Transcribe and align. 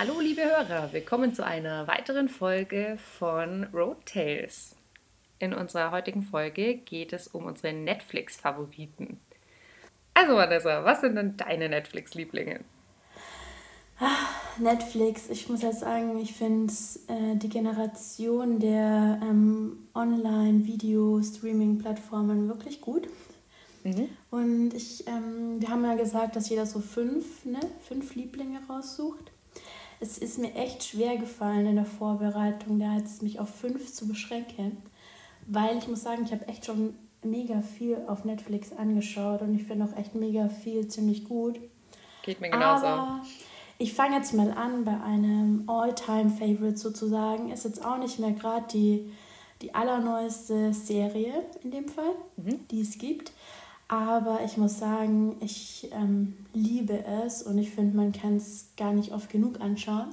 Hallo 0.00 0.20
liebe 0.20 0.44
Hörer, 0.44 0.92
willkommen 0.92 1.34
zu 1.34 1.44
einer 1.44 1.88
weiteren 1.88 2.28
Folge 2.28 2.96
von 3.18 3.64
Road 3.74 3.96
Tales. 4.06 4.76
In 5.40 5.52
unserer 5.52 5.90
heutigen 5.90 6.22
Folge 6.22 6.76
geht 6.76 7.12
es 7.12 7.26
um 7.26 7.46
unsere 7.46 7.72
Netflix-Favoriten. 7.72 9.18
Also 10.14 10.36
Vanessa, 10.36 10.84
was 10.84 11.00
sind 11.00 11.16
denn 11.16 11.36
deine 11.36 11.68
Netflix-Lieblinge? 11.68 12.60
Netflix, 14.60 15.28
ich 15.30 15.48
muss 15.48 15.62
ja 15.62 15.72
sagen, 15.72 16.16
ich 16.20 16.32
finde 16.32 16.72
äh, 17.08 17.34
die 17.34 17.48
Generation 17.48 18.60
der 18.60 19.18
ähm, 19.20 19.88
Online-Video-Streaming-Plattformen 19.96 22.46
wirklich 22.46 22.80
gut. 22.80 23.08
Mhm. 23.82 24.10
Und 24.30 24.74
ich, 24.74 25.08
ähm, 25.08 25.60
wir 25.60 25.70
haben 25.70 25.82
ja 25.82 25.96
gesagt, 25.96 26.36
dass 26.36 26.48
jeder 26.48 26.66
so 26.66 26.78
fünf, 26.78 27.44
ne, 27.44 27.58
fünf 27.88 28.14
Lieblinge 28.14 28.60
raussucht. 28.68 29.32
Es 30.00 30.18
ist 30.18 30.38
mir 30.38 30.54
echt 30.54 30.84
schwer 30.84 31.16
gefallen 31.16 31.66
in 31.66 31.76
der 31.76 31.84
Vorbereitung, 31.84 32.78
da 32.78 32.96
jetzt 32.96 33.22
mich 33.22 33.40
auf 33.40 33.48
fünf 33.48 33.92
zu 33.92 34.06
beschränken, 34.06 34.76
weil 35.46 35.76
ich 35.76 35.88
muss 35.88 36.02
sagen, 36.02 36.24
ich 36.24 36.32
habe 36.32 36.46
echt 36.46 36.66
schon 36.66 36.94
mega 37.22 37.62
viel 37.62 37.98
auf 38.06 38.24
Netflix 38.24 38.72
angeschaut 38.72 39.42
und 39.42 39.54
ich 39.54 39.64
finde 39.64 39.86
auch 39.86 39.96
echt 39.96 40.14
mega 40.14 40.48
viel 40.48 40.86
ziemlich 40.88 41.24
gut. 41.24 41.58
Geht 42.22 42.40
mir 42.40 42.50
genauso. 42.50 42.86
Aber 42.86 43.22
ich 43.78 43.94
fange 43.94 44.16
jetzt 44.16 44.34
mal 44.34 44.52
an 44.52 44.84
bei 44.84 45.00
einem 45.00 45.64
All-Time-Favorite 45.68 46.76
sozusagen. 46.76 47.50
Ist 47.50 47.64
jetzt 47.64 47.84
auch 47.84 47.98
nicht 47.98 48.18
mehr 48.18 48.32
gerade 48.32 48.66
die, 48.72 49.12
die 49.62 49.74
allerneueste 49.74 50.72
Serie 50.74 51.44
in 51.62 51.70
dem 51.70 51.88
Fall, 51.88 52.14
mhm. 52.36 52.66
die 52.70 52.80
es 52.80 52.98
gibt. 52.98 53.32
Aber 53.88 54.40
ich 54.44 54.56
muss 54.58 54.78
sagen, 54.78 55.36
ich 55.40 55.88
ähm, 55.92 56.36
liebe 56.58 57.04
es 57.24 57.42
und 57.42 57.58
ich 57.58 57.70
finde, 57.70 57.96
man 57.96 58.12
kann 58.12 58.36
es 58.36 58.68
gar 58.76 58.92
nicht 58.92 59.12
oft 59.12 59.30
genug 59.30 59.60
anschauen. 59.60 60.08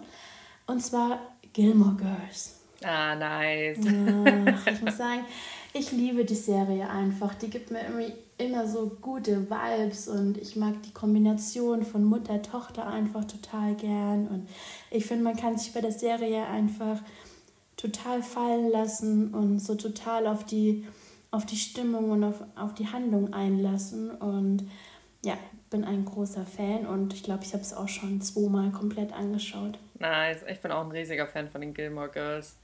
Und 0.67 0.81
zwar 0.81 1.19
Gilmore 1.53 1.95
Girls. 1.95 2.55
Ah, 2.83 3.15
nice. 3.15 3.79
Ja, 3.83 4.71
ich 4.71 4.81
muss 4.81 4.97
sagen, 4.97 5.25
ich 5.73 5.91
liebe 5.91 6.25
die 6.25 6.35
Serie 6.35 6.89
einfach. 6.89 7.35
Die 7.35 7.49
gibt 7.49 7.71
mir 7.71 7.81
irgendwie 7.81 8.13
immer 8.37 8.67
so 8.67 8.97
gute 9.01 9.49
Vibes 9.49 10.07
und 10.07 10.37
ich 10.37 10.55
mag 10.55 10.81
die 10.83 10.91
Kombination 10.91 11.83
von 11.83 12.03
Mutter, 12.03 12.41
Tochter 12.41 12.87
einfach 12.87 13.25
total 13.25 13.75
gern. 13.75 14.27
Und 14.27 14.49
ich 14.91 15.05
finde, 15.05 15.23
man 15.23 15.37
kann 15.37 15.57
sich 15.57 15.73
bei 15.73 15.81
der 15.81 15.91
Serie 15.91 16.45
einfach 16.45 16.99
total 17.77 18.21
fallen 18.23 18.71
lassen 18.71 19.33
und 19.33 19.59
so 19.59 19.75
total 19.75 20.27
auf 20.27 20.45
die 20.45 20.85
auf 21.35 21.45
die 21.45 21.57
Stimmung 21.57 22.11
und 22.11 22.23
auf, 22.23 22.43
auf 22.55 22.73
die 22.73 22.87
Handlung 22.87 23.33
einlassen. 23.33 24.11
Und 24.11 24.69
ja, 25.25 25.37
bin 25.69 25.83
ein 25.83 26.05
großer 26.05 26.45
Fan 26.45 26.85
und 26.85 27.13
ich 27.13 27.23
glaube, 27.23 27.43
ich 27.43 27.53
habe 27.53 27.63
es 27.63 27.73
auch 27.73 27.87
schon 27.87 28.21
zweimal 28.21 28.71
komplett 28.71 29.11
angeschaut. 29.11 29.79
Nice, 29.99 30.43
ich 30.47 30.59
bin 30.59 30.71
auch 30.71 30.85
ein 30.85 30.91
riesiger 30.91 31.27
Fan 31.27 31.49
von 31.49 31.61
den 31.61 31.73
Gilmore 31.73 32.09
Girls. 32.09 32.55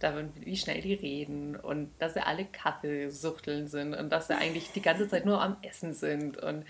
Da, 0.00 0.12
wie 0.40 0.56
schnell 0.56 0.82
die 0.82 0.94
reden 0.94 1.56
und 1.56 1.90
dass 1.98 2.14
sie 2.14 2.26
alle 2.26 2.44
Kaffeesuchteln 2.44 3.68
sind 3.68 3.94
und 3.94 4.10
dass 4.10 4.26
sie 4.26 4.34
eigentlich 4.34 4.72
die 4.72 4.82
ganze 4.82 5.08
Zeit 5.08 5.24
nur 5.24 5.40
am 5.40 5.56
Essen 5.62 5.94
sind. 5.94 6.36
Und 6.36 6.64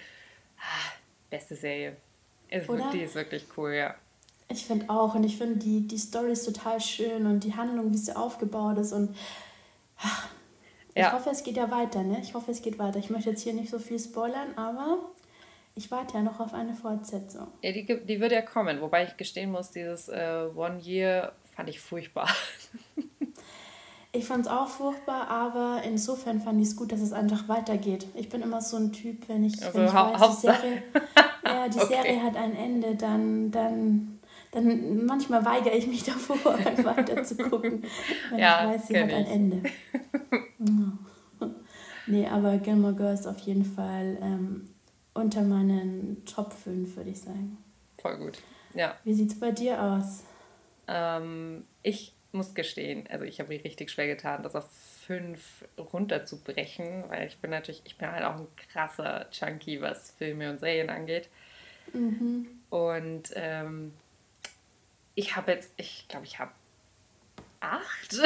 ah, 0.58 0.92
beste 1.30 1.56
Serie. 1.56 1.96
Ist, 2.48 2.68
die 2.92 3.00
ist 3.00 3.14
wirklich 3.14 3.46
cool, 3.56 3.72
ja. 3.72 3.94
Ich 4.48 4.66
finde 4.66 4.88
auch 4.90 5.14
und 5.14 5.24
ich 5.24 5.38
finde 5.38 5.56
die, 5.56 5.88
die 5.88 5.98
Story 5.98 6.32
ist 6.32 6.44
total 6.44 6.80
schön 6.80 7.26
und 7.26 7.44
die 7.44 7.54
Handlung, 7.54 7.92
wie 7.92 7.96
sie 7.96 8.14
aufgebaut 8.14 8.78
ist 8.78 8.92
und 8.92 9.16
ja. 10.94 11.08
Ich 11.08 11.12
hoffe, 11.12 11.30
es 11.30 11.42
geht 11.42 11.56
ja 11.56 11.70
weiter, 11.70 12.04
ne? 12.04 12.20
Ich 12.22 12.34
hoffe, 12.34 12.52
es 12.52 12.62
geht 12.62 12.78
weiter. 12.78 13.00
Ich 13.00 13.10
möchte 13.10 13.30
jetzt 13.30 13.42
hier 13.42 13.52
nicht 13.52 13.70
so 13.70 13.80
viel 13.80 13.98
spoilern, 13.98 14.56
aber 14.56 14.98
ich 15.76 15.90
warte 15.90 16.14
ja 16.14 16.22
noch 16.22 16.40
auf 16.40 16.54
eine 16.54 16.74
Fortsetzung. 16.74 17.48
Ja, 17.62 17.72
die, 17.72 17.84
die 17.84 18.20
wird 18.20 18.32
ja 18.32 18.42
kommen, 18.42 18.80
wobei 18.80 19.04
ich 19.04 19.16
gestehen 19.16 19.50
muss, 19.50 19.70
dieses 19.70 20.08
äh, 20.08 20.48
One 20.54 20.80
Year 20.80 21.32
fand 21.54 21.68
ich 21.68 21.80
furchtbar. 21.80 22.28
ich 24.12 24.24
fand 24.24 24.46
es 24.46 24.50
auch 24.50 24.68
furchtbar, 24.68 25.28
aber 25.28 25.82
insofern 25.84 26.40
fand 26.40 26.60
ich 26.60 26.68
es 26.68 26.76
gut, 26.76 26.92
dass 26.92 27.00
es 27.00 27.12
einfach 27.12 27.48
weitergeht. 27.48 28.06
Ich 28.14 28.28
bin 28.28 28.42
immer 28.42 28.60
so 28.60 28.76
ein 28.76 28.92
Typ, 28.92 29.28
wenn 29.28 29.44
ich, 29.44 29.60
also, 29.64 29.78
wenn 29.78 29.86
ich 29.86 29.92
weiß, 29.92 30.30
die 30.30 30.46
Serie, 30.46 30.82
ja, 31.44 31.68
die 31.68 31.78
okay. 31.78 31.86
Serie 31.86 32.22
hat 32.22 32.36
ein 32.36 32.54
Ende, 32.56 32.94
dann, 32.94 33.50
dann 33.50 34.10
dann 34.52 35.04
manchmal 35.04 35.44
weigere 35.44 35.74
ich 35.74 35.88
mich 35.88 36.04
davor, 36.04 36.36
weiter 36.84 37.24
zu 37.24 37.36
gucken, 37.36 37.82
wenn 38.30 38.38
ja, 38.38 38.72
ich 38.72 38.78
weiß, 38.78 38.86
sie 38.86 38.96
hat 38.96 39.12
ein 39.12 39.26
Ende. 39.26 39.62
nee, 42.06 42.28
aber 42.28 42.58
Gilmore 42.58 42.94
Girls 42.94 43.26
auf 43.26 43.40
jeden 43.40 43.64
Fall 43.64 44.16
ähm, 44.22 44.73
unter 45.14 45.42
meinen 45.42 46.24
Top 46.26 46.52
5, 46.52 46.96
würde 46.96 47.10
ich 47.10 47.20
sagen. 47.20 47.58
Voll 47.98 48.18
gut, 48.18 48.38
ja. 48.74 48.96
Wie 49.04 49.14
sieht 49.14 49.32
es 49.32 49.40
bei 49.40 49.52
dir 49.52 49.80
aus? 49.80 50.24
Ähm, 50.86 51.64
ich 51.82 52.12
muss 52.32 52.54
gestehen, 52.54 53.06
also 53.08 53.24
ich 53.24 53.38
habe 53.38 53.50
mir 53.50 53.64
richtig 53.64 53.90
schwer 53.90 54.08
getan, 54.08 54.42
das 54.42 54.56
auf 54.56 54.68
5 55.06 55.64
runterzubrechen, 55.78 57.04
weil 57.08 57.28
ich 57.28 57.38
bin 57.38 57.50
natürlich, 57.50 57.82
ich 57.84 57.96
bin 57.96 58.10
halt 58.10 58.24
auch 58.24 58.36
ein 58.36 58.48
krasser 58.72 59.30
Chunky, 59.30 59.80
was 59.80 60.10
Filme 60.10 60.50
und 60.50 60.58
Serien 60.58 60.90
angeht. 60.90 61.28
Mhm. 61.92 62.48
Und 62.70 63.30
ähm, 63.34 63.92
ich 65.14 65.36
habe 65.36 65.52
jetzt, 65.52 65.70
ich 65.76 66.06
glaube, 66.08 66.26
ich 66.26 66.38
habe 66.38 66.50
acht. 67.60 68.16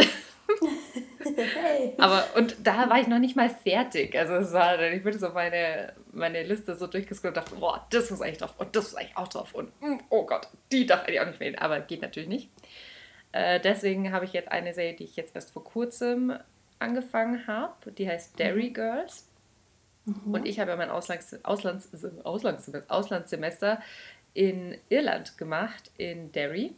hey. 1.34 1.94
Aber 1.98 2.24
und 2.36 2.56
da 2.62 2.88
war 2.88 3.00
ich 3.00 3.06
noch 3.06 3.18
nicht 3.18 3.36
mal 3.36 3.50
fertig. 3.50 4.16
Also 4.16 4.34
es 4.34 4.52
war, 4.52 4.80
ich 4.80 5.02
bin 5.02 5.18
so 5.18 5.30
meine, 5.30 5.92
meine 6.12 6.42
Liste 6.42 6.74
so 6.74 6.86
durchgescrollt 6.86 7.36
und 7.36 7.44
dachte, 7.44 7.56
boah, 7.56 7.86
das 7.90 8.10
muss 8.10 8.22
eigentlich 8.22 8.38
drauf 8.38 8.54
und 8.58 8.74
das 8.74 8.84
muss 8.84 8.94
eigentlich 8.96 9.16
auch 9.16 9.28
drauf 9.28 9.54
und 9.54 9.68
mm, 9.80 9.98
oh 10.08 10.24
Gott, 10.24 10.48
die 10.72 10.86
darf 10.86 11.02
eigentlich 11.02 11.20
auch 11.20 11.26
nicht 11.26 11.38
fehlen. 11.38 11.56
Aber 11.56 11.80
geht 11.80 12.02
natürlich 12.02 12.28
nicht. 12.28 12.50
Äh, 13.32 13.60
deswegen 13.60 14.12
habe 14.12 14.24
ich 14.24 14.32
jetzt 14.32 14.50
eine 14.50 14.74
Serie, 14.74 14.94
die 14.94 15.04
ich 15.04 15.16
jetzt 15.16 15.34
erst 15.34 15.50
vor 15.50 15.64
kurzem 15.64 16.32
angefangen 16.78 17.46
habe. 17.46 17.92
Die 17.92 18.08
heißt 18.08 18.38
Dairy 18.38 18.70
mhm. 18.70 18.74
Girls. 18.74 19.28
Mhm. 20.04 20.34
Und 20.34 20.46
ich 20.46 20.60
habe 20.60 20.70
ja 20.70 20.76
mein 20.76 20.90
Auslands, 20.90 21.44
Auslands, 21.44 21.90
Auslands, 22.24 22.70
Auslandssemester 22.88 23.80
in 24.34 24.76
Irland 24.88 25.36
gemacht, 25.36 25.90
in 25.96 26.32
Derry. 26.32 26.74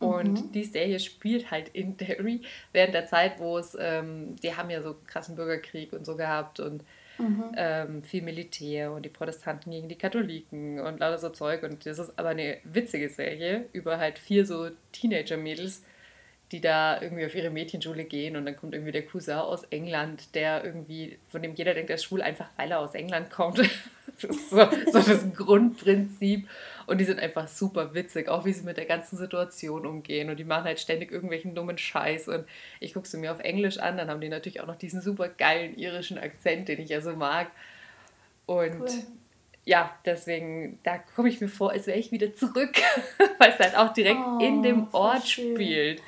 Und 0.00 0.46
mhm. 0.46 0.52
die 0.52 0.64
Serie 0.64 0.98
spielt 0.98 1.50
halt 1.50 1.68
in 1.68 1.96
Derry 1.98 2.40
während 2.72 2.94
der 2.94 3.06
Zeit, 3.06 3.38
wo 3.38 3.58
es, 3.58 3.76
ähm, 3.78 4.34
die 4.42 4.56
haben 4.56 4.70
ja 4.70 4.82
so 4.82 4.96
krassen 5.06 5.36
Bürgerkrieg 5.36 5.92
und 5.92 6.04
so 6.06 6.16
gehabt 6.16 6.58
und 6.58 6.82
mhm. 7.18 7.52
ähm, 7.56 8.02
viel 8.02 8.22
Militär 8.22 8.92
und 8.92 9.04
die 9.04 9.10
Protestanten 9.10 9.70
gegen 9.70 9.88
die 9.88 9.98
Katholiken 9.98 10.80
und 10.80 11.00
lauter 11.00 11.18
so 11.18 11.28
Zeug. 11.28 11.62
Und 11.62 11.84
das 11.84 11.98
ist 11.98 12.18
aber 12.18 12.30
eine 12.30 12.56
witzige 12.64 13.10
Serie 13.10 13.66
über 13.72 13.98
halt 13.98 14.18
vier 14.18 14.46
so 14.46 14.70
Teenager-Mädels, 14.92 15.84
die 16.50 16.62
da 16.62 17.00
irgendwie 17.00 17.26
auf 17.26 17.34
ihre 17.34 17.50
Mädchenschule 17.50 18.04
gehen 18.04 18.36
und 18.36 18.46
dann 18.46 18.56
kommt 18.56 18.74
irgendwie 18.74 18.92
der 18.92 19.06
Cousin 19.06 19.34
aus 19.34 19.64
England, 19.64 20.34
der 20.34 20.64
irgendwie, 20.64 21.18
von 21.28 21.42
dem 21.42 21.54
jeder 21.54 21.74
denkt, 21.74 21.90
er 21.90 21.96
ist 21.96 22.04
schwul, 22.04 22.22
einfach 22.22 22.48
weil 22.56 22.70
er 22.70 22.80
aus 22.80 22.94
England 22.94 23.30
kommt. 23.30 23.60
Das 24.22 24.36
ist 24.36 24.50
so, 24.50 24.68
so 24.92 24.98
das 25.00 25.32
Grundprinzip. 25.34 26.48
Und 26.86 26.98
die 26.98 27.04
sind 27.04 27.20
einfach 27.20 27.46
super 27.46 27.94
witzig, 27.94 28.28
auch 28.28 28.44
wie 28.44 28.52
sie 28.52 28.64
mit 28.64 28.76
der 28.76 28.84
ganzen 28.84 29.16
Situation 29.16 29.86
umgehen. 29.86 30.28
Und 30.28 30.38
die 30.38 30.44
machen 30.44 30.64
halt 30.64 30.80
ständig 30.80 31.12
irgendwelchen 31.12 31.54
dummen 31.54 31.78
Scheiß. 31.78 32.28
Und 32.28 32.44
ich 32.80 32.94
gucke 32.94 33.06
sie 33.06 33.18
mir 33.18 33.32
auf 33.32 33.40
Englisch 33.40 33.78
an, 33.78 33.96
dann 33.96 34.08
haben 34.08 34.20
die 34.20 34.28
natürlich 34.28 34.60
auch 34.60 34.66
noch 34.66 34.76
diesen 34.76 35.00
super 35.00 35.28
geilen 35.28 35.76
irischen 35.76 36.18
Akzent, 36.18 36.68
den 36.68 36.80
ich 36.80 36.88
ja 36.88 37.00
so 37.00 37.14
mag. 37.14 37.50
Und 38.46 38.80
cool. 38.80 38.88
ja, 39.64 39.96
deswegen, 40.04 40.80
da 40.82 40.98
komme 40.98 41.28
ich 41.28 41.40
mir 41.40 41.48
vor, 41.48 41.70
als 41.70 41.86
wäre 41.86 41.98
ich 41.98 42.10
wieder 42.10 42.34
zurück, 42.34 42.72
weil 43.38 43.50
es 43.50 43.58
halt 43.60 43.76
auch 43.76 43.92
direkt 43.92 44.20
oh, 44.20 44.38
in 44.40 44.62
dem 44.62 44.88
Ort 44.92 45.28
spielt. 45.28 46.02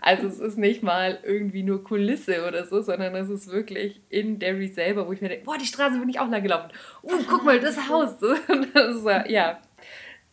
Also 0.00 0.26
es 0.26 0.38
ist 0.38 0.58
nicht 0.58 0.82
mal 0.82 1.18
irgendwie 1.22 1.62
nur 1.62 1.84
Kulisse 1.84 2.46
oder 2.46 2.66
so, 2.66 2.80
sondern 2.80 3.14
es 3.14 3.30
ist 3.30 3.50
wirklich 3.50 4.00
in 4.08 4.38
Derry 4.38 4.68
selber, 4.68 5.06
wo 5.06 5.12
ich 5.12 5.20
mir 5.20 5.28
denke, 5.28 5.44
boah, 5.44 5.58
die 5.58 5.66
Straße 5.66 5.98
bin 5.98 6.08
ich 6.08 6.20
auch 6.20 6.28
lang 6.28 6.42
gelaufen. 6.42 6.70
Oh, 7.02 7.12
guck 7.28 7.44
mal, 7.44 7.60
das 7.60 7.88
Haus. 7.88 8.16
Das 8.74 8.96
ist, 8.96 9.06
ja, 9.30 9.60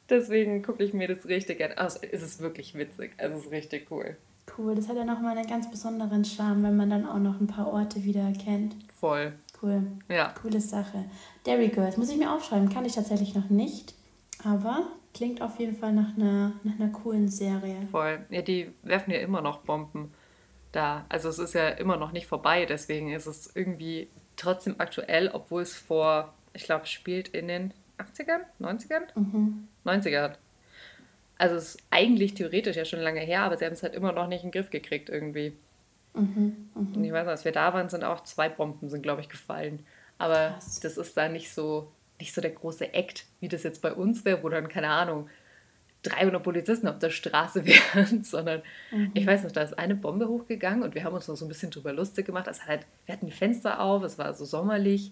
Deswegen 0.09 0.61
gucke 0.61 0.83
ich 0.83 0.93
mir 0.93 1.07
das 1.07 1.25
richtig 1.25 1.63
an. 1.63 1.71
Also, 1.77 1.99
es 2.11 2.21
ist 2.21 2.39
wirklich 2.39 2.75
witzig. 2.75 3.13
Also, 3.17 3.37
es 3.37 3.45
ist 3.45 3.51
richtig 3.51 3.87
cool. 3.91 4.17
Cool. 4.57 4.75
Das 4.75 4.87
hat 4.87 4.97
ja 4.97 5.03
nochmal 5.03 5.37
einen 5.37 5.47
ganz 5.47 5.69
besonderen 5.69 6.23
Charme, 6.23 6.63
wenn 6.63 6.77
man 6.77 6.89
dann 6.89 7.07
auch 7.07 7.17
noch 7.17 7.39
ein 7.39 7.47
paar 7.47 7.67
Orte 7.67 8.03
wieder 8.03 8.31
kennt. 8.33 8.75
Voll. 8.99 9.33
Cool. 9.61 9.83
Ja. 10.07 10.33
Coole 10.39 10.61
Sache. 10.61 11.05
Derry 11.45 11.69
Girls. 11.69 11.97
Muss 11.97 12.11
ich 12.11 12.17
mir 12.17 12.31
aufschreiben. 12.31 12.69
Kann 12.69 12.85
ich 12.85 12.93
tatsächlich 12.93 13.33
noch 13.33 13.49
nicht. 13.49 13.95
Aber 14.45 14.87
klingt 15.13 15.41
auf 15.41 15.59
jeden 15.59 15.75
Fall 15.75 15.91
nach 15.91 16.15
einer, 16.15 16.53
nach 16.63 16.79
einer 16.79 16.91
coolen 16.91 17.27
Serie. 17.27 17.75
Voll. 17.91 18.25
Ja, 18.29 18.41
die 18.41 18.71
werfen 18.83 19.11
ja 19.11 19.19
immer 19.19 19.41
noch 19.41 19.59
Bomben 19.59 20.13
da. 20.71 21.05
Also, 21.09 21.29
es 21.29 21.39
ist 21.39 21.53
ja 21.53 21.69
immer 21.69 21.97
noch 21.97 22.11
nicht 22.11 22.27
vorbei. 22.27 22.65
Deswegen 22.65 23.11
ist 23.11 23.25
es 23.25 23.55
irgendwie 23.55 24.07
trotzdem 24.35 24.75
aktuell, 24.77 25.29
obwohl 25.33 25.61
es 25.61 25.75
vor, 25.75 26.33
ich 26.53 26.63
glaube, 26.63 26.85
spielt 26.85 27.29
in 27.29 27.47
den 27.47 27.73
80ern, 27.97 28.41
90ern? 28.59 29.03
Mhm. 29.15 29.67
90er. 29.85 30.33
Also 31.37 31.55
es 31.55 31.75
ist 31.75 31.83
eigentlich 31.89 32.33
theoretisch 32.33 32.77
ja 32.77 32.85
schon 32.85 32.99
lange 32.99 33.19
her, 33.19 33.41
aber 33.41 33.57
sie 33.57 33.65
haben 33.65 33.73
es 33.73 33.83
halt 33.83 33.93
immer 33.93 34.11
noch 34.11 34.27
nicht 34.27 34.43
in 34.43 34.51
den 34.51 34.59
Griff 34.59 34.69
gekriegt 34.69 35.09
irgendwie. 35.09 35.53
Mhm, 36.13 36.69
mh. 36.73 36.95
Und 36.95 37.03
ich 37.03 37.11
weiß 37.11 37.25
noch, 37.25 37.31
als 37.31 37.45
wir 37.45 37.51
da 37.51 37.73
waren, 37.73 37.89
sind 37.89 38.03
auch 38.03 38.23
zwei 38.23 38.47
Bomben, 38.47 38.89
sind 38.89 39.01
glaube 39.01 39.21
ich 39.21 39.29
gefallen. 39.29 39.85
Aber 40.17 40.51
Krass. 40.51 40.79
das 40.79 40.97
ist 40.97 41.17
da 41.17 41.27
nicht 41.27 41.53
so, 41.53 41.91
nicht 42.19 42.33
so 42.33 42.41
der 42.41 42.51
große 42.51 42.93
Act, 42.93 43.25
wie 43.39 43.47
das 43.47 43.63
jetzt 43.63 43.81
bei 43.81 43.93
uns 43.93 44.25
wäre, 44.25 44.43
wo 44.43 44.49
dann, 44.49 44.67
keine 44.67 44.89
Ahnung, 44.89 45.29
300 46.03 46.41
Polizisten 46.41 46.87
auf 46.87 46.99
der 46.99 47.09
Straße 47.09 47.65
wären, 47.65 48.23
sondern 48.23 48.61
mhm. 48.91 49.11
ich 49.13 49.25
weiß 49.25 49.43
noch, 49.43 49.51
da 49.51 49.61
ist 49.61 49.77
eine 49.77 49.95
Bombe 49.95 50.27
hochgegangen 50.27 50.83
und 50.83 50.95
wir 50.95 51.03
haben 51.03 51.15
uns 51.15 51.27
noch 51.27 51.35
so 51.35 51.45
ein 51.45 51.49
bisschen 51.49 51.71
drüber 51.71 51.93
lustig 51.93 52.25
gemacht. 52.25 52.47
Also 52.47 52.63
halt, 52.65 52.85
wir 53.05 53.13
hatten 53.13 53.25
die 53.25 53.31
Fenster 53.31 53.79
auf, 53.79 54.03
es 54.03 54.17
war 54.17 54.33
so 54.33 54.45
sommerlich 54.45 55.11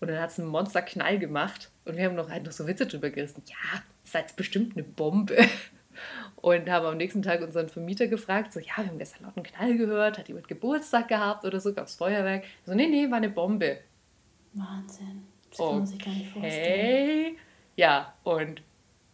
und 0.00 0.08
dann 0.08 0.20
hat 0.20 0.30
es 0.30 0.38
einen 0.38 0.48
Monsterknall 0.48 1.18
gemacht 1.18 1.70
und 1.84 1.96
wir 1.96 2.04
haben 2.04 2.14
noch 2.14 2.30
halt 2.30 2.44
noch 2.44 2.52
so 2.52 2.66
Witze 2.66 2.86
drüber 2.86 3.10
gerissen. 3.10 3.42
Ja, 3.46 3.82
das 4.02 4.08
ist 4.08 4.14
jetzt 4.14 4.36
bestimmt 4.36 4.76
eine 4.76 4.84
Bombe. 4.84 5.36
Und 6.36 6.68
haben 6.68 6.86
am 6.86 6.96
nächsten 6.96 7.22
Tag 7.22 7.40
unseren 7.40 7.68
Vermieter 7.68 8.08
gefragt, 8.08 8.52
so, 8.52 8.58
ja, 8.58 8.78
wir 8.78 8.86
haben 8.86 8.98
gestern 8.98 9.24
laut 9.24 9.36
einen 9.36 9.44
Knall 9.44 9.76
gehört, 9.76 10.18
hat 10.18 10.26
jemand 10.26 10.48
Geburtstag 10.48 11.06
gehabt 11.06 11.44
oder 11.44 11.60
so, 11.60 11.72
gab 11.72 11.86
es 11.86 11.94
Feuerwerk. 11.94 12.42
So, 12.66 12.74
nee, 12.74 12.88
nee, 12.88 13.08
war 13.08 13.18
eine 13.18 13.28
Bombe. 13.28 13.78
Wahnsinn. 14.54 15.22
Das 15.52 15.58
kann 15.58 15.76
man 15.76 15.86
sich 15.86 16.04
gar 16.04 16.14
nicht 16.14 16.30
vorstellen. 16.30 17.36
Ja, 17.76 18.14
und 18.24 18.62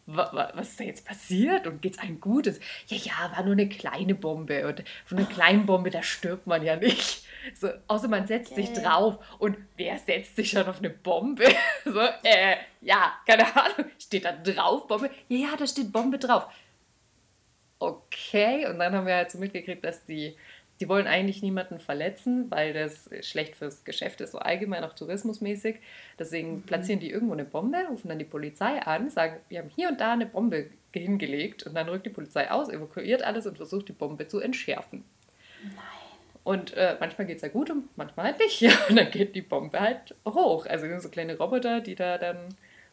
was 0.06 0.68
ist 0.68 0.80
da 0.80 0.84
jetzt 0.84 1.06
passiert 1.06 1.66
und 1.66 1.82
geht's 1.82 1.98
einem 1.98 2.18
gut? 2.20 2.46
ja, 2.46 2.52
ja, 2.96 3.36
war 3.36 3.44
nur 3.44 3.52
eine 3.52 3.68
kleine 3.68 4.14
Bombe 4.14 4.66
und 4.66 4.82
von 5.04 5.18
einer 5.18 5.26
kleinen 5.26 5.66
Bombe, 5.66 5.90
da 5.90 6.02
stirbt 6.02 6.46
man 6.46 6.64
ja 6.64 6.76
nicht. 6.76 7.24
So, 7.54 7.68
außer 7.86 8.08
man 8.08 8.26
setzt 8.26 8.52
okay. 8.52 8.66
sich 8.66 8.82
drauf 8.82 9.18
und 9.38 9.56
wer 9.76 9.98
setzt 9.98 10.36
sich 10.36 10.50
schon 10.50 10.66
auf 10.66 10.78
eine 10.78 10.90
Bombe? 10.90 11.44
So, 11.84 12.00
äh, 12.00 12.56
ja, 12.80 13.12
keine 13.26 13.54
Ahnung, 13.54 13.90
steht 13.98 14.24
da 14.24 14.32
drauf 14.32 14.86
Bombe? 14.86 15.10
Ja, 15.28 15.50
ja, 15.50 15.56
da 15.56 15.66
steht 15.66 15.92
Bombe 15.92 16.18
drauf. 16.18 16.46
Okay, 17.78 18.66
und 18.66 18.78
dann 18.78 18.94
haben 18.94 19.06
wir 19.06 19.14
halt 19.14 19.30
so 19.30 19.38
mitgekriegt, 19.38 19.84
dass 19.84 20.04
die 20.04 20.36
die 20.80 20.88
wollen 20.88 21.06
eigentlich 21.06 21.42
niemanden 21.42 21.78
verletzen, 21.78 22.50
weil 22.50 22.72
das 22.72 23.10
schlecht 23.22 23.56
fürs 23.56 23.84
Geschäft 23.84 24.20
ist, 24.20 24.32
so 24.32 24.38
allgemein 24.38 24.84
auch 24.84 24.94
tourismusmäßig. 24.94 25.76
Deswegen 26.18 26.56
mhm. 26.56 26.62
platzieren 26.62 27.00
die 27.00 27.10
irgendwo 27.10 27.32
eine 27.32 27.44
Bombe, 27.44 27.78
rufen 27.90 28.08
dann 28.08 28.18
die 28.18 28.24
Polizei 28.24 28.80
an, 28.80 29.10
sagen, 29.10 29.36
wir 29.48 29.58
haben 29.60 29.70
hier 29.74 29.88
und 29.88 30.00
da 30.00 30.12
eine 30.12 30.26
Bombe 30.26 30.70
hingelegt 30.92 31.64
und 31.64 31.74
dann 31.74 31.88
rückt 31.88 32.06
die 32.06 32.10
Polizei 32.10 32.50
aus, 32.50 32.68
evakuiert 32.68 33.22
alles 33.22 33.46
und 33.46 33.56
versucht 33.56 33.88
die 33.88 33.92
Bombe 33.92 34.26
zu 34.28 34.40
entschärfen. 34.40 35.04
Nein. 35.62 35.74
Und 36.44 36.74
äh, 36.78 36.96
manchmal 36.98 37.26
geht 37.26 37.36
es 37.36 37.42
ja 37.42 37.48
gut 37.48 37.68
und 37.68 37.94
manchmal 37.96 38.26
halt 38.26 38.38
nicht. 38.38 38.60
Ja, 38.60 38.72
und 38.88 38.96
dann 38.96 39.10
geht 39.10 39.34
die 39.34 39.42
Bombe 39.42 39.78
halt 39.78 40.14
hoch. 40.24 40.64
Also 40.66 40.86
so 40.98 41.08
kleine 41.10 41.36
Roboter, 41.36 41.80
die 41.80 41.94
da 41.94 42.16
dann 42.16 42.38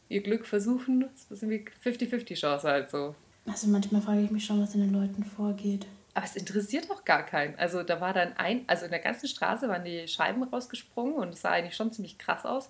ihr 0.09 0.21
Glück 0.21 0.45
versuchen. 0.45 1.01
Das 1.01 1.11
ist 1.31 1.43
ein 1.43 1.49
bisschen 1.49 2.05
wie 2.05 2.05
50-50 2.05 2.35
Chance 2.35 2.67
halt 2.67 2.89
so. 2.89 3.15
Also 3.45 3.67
manchmal 3.67 4.01
frage 4.01 4.21
ich 4.21 4.31
mich 4.31 4.45
schon, 4.45 4.61
was 4.61 4.75
in 4.75 4.81
den 4.81 4.91
Leuten 4.91 5.23
vorgeht. 5.23 5.85
Aber 6.15 6.25
es 6.25 6.37
interessiert 6.37 6.89
auch 6.89 7.03
gar 7.03 7.23
keinen. 7.23 7.59
Also 7.59 7.83
da 7.83 7.99
war 7.99 8.13
dann 8.13 8.33
ein, 8.37 8.63
also 8.67 8.85
in 8.85 8.91
der 8.91 9.01
ganzen 9.01 9.27
Straße 9.27 9.67
waren 9.67 9.83
die 9.83 10.07
Scheiben 10.07 10.41
rausgesprungen 10.43 11.15
und 11.15 11.33
es 11.33 11.41
sah 11.41 11.51
eigentlich 11.51 11.75
schon 11.75 11.91
ziemlich 11.91 12.17
krass 12.17 12.45
aus. 12.45 12.69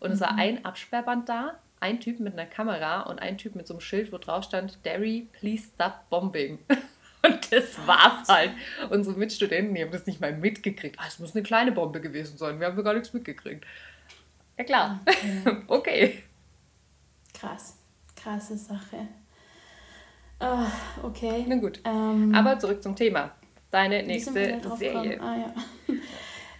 Und 0.00 0.08
mhm. 0.08 0.14
es 0.14 0.20
war 0.20 0.32
mhm. 0.32 0.38
ein 0.40 0.64
Absperrband 0.64 1.28
da, 1.28 1.54
ein 1.78 2.00
Typ 2.00 2.18
mit 2.18 2.32
einer 2.32 2.46
Kamera 2.46 3.02
und 3.02 3.22
ein 3.22 3.38
Typ 3.38 3.54
mit 3.54 3.68
so 3.68 3.74
einem 3.74 3.80
Schild, 3.80 4.12
wo 4.12 4.18
drauf 4.18 4.44
stand, 4.44 4.84
Derry, 4.84 5.28
please 5.38 5.68
stop 5.74 6.10
bombing. 6.10 6.58
Und 7.22 7.52
das 7.52 7.76
war's 7.86 8.26
halt. 8.28 8.52
Unsere 8.88 9.18
Mitstudenten, 9.18 9.74
die 9.74 9.82
haben 9.82 9.90
das 9.90 10.06
nicht 10.06 10.22
mal 10.22 10.32
mitgekriegt. 10.32 10.98
Ah, 10.98 11.04
es 11.06 11.18
muss 11.18 11.34
eine 11.34 11.42
kleine 11.42 11.70
Bombe 11.70 12.00
gewesen 12.00 12.38
sein. 12.38 12.58
Wir 12.58 12.66
haben 12.66 12.82
gar 12.82 12.94
nichts 12.94 13.12
mitgekriegt. 13.12 13.66
Ja 14.56 14.64
klar. 14.64 15.00
Okay. 15.04 15.62
okay. 15.66 16.22
Krass. 17.34 17.76
Krasse 18.16 18.56
Sache. 18.56 19.06
Ah, 20.40 20.66
okay. 21.02 21.44
Na 21.46 21.56
gut. 21.56 21.80
Ähm, 21.84 22.34
Aber 22.34 22.58
zurück 22.58 22.82
zum 22.82 22.96
Thema. 22.96 23.32
Deine 23.70 24.02
nächste 24.02 24.60
Serie. 24.76 25.20
Ah, 25.20 25.36
ja. 25.36 25.54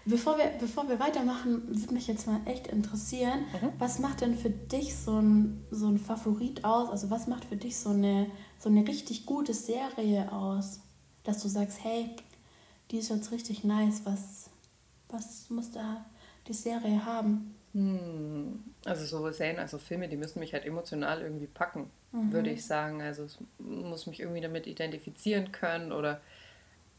Bevor 0.07 0.39
wir, 0.39 0.47
bevor 0.59 0.89
wir 0.89 0.99
weitermachen, 0.99 1.69
würde 1.69 1.93
mich 1.95 2.07
jetzt 2.07 2.27
mal 2.27 2.41
echt 2.47 2.69
interessieren, 2.69 3.41
mhm. 3.41 3.73
was 3.79 3.99
macht 3.99 4.23
denn 4.23 4.35
für 4.35 4.49
dich 4.49 4.97
so 4.97 5.21
ein, 5.21 5.65
so 5.71 5.89
ein 5.89 5.99
Favorit 5.99 6.65
aus? 6.65 6.89
Also 6.89 7.11
was 7.11 7.27
macht 7.27 7.45
für 7.45 7.57
dich 7.57 7.77
so 7.77 7.91
eine, 7.91 8.31
so 8.59 8.71
eine 8.71 8.89
richtig 8.89 9.27
gute 9.27 9.53
Serie 9.53 10.33
aus? 10.33 10.81
Dass 11.23 11.43
du 11.43 11.49
sagst, 11.49 11.85
hey, 11.85 12.17
die 12.91 12.97
ist 12.97 13.11
jetzt 13.11 13.31
richtig 13.31 13.63
nice, 13.63 14.01
was, 14.05 14.49
was 15.11 15.51
muss 15.51 15.71
da 15.71 16.07
die 16.49 16.55
Serie 16.55 17.05
haben? 17.05 17.55
Hm. 17.73 18.65
Also 18.85 19.05
so 19.05 19.31
Serien, 19.31 19.59
also 19.59 19.79
Filme, 19.79 20.09
die 20.09 20.17
müssen 20.17 20.41
mich 20.41 20.53
halt 20.53 20.65
emotional 20.65 21.23
irgendwie 21.23 21.47
packen, 21.47 21.91
mhm. 22.13 22.33
würde 22.33 22.51
ich 22.51 22.67
sagen. 22.67 23.01
Also 23.03 23.25
es 23.25 23.39
muss 23.59 24.07
mich 24.07 24.21
irgendwie 24.21 24.41
damit 24.41 24.67
identifizieren 24.67 25.53
können 25.53 25.93
oder 25.93 26.21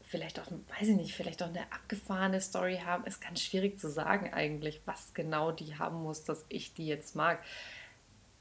vielleicht 0.00 0.40
auch, 0.40 0.46
weiß 0.78 0.88
ich 0.88 0.96
nicht, 0.96 1.14
vielleicht 1.14 1.42
auch 1.42 1.48
eine 1.48 1.72
abgefahrene 1.72 2.40
Story 2.40 2.80
haben. 2.84 3.04
Ist 3.04 3.20
ganz 3.20 3.40
schwierig 3.40 3.78
zu 3.78 3.90
sagen 3.90 4.32
eigentlich, 4.32 4.80
was 4.86 5.14
genau 5.14 5.52
die 5.52 5.78
haben 5.78 6.02
muss, 6.02 6.24
dass 6.24 6.44
ich 6.48 6.74
die 6.74 6.86
jetzt 6.86 7.16
mag. 7.16 7.42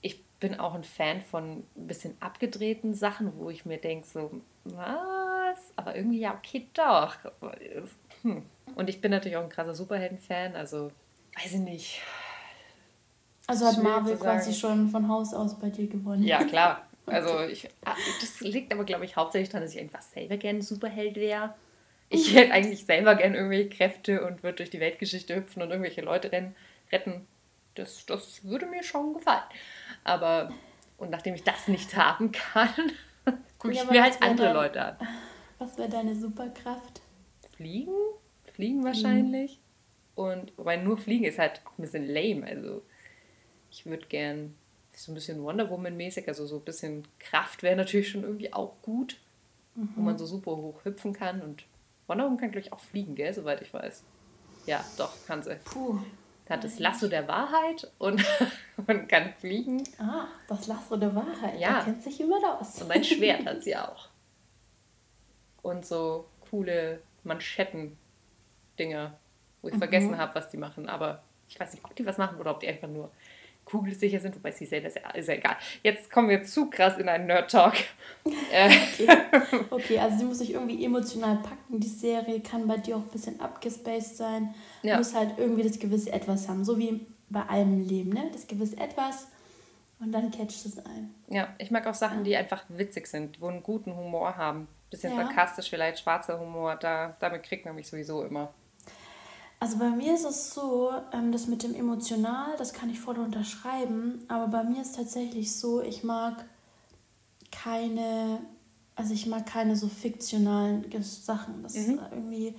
Ich 0.02 0.24
bin 0.40 0.60
auch 0.60 0.74
ein 0.74 0.84
Fan 0.84 1.22
von 1.22 1.64
ein 1.76 1.88
bisschen 1.88 2.16
abgedrehten 2.22 2.94
Sachen, 2.94 3.38
wo 3.38 3.50
ich 3.50 3.66
mir 3.66 3.78
denke, 3.78 4.08
so, 4.08 4.42
was? 4.64 5.60
Aber 5.76 5.96
irgendwie 5.96 6.20
ja, 6.20 6.34
okay, 6.34 6.68
doch. 6.74 7.16
Hm. 8.24 8.44
Und 8.76 8.90
ich 8.90 9.02
bin 9.02 9.12
natürlich 9.12 9.38
auch 9.38 9.44
ein 9.44 9.50
krasser 9.50 9.76
Superhelden-Fan, 9.76 10.56
also 10.56 10.92
weiß 11.36 11.54
ich 11.54 11.60
nicht. 11.60 12.02
Also 13.52 13.66
hat 13.66 13.84
Marvel 13.84 14.18
quasi 14.18 14.54
schon 14.54 14.90
von 14.90 15.08
Haus 15.08 15.34
aus 15.34 15.60
bei 15.60 15.70
dir 15.70 15.88
gewonnen. 15.88 16.24
Ja, 16.24 16.44
klar. 16.44 16.88
Also 17.08 17.42
ich, 17.42 17.68
ah, 17.84 17.96
das 18.22 18.40
liegt 18.42 18.72
aber, 18.72 18.86
glaube 18.86 19.04
ich, 19.04 19.16
hauptsächlich 19.16 19.50
daran, 19.50 19.64
dass 19.64 19.74
ich 19.74 19.82
einfach 19.82 20.04
selber 20.04 20.38
gerne 20.38 20.62
Superheld 20.62 21.16
wäre. 21.16 21.56
Ich 22.10 22.34
hätte 22.36 22.54
eigentlich 22.54 22.86
selber 22.86 23.16
gerne 23.16 23.36
irgendwelche 23.36 23.70
Kräfte 23.70 24.24
und 24.24 24.44
würde 24.44 24.58
durch 24.58 24.70
die 24.70 24.80
Weltgeschichte 24.80 25.36
hüpfen 25.36 25.64
und 25.64 25.72
irgendwelche 25.72 26.02
Leute 26.02 26.32
rennen, 26.32 26.56
retten. 26.92 27.26
Das, 27.76 28.06
das 28.06 28.46
würde 28.46 28.68
mir 28.68 28.84
schon 28.84 29.16
gefallen. 29.16 29.44
Aber, 30.04 30.54
und 30.98 31.10
nachdem 31.10 31.34
ich 31.34 31.44
das 31.44 31.68
nicht 31.68 31.98
haben 31.98 32.32
kann, 32.32 32.70
gucke 33.58 33.74
ich 33.74 33.80
ja, 33.80 33.92
mir 33.92 34.04
halt 34.04 34.22
andere 34.22 34.48
dein, 34.48 34.56
Leute 34.56 34.86
an. 34.86 34.98
Was 35.58 35.78
wäre 35.78 35.90
deine 35.90 36.16
Superkraft? 36.16 37.02
Fliegen? 37.56 37.96
Fliegen 38.54 38.86
wahrscheinlich. 38.86 39.54
Mhm. 40.16 40.24
Und 40.24 40.58
wobei 40.58 40.78
nur 40.78 40.98
Fliegen 40.98 41.26
ist 41.26 41.40
halt 41.40 41.62
ein 41.78 41.82
bisschen 41.82 42.08
lame. 42.08 42.46
Also 42.46 42.84
ich 43.72 43.86
würde 43.86 44.06
gern 44.08 44.54
so 44.94 45.12
ein 45.12 45.16
bisschen 45.16 45.42
Wonder 45.42 45.70
Woman-mäßig, 45.70 46.28
also 46.28 46.46
so 46.46 46.58
ein 46.58 46.66
bisschen 46.66 47.08
Kraft 47.20 47.64
wäre 47.64 47.76
natürlich 47.76 48.10
schon 48.10 48.24
irgendwie 48.24 48.54
auch 48.54 48.76
gut, 48.82 49.18
mhm. 49.76 49.90
wo 49.96 50.02
man 50.02 50.18
so 50.18 50.26
super 50.26 50.52
hoch 50.52 50.84
hüpfen 50.84 51.14
kann. 51.14 51.42
Und 51.42 51.64
Wonder 52.08 52.26
Woman 52.26 52.38
kann, 52.38 52.52
glaube 52.52 52.66
ich, 52.66 52.74
auch 52.74 52.80
fliegen, 52.80 53.16
gell, 53.16 53.34
soweit 53.34 53.62
ich 53.62 53.74
weiß. 53.74 54.04
Ja, 54.66 54.84
doch, 54.98 55.14
kann 55.26 55.42
sie. 55.42 55.56
Puh. 55.64 56.00
Hat 56.50 56.66
das 56.66 56.80
Lasso 56.80 57.08
der 57.08 57.30
Wahrheit 57.30 57.90
und, 57.98 58.22
und 58.88 59.08
kann 59.08 59.34
fliegen. 59.40 59.84
Ah, 59.98 60.28
das 60.50 60.68
Lasso 60.68 60.98
der 60.98 61.16
Wahrheit. 61.16 61.58
Ja. 61.58 61.80
Da 61.80 61.86
kennt 61.86 62.04
sich 62.04 62.20
jemand 62.20 62.44
aus. 62.44 62.82
Und 62.82 62.92
ein 62.92 63.06
Schwert 63.06 63.46
hat 63.46 63.64
sie 63.64 63.78
auch. 63.78 64.10
Und 65.62 65.86
so 65.86 66.26
coole 66.50 67.02
Manschetten-Dinger, 67.24 69.18
wo 69.62 69.70
ich 69.70 69.76
mhm. 69.76 69.80
vergessen 69.80 70.18
habe, 70.18 70.36
was 70.36 70.50
die 70.50 70.58
machen. 70.58 70.90
Aber 70.90 71.24
ich 71.48 71.58
weiß 71.58 71.72
nicht, 71.72 71.86
ob 71.86 71.96
die 71.96 72.06
was 72.06 72.18
machen 72.18 72.38
oder 72.38 72.52
ob 72.52 72.60
die 72.60 72.68
einfach 72.68 72.90
nur 72.90 73.12
kugelsicher 73.66 74.20
sind, 74.20 74.36
wobei 74.36 74.52
sie 74.52 74.66
selber 74.66 74.88
ist 74.88 74.98
ja, 74.98 75.10
ist 75.12 75.28
ja 75.28 75.36
egal. 75.36 75.56
Jetzt 75.84 76.12
kommen 76.12 76.30
wir 76.30 76.44
zu 76.44 76.70
krass 76.70 76.98
in 76.98 77.10
einen 77.10 77.28
Nerd-Talk. 77.28 77.74
Äh. 78.52 78.70
okay. 78.70 79.66
okay, 79.72 80.00
also 80.00 80.20
sie 80.20 80.26
muss 80.26 80.38
sich 80.38 80.54
irgendwie 80.54 80.86
emotional 80.86 81.38
packen. 81.38 81.80
Die 81.80 81.88
Serie 81.88 82.40
kann 82.42 82.68
bei 82.68 82.78
dir 82.78 82.98
auch 82.98 83.02
ein 83.02 83.08
bisschen 83.08 83.40
abgespaced 83.40 84.16
sein. 84.16 84.54
Ja. 84.84 84.98
Muss 84.98 85.16
halt 85.16 85.40
irgendwie 85.40 85.64
das 85.64 85.80
gewisse 85.80 86.12
Etwas 86.12 86.48
haben, 86.48 86.64
so 86.64 86.78
wie 86.78 87.08
bei 87.30 87.42
allem 87.42 87.88
Leben, 87.88 88.12
ne? 88.12 88.30
Das 88.32 88.46
gewisse 88.46 88.78
Etwas 88.78 89.28
und 90.02 90.12
dann 90.12 90.32
catcht 90.32 90.66
es 90.66 90.80
ein. 90.80 91.14
Ja, 91.28 91.54
ich 91.60 91.72
mag 91.72 91.86
auch 91.86 91.94
Sachen, 91.94 92.24
die 92.24 92.36
einfach 92.36 92.64
witzig 92.70 93.08
sind, 93.08 93.40
wo 93.40 93.48
einen 93.48 93.64
guten 93.64 93.96
Humor 93.96 94.36
haben. 94.36 94.68
Bisschen 94.90 95.16
ja. 95.16 95.24
sarkastisch, 95.24 95.70
vielleicht 95.70 96.00
schwarzer 96.00 96.40
Humor, 96.40 96.76
da, 96.76 97.16
damit 97.20 97.44
kriegt 97.44 97.66
man 97.66 97.76
mich 97.76 97.88
sowieso 97.88 98.24
immer. 98.24 98.54
Also 99.62 99.78
bei 99.78 99.92
mir 99.92 100.16
ist 100.16 100.26
es 100.26 100.56
so, 100.56 100.90
ähm, 101.14 101.32
das 101.32 101.46
mit 101.46 101.62
dem 101.62 101.76
emotional, 101.76 102.58
das 102.58 102.74
kann 102.74 102.90
ich 102.90 103.00
voll 103.00 103.20
unterschreiben, 103.20 104.26
aber 104.28 104.48
bei 104.48 104.64
mir 104.64 104.82
ist 104.82 104.96
tatsächlich 104.96 105.56
so, 105.56 105.84
ich 105.84 106.04
mag 106.04 106.46
keine, 107.52 108.40
also 108.96 109.14
ich 109.14 109.28
mag 109.28 109.46
keine 109.46 109.76
so 109.76 109.88
fiktionalen 109.88 110.84
Sachen. 111.04 111.62
Das 111.62 111.76
mhm. 111.76 112.00
irgendwie 112.10 112.56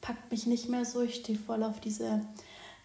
packt 0.00 0.30
mich 0.30 0.46
nicht 0.46 0.70
mehr 0.70 0.86
so. 0.86 1.02
Ich 1.02 1.16
stehe 1.16 1.38
voll 1.38 1.62
auf 1.62 1.78
diese 1.78 2.22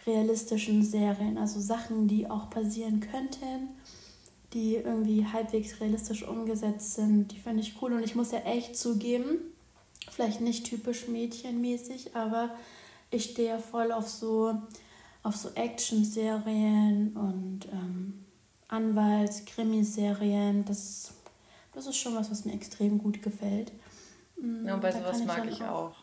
realistischen 0.05 0.83
Serien, 0.83 1.37
also 1.37 1.61
Sachen, 1.61 2.09
die 2.09 2.29
auch 2.29 2.49
passieren 2.49 2.99
könnten, 2.99 3.69
die 4.51 4.75
irgendwie 4.75 5.25
halbwegs 5.25 5.79
realistisch 5.79 6.27
umgesetzt 6.27 6.95
sind. 6.95 7.29
Die 7.31 7.39
finde 7.39 7.61
ich 7.61 7.81
cool 7.81 7.93
und 7.93 8.03
ich 8.03 8.15
muss 8.15 8.31
ja 8.33 8.39
echt 8.39 8.75
zugeben, 8.75 9.37
vielleicht 10.09 10.41
nicht 10.41 10.65
typisch 10.65 11.07
mädchenmäßig, 11.07 12.17
aber 12.17 12.49
ich 13.11 13.25
stehe 13.25 13.59
voll 13.59 13.91
auf 13.91 14.09
so, 14.09 14.55
auf 15.23 15.35
so 15.35 15.49
Action-Serien 15.53 17.15
und 17.15 17.67
ähm, 17.71 18.25
Anwalts-Krimiserien. 18.69 20.65
Das, 20.65 21.13
das 21.73 21.85
ist 21.87 21.97
schon 21.97 22.15
was, 22.15 22.31
was 22.31 22.45
mir 22.45 22.53
extrem 22.53 22.97
gut 22.97 23.21
gefällt. 23.21 23.71
Mm, 24.37 24.67
ja, 24.67 24.75
und 24.75 24.83
weißt 24.83 24.99
du, 24.99 25.03
was 25.03 25.23
mag 25.25 25.45
ich 25.49 25.61
auch? 25.63 25.93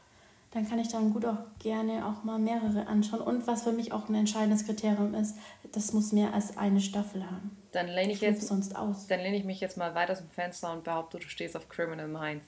dann 0.50 0.68
kann 0.68 0.78
ich 0.78 0.88
dann 0.88 1.12
gut 1.12 1.26
auch 1.26 1.38
gerne 1.58 2.06
auch 2.06 2.24
mal 2.24 2.38
mehrere 2.38 2.86
anschauen. 2.86 3.20
Und 3.20 3.46
was 3.46 3.64
für 3.64 3.72
mich 3.72 3.92
auch 3.92 4.08
ein 4.08 4.14
entscheidendes 4.14 4.64
Kriterium 4.64 5.14
ist, 5.14 5.36
das 5.72 5.92
muss 5.92 6.12
mehr 6.12 6.32
als 6.32 6.56
eine 6.56 6.80
Staffel 6.80 7.24
haben. 7.30 7.56
Dann 7.72 7.88
lehne 7.88 8.12
ich, 8.12 8.20
jetzt, 8.20 8.46
sonst 8.46 8.74
aus. 8.74 9.06
Dann 9.08 9.20
lehne 9.20 9.36
ich 9.36 9.44
mich 9.44 9.60
jetzt 9.60 9.76
mal 9.76 9.94
weiter 9.94 10.14
zum 10.14 10.30
Fenster 10.30 10.72
und 10.72 10.84
behaupte, 10.84 11.18
du 11.18 11.28
stehst 11.28 11.54
auf 11.54 11.68
Criminal 11.68 12.08
Minds. 12.08 12.46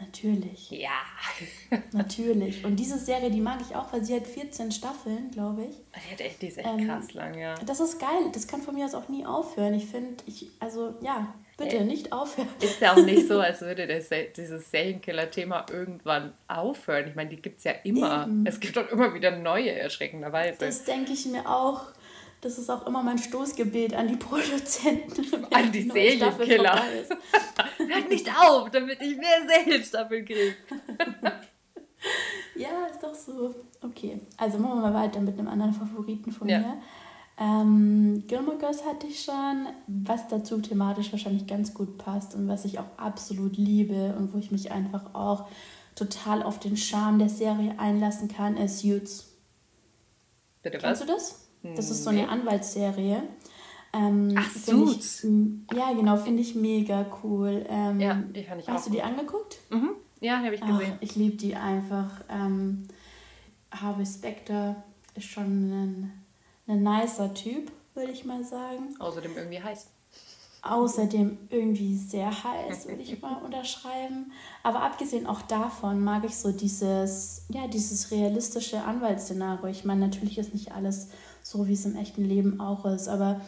Natürlich. 0.00 0.70
Ja. 0.70 1.00
Natürlich. 1.92 2.64
Und 2.64 2.76
diese 2.76 2.98
Serie, 2.98 3.30
die 3.30 3.40
mag 3.40 3.60
ich 3.60 3.74
auch, 3.76 3.92
weil 3.92 4.04
sie 4.04 4.14
hat 4.14 4.26
14 4.26 4.72
Staffeln, 4.72 5.30
glaube 5.30 5.64
ich. 5.64 5.76
Die, 5.76 6.12
hat 6.12 6.20
echt, 6.20 6.42
die 6.42 6.48
ist 6.48 6.58
echt 6.58 6.68
ähm, 6.68 6.86
krass 6.86 7.14
lang, 7.14 7.38
ja. 7.38 7.54
Das 7.66 7.80
ist 7.80 7.98
geil. 7.98 8.30
Das 8.32 8.46
kann 8.46 8.60
von 8.60 8.74
mir 8.74 8.84
aus 8.86 8.94
auch 8.94 9.08
nie 9.08 9.24
aufhören. 9.24 9.74
Ich 9.74 9.86
finde, 9.86 10.22
ich, 10.26 10.48
also 10.60 10.94
ja, 11.00 11.34
bitte 11.56 11.76
äh, 11.76 11.84
nicht 11.84 12.12
aufhören. 12.12 12.48
Ist 12.60 12.80
ja 12.80 12.92
auch 12.92 13.04
nicht 13.04 13.28
so, 13.28 13.38
als 13.40 13.60
würde 13.60 13.86
das, 13.86 14.08
dieses 14.36 14.70
Serienkiller-Thema 14.70 15.66
irgendwann 15.70 16.32
aufhören. 16.48 17.08
Ich 17.08 17.14
meine, 17.14 17.30
die 17.30 17.40
gibt 17.40 17.58
es 17.58 17.64
ja 17.64 17.72
immer. 17.84 18.24
Eben. 18.24 18.46
Es 18.46 18.60
gibt 18.60 18.76
auch 18.78 18.88
immer 18.88 19.14
wieder 19.14 19.36
neue, 19.36 19.72
erschreckenderweise. 19.72 20.58
Das 20.58 20.84
denke 20.84 21.12
ich 21.12 21.26
mir 21.26 21.48
auch. 21.48 21.82
Das 22.40 22.58
ist 22.58 22.68
auch 22.68 22.86
immer 22.86 23.02
mein 23.02 23.16
Stoßgebet 23.16 23.94
an 23.94 24.06
die 24.06 24.16
Produzenten. 24.16 25.44
An 25.50 25.72
die 25.72 25.88
Serienkiller. 25.88 26.82
Hört 27.88 28.08
nicht 28.08 28.28
auf, 28.28 28.70
damit 28.70 29.00
ich 29.00 29.16
mehr 29.16 29.46
Serienstaffeln 29.48 30.24
kriege. 30.24 30.54
ja, 32.56 32.86
ist 32.90 33.02
doch 33.02 33.14
so. 33.14 33.54
Okay, 33.82 34.20
also 34.36 34.58
machen 34.58 34.80
wir 34.80 34.90
mal 34.90 34.94
weiter 34.94 35.20
mit 35.20 35.38
einem 35.38 35.48
anderen 35.48 35.74
Favoriten 35.74 36.32
von 36.32 36.48
ja. 36.48 36.58
mir. 36.58 36.82
Ähm, 37.36 38.24
Gilmore 38.28 38.58
Girls 38.58 38.84
hatte 38.84 39.08
ich 39.08 39.24
schon, 39.24 39.66
was 39.88 40.28
dazu 40.28 40.60
thematisch 40.60 41.10
wahrscheinlich 41.10 41.46
ganz 41.46 41.74
gut 41.74 41.98
passt 41.98 42.34
und 42.34 42.46
was 42.46 42.64
ich 42.64 42.78
auch 42.78 42.96
absolut 42.96 43.56
liebe 43.56 44.14
und 44.16 44.32
wo 44.32 44.38
ich 44.38 44.52
mich 44.52 44.70
einfach 44.70 45.14
auch 45.14 45.48
total 45.96 46.42
auf 46.42 46.60
den 46.60 46.76
Charme 46.76 47.18
der 47.18 47.28
Serie 47.28 47.74
einlassen 47.78 48.28
kann, 48.28 48.56
ist 48.56 48.80
Suits. 48.80 49.32
Bitte 50.62 50.78
was? 50.78 50.82
Kennst 50.82 51.02
du 51.02 51.06
das? 51.06 51.40
Das 51.76 51.90
ist 51.90 52.04
so 52.04 52.10
eine 52.10 52.28
Anwaltsserie. 52.28 53.22
Ähm, 53.94 54.34
Ach, 54.36 54.50
Suits. 54.50 55.24
Ich, 55.24 55.76
ja, 55.76 55.92
genau, 55.92 56.16
finde 56.16 56.42
ich 56.42 56.54
mega 56.54 57.06
cool. 57.22 57.64
Ähm, 57.68 58.00
ja, 58.00 58.14
die 58.14 58.42
fand 58.42 58.60
ich 58.60 58.68
hast 58.68 58.74
auch. 58.74 58.78
Hast 58.78 58.86
du 58.88 58.90
die 58.90 59.02
angeguckt? 59.02 59.58
Mhm. 59.70 59.90
Ja, 60.20 60.38
habe 60.38 60.54
ich 60.54 60.60
gesehen. 60.60 60.92
Ach, 60.96 61.02
ich 61.02 61.16
liebe 61.16 61.36
die 61.36 61.54
einfach. 61.54 62.10
Ähm, 62.28 62.88
Harvey 63.70 64.06
Specter 64.06 64.82
ist 65.14 65.26
schon 65.26 65.44
ein, 65.44 66.12
ein 66.66 66.82
nicer 66.82 67.32
Typ, 67.34 67.70
würde 67.94 68.12
ich 68.12 68.24
mal 68.24 68.44
sagen. 68.44 68.96
Außerdem 68.98 69.36
irgendwie 69.36 69.62
heiß. 69.62 69.88
Außerdem 70.62 71.36
irgendwie 71.50 71.94
sehr 71.94 72.30
heiß, 72.30 72.88
würde 72.88 73.02
ich 73.02 73.20
mal 73.20 73.34
unterschreiben. 73.44 74.32
Aber 74.62 74.82
abgesehen 74.82 75.26
auch 75.26 75.42
davon 75.42 76.02
mag 76.02 76.24
ich 76.24 76.36
so 76.36 76.52
dieses, 76.52 77.44
ja, 77.50 77.68
dieses 77.68 78.10
realistische 78.10 78.82
Anwaltsszenario. 78.82 79.66
Ich 79.66 79.84
meine, 79.84 80.00
natürlich 80.00 80.38
ist 80.38 80.54
nicht 80.54 80.72
alles 80.72 81.08
so 81.42 81.68
wie 81.68 81.74
es 81.74 81.84
im 81.84 81.96
echten 81.96 82.24
Leben 82.24 82.60
auch 82.60 82.86
ist. 82.86 83.08
Aber 83.08 83.42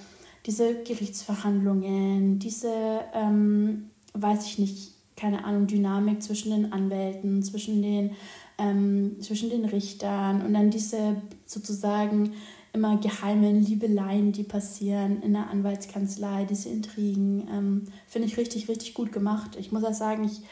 diese 0.47 0.83
Gerichtsverhandlungen, 0.83 2.39
diese, 2.39 2.73
ähm, 3.13 3.91
weiß 4.15 4.47
ich 4.47 4.59
nicht, 4.59 4.93
keine 5.17 5.45
Ahnung, 5.45 5.67
Dynamik 5.67 6.23
zwischen 6.23 6.51
den 6.51 6.73
Anwälten, 6.73 7.43
zwischen 7.43 7.83
den, 7.83 8.13
ähm, 8.59 9.17
zwischen 9.21 9.51
den 9.51 9.65
Richtern 9.65 10.43
und 10.43 10.55
dann 10.55 10.71
diese 10.71 11.17
sozusagen 11.47 12.35
immer 12.73 12.99
geheimen 12.99 13.65
Liebeleien, 13.65 14.33
die 14.33 14.45
passieren 14.45 15.23
in 15.23 15.33
der 15.33 15.49
Anwaltskanzlei, 15.49 16.45
diese 16.45 16.69
Intrigen, 16.69 17.49
ähm, 17.51 17.85
finde 18.07 18.29
ich 18.29 18.37
richtig, 18.37 18.69
richtig 18.69 18.95
gut 18.95 19.13
gemacht. 19.13 19.57
Ich 19.59 19.73
muss 19.73 19.83
auch 19.83 19.95
sagen, 19.95 20.25
ich 20.25 20.43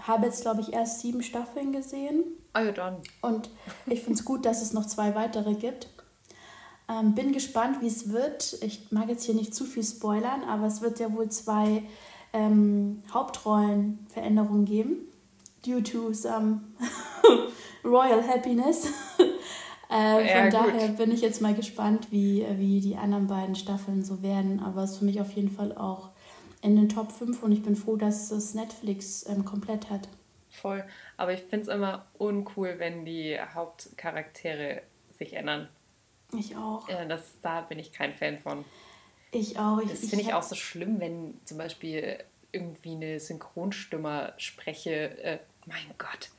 habe 0.00 0.26
jetzt, 0.26 0.40
glaube 0.40 0.62
ich, 0.62 0.72
erst 0.72 1.00
sieben 1.00 1.22
Staffeln 1.22 1.72
gesehen. 1.72 2.24
Ah 2.54 2.62
ja, 2.62 2.72
dann. 2.72 2.96
Und 3.20 3.50
ich 3.86 4.00
finde 4.00 4.18
es 4.18 4.24
gut, 4.24 4.46
dass 4.46 4.62
es 4.62 4.72
noch 4.72 4.86
zwei 4.86 5.14
weitere 5.14 5.54
gibt. 5.54 5.88
Ähm, 6.90 7.14
bin 7.14 7.32
gespannt, 7.32 7.80
wie 7.80 7.86
es 7.86 8.10
wird. 8.10 8.58
Ich 8.62 8.90
mag 8.90 9.08
jetzt 9.08 9.24
hier 9.24 9.34
nicht 9.34 9.54
zu 9.54 9.64
viel 9.64 9.84
spoilern, 9.84 10.42
aber 10.42 10.66
es 10.66 10.80
wird 10.80 10.98
ja 10.98 11.12
wohl 11.14 11.28
zwei 11.28 11.84
ähm, 12.32 13.02
Hauptrollenveränderungen 13.12 14.64
geben. 14.64 14.96
Due 15.64 15.82
to 15.82 16.12
some 16.12 16.62
royal 17.84 18.26
happiness. 18.26 18.88
äh, 19.90 20.26
ja, 20.26 20.42
von 20.42 20.50
daher 20.50 20.88
gut. 20.88 20.96
bin 20.96 21.12
ich 21.12 21.20
jetzt 21.20 21.40
mal 21.40 21.54
gespannt, 21.54 22.08
wie, 22.10 22.44
wie 22.56 22.80
die 22.80 22.96
anderen 22.96 23.28
beiden 23.28 23.54
Staffeln 23.54 24.02
so 24.02 24.22
werden. 24.22 24.60
Aber 24.60 24.82
es 24.82 24.92
ist 24.92 24.98
für 24.98 25.04
mich 25.04 25.20
auf 25.20 25.30
jeden 25.32 25.50
Fall 25.50 25.76
auch 25.76 26.08
in 26.62 26.76
den 26.76 26.88
Top 26.88 27.12
5 27.12 27.42
und 27.42 27.52
ich 27.52 27.62
bin 27.62 27.76
froh, 27.76 27.96
dass 27.96 28.30
es 28.32 28.54
Netflix 28.54 29.26
ähm, 29.28 29.44
komplett 29.44 29.90
hat. 29.90 30.08
Voll. 30.48 30.84
Aber 31.16 31.32
ich 31.32 31.40
finde 31.40 31.62
es 31.62 31.68
immer 31.68 32.06
uncool, 32.18 32.74
wenn 32.78 33.04
die 33.04 33.38
Hauptcharaktere 33.54 34.82
sich 35.16 35.34
ändern. 35.34 35.68
Ich 36.36 36.56
auch. 36.56 36.88
Ja, 36.88 37.04
das, 37.04 37.34
da 37.42 37.60
bin 37.62 37.78
ich 37.78 37.92
kein 37.92 38.14
Fan 38.14 38.38
von. 38.38 38.64
Ich 39.32 39.58
auch. 39.58 39.80
Ich, 39.80 39.90
das 39.90 40.00
finde 40.00 40.22
ich, 40.22 40.28
ich 40.28 40.34
auch 40.34 40.42
so 40.42 40.54
schlimm, 40.54 41.00
wenn 41.00 41.40
zum 41.44 41.58
Beispiel 41.58 42.18
irgendwie 42.52 42.92
eine 42.92 43.20
Synchronstimmer 43.20 44.34
spreche. 44.36 45.18
Äh, 45.22 45.38
mein 45.66 45.94
Gott, 45.98 46.30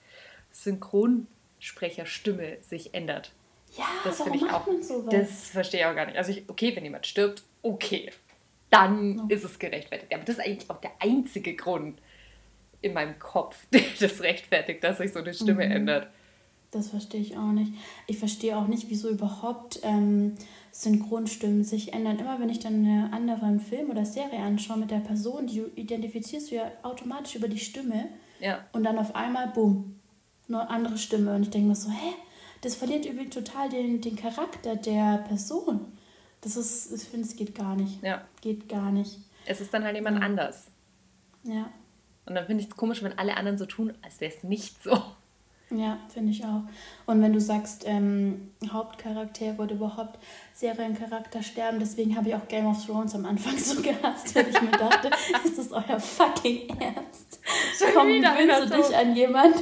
Synchronsprecherstimme 0.51 2.57
sich 2.61 2.93
ändert. 2.93 3.31
Ja, 3.77 3.85
das 4.03 4.21
finde 4.21 4.37
ich 4.37 4.49
auch. 4.49 4.67
Das 5.09 5.49
verstehe 5.49 5.81
ich 5.81 5.85
auch 5.85 5.95
gar 5.95 6.05
nicht. 6.05 6.17
Also 6.17 6.31
ich, 6.31 6.49
okay, 6.49 6.75
wenn 6.75 6.83
jemand 6.83 7.07
stirbt, 7.07 7.43
okay, 7.61 8.11
dann 8.69 9.15
no. 9.15 9.25
ist 9.29 9.43
es 9.43 9.59
gerechtfertigt. 9.59 10.13
Aber 10.13 10.23
das 10.23 10.37
ist 10.37 10.45
eigentlich 10.45 10.69
auch 10.69 10.81
der 10.81 10.91
einzige 10.99 11.55
Grund 11.55 12.01
in 12.81 12.93
meinem 12.93 13.17
Kopf, 13.19 13.57
der 13.73 13.83
das 13.99 14.21
rechtfertigt, 14.21 14.83
dass 14.83 14.97
sich 14.97 15.13
so 15.13 15.19
eine 15.19 15.33
Stimme 15.33 15.65
mhm. 15.65 15.71
ändert. 15.71 16.07
Das 16.71 16.89
verstehe 16.89 17.19
ich 17.19 17.37
auch 17.37 17.51
nicht. 17.51 17.73
Ich 18.07 18.17
verstehe 18.17 18.57
auch 18.57 18.67
nicht, 18.67 18.89
wieso 18.89 19.09
überhaupt 19.09 19.81
ähm, 19.83 20.35
Synchronstimmen 20.71 21.65
sich 21.65 21.93
ändern. 21.93 22.17
Immer 22.17 22.39
wenn 22.39 22.49
ich 22.49 22.59
dann 22.59 22.75
einen 22.75 23.13
anderen 23.13 23.59
Film 23.59 23.89
oder 23.89 24.05
Serie 24.05 24.39
anschaue 24.39 24.77
mit 24.77 24.89
der 24.89 24.99
Person, 24.99 25.47
die 25.47 25.59
identifizierst 25.75 26.49
du 26.49 26.55
ja 26.55 26.71
automatisch 26.83 27.35
über 27.35 27.49
die 27.49 27.59
Stimme. 27.59 28.07
Ja. 28.39 28.65
Und 28.71 28.85
dann 28.85 28.97
auf 28.97 29.15
einmal, 29.15 29.49
bumm, 29.49 29.99
eine 30.47 30.69
andere 30.69 30.97
Stimme. 30.97 31.35
Und 31.35 31.43
ich 31.43 31.49
denke 31.49 31.67
mir 31.67 31.75
so, 31.75 31.89
hä? 31.89 32.13
Das 32.61 32.75
verliert 32.75 33.05
übrigens 33.05 33.35
total 33.35 33.69
den, 33.69 33.99
den 33.99 34.15
Charakter 34.15 34.77
der 34.77 35.17
Person. 35.27 35.91
Das 36.39 36.55
ist, 36.55 36.91
ich 36.93 37.03
finde, 37.03 37.27
es 37.27 37.35
geht 37.35 37.53
gar 37.53 37.75
nicht. 37.75 38.01
Ja. 38.01 38.25
Geht 38.39 38.69
gar 38.69 38.91
nicht. 38.91 39.19
Es 39.45 39.59
ist 39.59 39.73
dann 39.73 39.83
halt 39.83 39.95
jemand 39.95 40.19
ja. 40.19 40.25
anders. 40.25 40.67
Ja. 41.43 41.69
Und 42.25 42.35
dann 42.35 42.45
finde 42.45 42.63
ich 42.63 42.69
es 42.69 42.77
komisch, 42.77 43.03
wenn 43.03 43.17
alle 43.17 43.35
anderen 43.35 43.57
so 43.57 43.65
tun, 43.65 43.93
als 44.01 44.21
wäre 44.21 44.33
es 44.33 44.43
nicht 44.43 44.81
so. 44.83 45.01
Ja, 45.73 45.97
finde 46.13 46.31
ich 46.31 46.43
auch. 46.43 46.63
Und 47.05 47.21
wenn 47.21 47.31
du 47.31 47.39
sagst, 47.39 47.83
ähm, 47.87 48.51
Hauptcharaktere 48.69 49.55
oder 49.55 49.73
überhaupt 49.73 50.19
Seriencharakter 50.53 51.41
sterben, 51.41 51.79
deswegen 51.79 52.15
habe 52.15 52.29
ich 52.29 52.35
auch 52.35 52.47
Game 52.47 52.65
of 52.65 52.85
Thrones 52.85 53.15
am 53.15 53.25
Anfang 53.25 53.57
so 53.57 53.81
gehasst, 53.81 54.35
weil 54.35 54.49
ich 54.49 54.61
mir 54.61 54.71
dachte, 54.71 55.09
ist 55.45 55.57
das 55.57 55.71
euer 55.71 55.99
fucking 55.99 56.69
Ernst? 56.79 57.39
Schon 57.77 57.87
Komm, 57.93 58.07
wieder 58.09 58.35
gewöhnst 58.35 58.73
du 58.73 58.77
dich 58.77 58.95
an 58.95 59.15
jemand, 59.15 59.55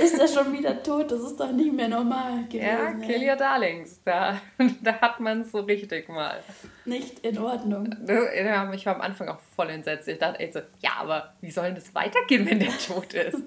ist 0.00 0.18
er 0.18 0.28
schon 0.28 0.52
wieder 0.52 0.82
tot? 0.82 1.10
Das 1.10 1.20
ist 1.20 1.38
doch 1.38 1.50
nicht 1.52 1.72
mehr 1.72 1.88
normal 1.88 2.44
gewesen. 2.44 2.64
Ja, 2.64 2.92
Kill 2.94 3.28
Your 3.28 3.36
Darlings, 3.36 4.00
da, 4.04 4.40
da 4.82 5.00
hat 5.00 5.20
man 5.20 5.42
es 5.42 5.52
so 5.52 5.60
richtig 5.60 6.08
mal. 6.08 6.42
Nicht 6.84 7.20
in 7.20 7.38
Ordnung. 7.38 7.94
Ja, 8.06 8.72
ich 8.72 8.84
war 8.84 8.96
am 8.96 9.00
Anfang 9.00 9.28
auch 9.28 9.38
voll 9.54 9.70
entsetzt. 9.70 10.08
Ich 10.08 10.18
dachte 10.18 10.40
echt 10.40 10.54
so, 10.54 10.60
ja, 10.80 10.90
aber 10.98 11.34
wie 11.40 11.50
soll 11.50 11.66
denn 11.66 11.76
das 11.76 11.94
weitergehen, 11.94 12.44
wenn 12.46 12.58
der 12.58 12.76
tot 12.78 13.14
ist? 13.14 13.38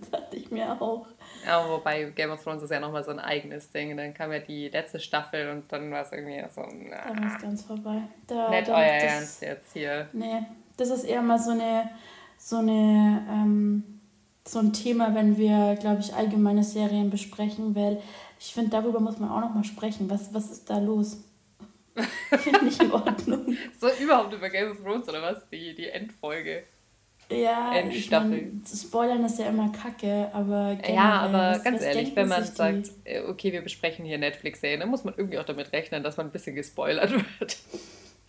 das 0.00 0.10
dachte 0.10 0.36
ich 0.36 0.50
mir 0.50 0.80
auch. 0.80 1.06
Ja, 1.44 1.68
wobei 1.68 2.04
Game 2.04 2.30
of 2.30 2.42
Thrones 2.42 2.62
ist 2.62 2.70
ja 2.70 2.80
nochmal 2.80 3.04
so 3.04 3.10
ein 3.10 3.18
eigenes 3.18 3.70
Ding. 3.70 3.96
Dann 3.96 4.14
kam 4.14 4.32
ja 4.32 4.38
die 4.38 4.68
letzte 4.68 5.00
Staffel 5.00 5.50
und 5.50 5.72
dann 5.72 5.90
war 5.90 6.02
es 6.02 6.12
irgendwie 6.12 6.42
so. 6.54 6.62
Na, 6.62 6.96
dann 7.06 7.26
ist 7.26 7.40
ganz 7.40 7.64
vorbei. 7.64 8.02
Da, 8.26 8.50
nicht 8.50 8.68
da, 8.68 8.76
euer 8.76 9.00
das, 9.00 9.12
Ernst 9.12 9.42
jetzt 9.42 9.72
hier. 9.72 10.08
Nee, 10.12 10.42
das 10.76 10.90
ist 10.90 11.04
eher 11.04 11.22
mal 11.22 11.38
so 11.38 11.50
eine, 11.50 11.90
so 12.36 12.56
eine, 12.56 13.26
ähm, 13.30 14.00
so 14.46 14.58
ein 14.58 14.72
Thema, 14.72 15.14
wenn 15.14 15.36
wir, 15.36 15.76
glaube 15.76 16.00
ich, 16.00 16.14
allgemeine 16.14 16.64
Serien 16.64 17.10
besprechen, 17.10 17.74
weil 17.74 18.00
ich 18.38 18.54
finde, 18.54 18.70
darüber 18.70 19.00
muss 19.00 19.18
man 19.18 19.30
auch 19.30 19.40
nochmal 19.40 19.64
sprechen. 19.64 20.08
Was, 20.10 20.32
was 20.32 20.50
ist 20.50 20.70
da 20.70 20.78
los? 20.78 21.24
Finde 22.38 22.66
ich 22.68 22.80
in 22.80 22.92
Ordnung. 22.92 23.56
so 23.80 23.88
überhaupt 24.00 24.32
über 24.32 24.48
Game 24.48 24.70
of 24.70 24.80
Thrones 24.80 25.08
oder 25.08 25.22
was? 25.22 25.48
Die, 25.48 25.74
die 25.74 25.88
Endfolge. 25.88 26.62
Ja, 27.30 27.74
ich 27.90 28.10
mein, 28.10 28.62
Spoilern 28.66 29.22
ist 29.24 29.38
ja 29.38 29.48
immer 29.48 29.70
kacke, 29.70 30.30
aber 30.32 30.76
generell, 30.76 30.94
Ja, 30.94 31.20
aber 31.20 31.58
ganz 31.58 31.82
ehrlich, 31.82 32.16
wenn 32.16 32.28
man 32.28 32.42
sagt, 32.42 32.90
äh, 33.04 33.20
okay, 33.20 33.52
wir 33.52 33.60
besprechen 33.60 34.06
hier 34.06 34.16
Netflix-Serien, 34.16 34.80
dann 34.80 34.88
muss 34.88 35.04
man 35.04 35.12
irgendwie 35.14 35.38
auch 35.38 35.44
damit 35.44 35.72
rechnen, 35.72 36.02
dass 36.02 36.16
man 36.16 36.26
ein 36.26 36.32
bisschen 36.32 36.56
gespoilert 36.56 37.12
wird. 37.38 37.58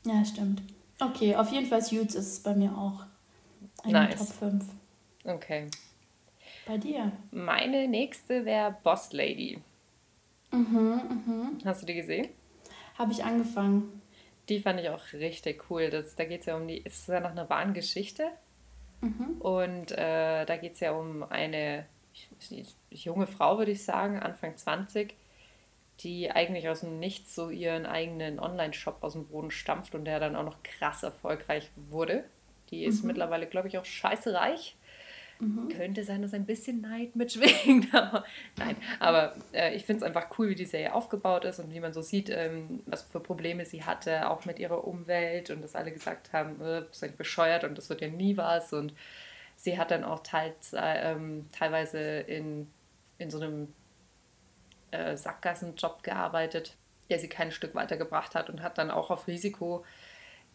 Ja, 0.03 0.25
stimmt. 0.25 0.61
Okay, 0.99 1.35
auf 1.35 1.49
jeden 1.51 1.67
Fall 1.67 1.81
Suits 1.81 2.13
ist 2.15 2.27
es 2.27 2.39
bei 2.41 2.53
mir 2.53 2.71
auch. 2.77 3.05
Eine 3.83 3.93
nice. 3.93 4.17
Top 4.17 4.51
5. 4.51 4.65
Okay. 5.23 5.67
Bei 6.65 6.77
dir? 6.77 7.13
Meine 7.31 7.87
nächste 7.87 8.43
wäre 8.43 8.75
Boss 8.83 9.13
Lady. 9.13 9.59
Mhm, 10.51 11.01
mhm. 11.25 11.57
Hast 11.63 11.81
du 11.81 11.85
die 11.85 11.93
gesehen? 11.95 12.27
Habe 12.97 13.13
ich 13.13 13.23
angefangen. 13.23 14.01
Die 14.49 14.59
fand 14.59 14.81
ich 14.81 14.89
auch 14.89 15.13
richtig 15.13 15.69
cool. 15.69 15.89
Das, 15.89 16.15
da 16.15 16.25
geht 16.25 16.41
es 16.41 16.47
ja 16.47 16.57
um 16.57 16.67
die, 16.67 16.79
ist 16.79 17.07
ja 17.07 17.21
noch 17.21 17.31
eine 17.31 17.49
wahren 17.49 17.73
Geschichte. 17.73 18.31
Mhm. 19.01 19.37
Und 19.39 19.91
äh, 19.91 20.45
da 20.45 20.57
geht 20.57 20.73
es 20.73 20.79
ja 20.79 20.91
um 20.91 21.23
eine 21.23 21.85
junge 22.89 23.27
Frau, 23.27 23.57
würde 23.57 23.71
ich 23.71 23.83
sagen, 23.83 24.19
Anfang 24.19 24.57
20, 24.57 25.15
die 26.01 26.31
eigentlich 26.31 26.69
aus 26.69 26.81
dem 26.81 26.99
Nichts 26.99 27.35
so 27.35 27.49
ihren 27.49 27.85
eigenen 27.85 28.39
Online-Shop 28.39 28.97
aus 29.01 29.13
dem 29.13 29.27
Boden 29.27 29.51
stampft 29.51 29.95
und 29.95 30.05
der 30.05 30.19
dann 30.19 30.35
auch 30.35 30.43
noch 30.43 30.63
krass 30.63 31.03
erfolgreich 31.03 31.69
wurde. 31.75 32.25
Die 32.71 32.83
ist 32.83 33.01
mhm. 33.01 33.07
mittlerweile, 33.07 33.47
glaube 33.47 33.67
ich, 33.67 33.77
auch 33.77 33.85
scheiße 33.85 34.33
reich. 34.33 34.75
Mhm. 35.39 35.69
Könnte 35.69 36.03
sein, 36.03 36.21
dass 36.21 36.33
ein 36.33 36.45
bisschen 36.45 36.81
Neid 36.81 37.15
mitschwingt, 37.15 37.93
nein. 38.57 38.75
Aber 38.99 39.35
äh, 39.53 39.73
ich 39.73 39.85
finde 39.85 40.03
es 40.03 40.07
einfach 40.07 40.37
cool, 40.37 40.49
wie 40.49 40.55
die 40.55 40.65
Serie 40.65 40.93
aufgebaut 40.93 41.45
ist 41.45 41.59
und 41.59 41.73
wie 41.73 41.79
man 41.79 41.93
so 41.93 42.01
sieht, 42.01 42.29
ähm, 42.29 42.81
was 42.85 43.03
für 43.03 43.21
Probleme 43.21 43.65
sie 43.65 43.85
hatte, 43.85 44.29
auch 44.29 44.43
mit 44.43 44.59
ihrer 44.59 44.85
Umwelt 44.85 45.49
und 45.49 45.61
dass 45.61 45.75
alle 45.75 45.93
gesagt 45.93 46.33
haben, 46.33 46.61
äh, 46.61 46.81
bist 46.81 47.01
du 47.01 47.09
bescheuert 47.11 47.63
und 47.63 47.77
das 47.77 47.89
wird 47.89 48.01
ja 48.01 48.09
nie 48.09 48.35
was. 48.35 48.73
Und 48.73 48.93
sie 49.55 49.77
hat 49.77 49.91
dann 49.91 50.03
auch 50.03 50.23
teils, 50.23 50.73
äh, 50.73 51.11
ähm, 51.11 51.47
teilweise 51.53 51.99
in, 51.99 52.67
in 53.17 53.31
so 53.31 53.39
einem 53.39 53.73
äh, 54.91 55.15
Sackgassenjob 55.15 56.03
gearbeitet, 56.03 56.75
der 57.09 57.19
sie 57.19 57.29
kein 57.29 57.51
Stück 57.53 57.75
weitergebracht 57.75 58.35
hat 58.35 58.49
und 58.49 58.61
hat 58.61 58.77
dann 58.77 58.91
auch 58.91 59.09
auf 59.09 59.27
Risiko 59.27 59.85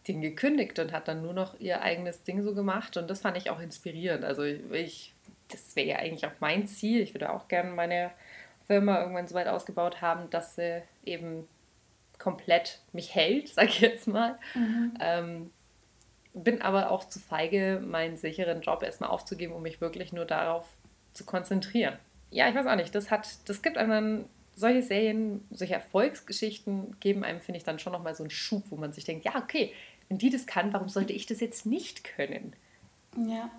den 0.07 0.21
gekündigt 0.21 0.77
und 0.79 0.91
hat 0.91 1.07
dann 1.07 1.21
nur 1.21 1.33
noch 1.33 1.59
ihr 1.59 1.81
eigenes 1.81 2.23
Ding 2.23 2.43
so 2.43 2.53
gemacht. 2.53 2.97
Und 2.97 3.09
das 3.09 3.21
fand 3.21 3.37
ich 3.37 3.49
auch 3.49 3.59
inspirierend. 3.59 4.23
Also 4.23 4.43
ich, 4.43 5.13
das 5.49 5.75
wäre 5.75 5.87
ja 5.87 5.95
eigentlich 5.97 6.25
auch 6.25 6.39
mein 6.39 6.67
Ziel. 6.67 7.01
Ich 7.01 7.13
würde 7.13 7.31
auch 7.31 7.47
gerne 7.47 7.71
meine 7.71 8.11
Firma 8.67 8.99
irgendwann 8.99 9.27
so 9.27 9.35
weit 9.35 9.47
ausgebaut 9.47 10.01
haben, 10.01 10.29
dass 10.29 10.55
sie 10.55 10.83
eben 11.05 11.47
komplett 12.19 12.79
mich 12.93 13.15
hält, 13.15 13.49
sag 13.53 13.69
ich 13.69 13.81
jetzt 13.81 14.07
mal. 14.07 14.37
Mhm. 14.53 14.93
Ähm, 14.99 15.51
bin 16.33 16.61
aber 16.61 16.91
auch 16.91 17.05
zu 17.05 17.19
feige, 17.19 17.81
meinen 17.83 18.17
sicheren 18.17 18.61
Job 18.61 18.83
erstmal 18.83 19.09
aufzugeben, 19.09 19.53
um 19.53 19.61
mich 19.61 19.79
wirklich 19.79 20.11
nur 20.11 20.25
darauf 20.25 20.67
zu 21.13 21.23
konzentrieren. 21.23 21.97
Ja, 22.29 22.49
ich 22.49 22.55
weiß 22.55 22.67
auch 22.67 22.75
nicht. 22.75 22.93
Das 22.93 23.09
hat, 23.09 23.27
das 23.47 23.61
gibt 23.61 23.77
einem 23.77 23.89
dann 23.89 24.25
solche 24.55 24.83
Serien, 24.83 25.45
solche 25.51 25.75
Erfolgsgeschichten 25.75 26.99
geben 26.99 27.23
einem, 27.23 27.41
finde 27.41 27.57
ich, 27.57 27.63
dann 27.63 27.79
schon 27.79 27.93
nochmal 27.93 28.15
so 28.15 28.23
einen 28.23 28.31
Schub, 28.31 28.63
wo 28.69 28.75
man 28.75 28.93
sich 28.93 29.05
denkt, 29.05 29.25
ja, 29.25 29.35
okay, 29.35 29.73
wenn 30.09 30.17
die 30.17 30.29
das 30.29 30.45
kann, 30.45 30.73
warum 30.73 30.89
sollte 30.89 31.13
ich 31.13 31.25
das 31.25 31.39
jetzt 31.39 31.65
nicht 31.65 32.03
können? 32.03 32.53
Ja, 33.17 33.49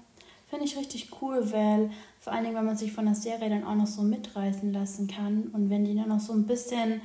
finde 0.48 0.64
ich 0.64 0.76
richtig 0.76 1.10
cool, 1.20 1.50
weil 1.52 1.90
vor 2.20 2.32
allen 2.32 2.44
Dingen, 2.44 2.56
wenn 2.56 2.64
man 2.64 2.76
sich 2.76 2.92
von 2.92 3.06
der 3.06 3.14
Serie 3.14 3.50
dann 3.50 3.64
auch 3.64 3.74
noch 3.74 3.86
so 3.86 4.02
mitreißen 4.02 4.72
lassen 4.72 5.08
kann 5.08 5.44
und 5.52 5.70
wenn 5.70 5.84
die 5.84 5.94
dann 5.94 6.08
noch 6.08 6.20
so 6.20 6.32
ein 6.32 6.46
bisschen 6.46 7.00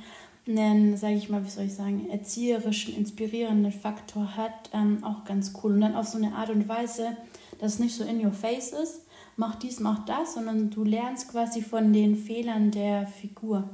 einen, 0.46 0.96
sage 0.96 1.14
ich 1.14 1.28
mal, 1.28 1.44
wie 1.44 1.50
soll 1.50 1.64
ich 1.64 1.74
sagen, 1.74 2.08
erzieherischen, 2.10 2.96
inspirierenden 2.96 3.72
Faktor 3.72 4.36
hat, 4.36 4.70
ähm, 4.72 5.04
auch 5.04 5.24
ganz 5.24 5.52
cool. 5.62 5.74
Und 5.74 5.80
dann 5.80 5.94
auf 5.94 6.08
so 6.08 6.18
eine 6.18 6.34
Art 6.34 6.50
und 6.50 6.68
Weise, 6.68 7.16
dass 7.58 7.74
es 7.74 7.78
nicht 7.78 7.94
so 7.94 8.04
in 8.04 8.24
your 8.24 8.32
face 8.32 8.72
ist, 8.72 9.02
mach 9.36 9.54
dies, 9.54 9.80
mach 9.80 10.04
das, 10.04 10.34
sondern 10.34 10.70
du 10.70 10.84
lernst 10.84 11.30
quasi 11.30 11.62
von 11.62 11.92
den 11.92 12.16
Fehlern 12.16 12.70
der 12.70 13.06
Figur. 13.06 13.68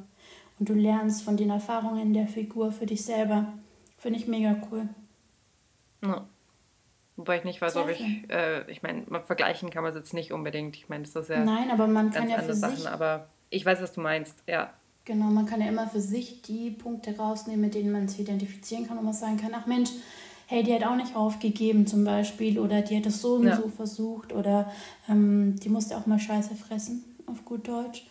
Und 0.59 0.69
du 0.69 0.75
lernst 0.75 1.23
von 1.23 1.37
den 1.37 1.51
Erfahrungen 1.51 2.13
der 2.13 2.27
Figur 2.27 2.73
für 2.73 2.87
dich 2.87 3.03
selber. 3.05 3.53
Finde 3.97 4.19
ich 4.19 4.27
mega 4.27 4.57
cool. 4.71 4.89
Ja. 6.03 6.27
Wobei 7.17 7.39
ich 7.39 7.45
nicht 7.45 7.61
weiß, 7.61 7.73
Sehr 7.73 7.83
ob 7.83 7.89
ich, 7.89 8.01
äh, 8.31 8.71
ich 8.71 8.83
meine, 8.83 9.05
vergleichen 9.27 9.71
kann 9.71 9.83
man 9.83 9.93
es 9.93 9.99
jetzt 9.99 10.15
nicht 10.15 10.33
unbedingt. 10.33 10.77
Ich 10.77 10.89
meine, 10.89 11.03
das 11.03 11.17
ist 11.17 11.29
ja 11.29 11.45
Nein, 11.45 11.71
aber 11.71 11.89
man 11.89 12.11
kann 12.11 12.31
ja 12.31 12.39
für 12.39 12.55
Sachen, 12.55 12.77
sich, 12.77 12.89
aber 12.89 13.29
ich 13.51 13.67
weiß, 13.67 13.83
was 13.83 13.93
du 13.93 14.01
meinst, 14.01 14.37
ja. 14.47 14.73
Genau, 15.05 15.27
man 15.27 15.47
kann 15.47 15.61
ja 15.61 15.69
immer 15.69 15.89
für 15.89 16.01
sich 16.01 16.43
die 16.43 16.71
Punkte 16.71 17.17
rausnehmen, 17.17 17.61
mit 17.63 17.75
denen 17.75 17.91
man 17.91 18.07
sich 18.07 18.21
identifizieren 18.21 18.87
kann 18.87 18.99
und 18.99 19.05
man 19.05 19.15
sagen 19.15 19.37
kann, 19.37 19.53
ach 19.55 19.67
Mensch, 19.67 19.91
hey, 20.47 20.63
die 20.63 20.73
hat 20.73 20.85
auch 20.85 20.97
nicht 20.97 21.17
aufgegeben 21.17 21.87
zum 21.87 22.05
Beispiel 22.05 22.59
oder 22.59 22.83
die 22.83 22.97
hat 22.97 23.07
es 23.07 23.21
so 23.21 23.35
und 23.35 23.47
ja. 23.47 23.57
so 23.57 23.69
versucht 23.69 24.33
oder 24.33 24.71
ähm, 25.09 25.57
die 25.61 25.69
musste 25.69 25.97
auch 25.97 26.07
mal 26.07 26.19
Scheiße 26.19 26.55
fressen, 26.55 27.05
auf 27.27 27.45
gut 27.45 27.67
Deutsch. 27.69 28.07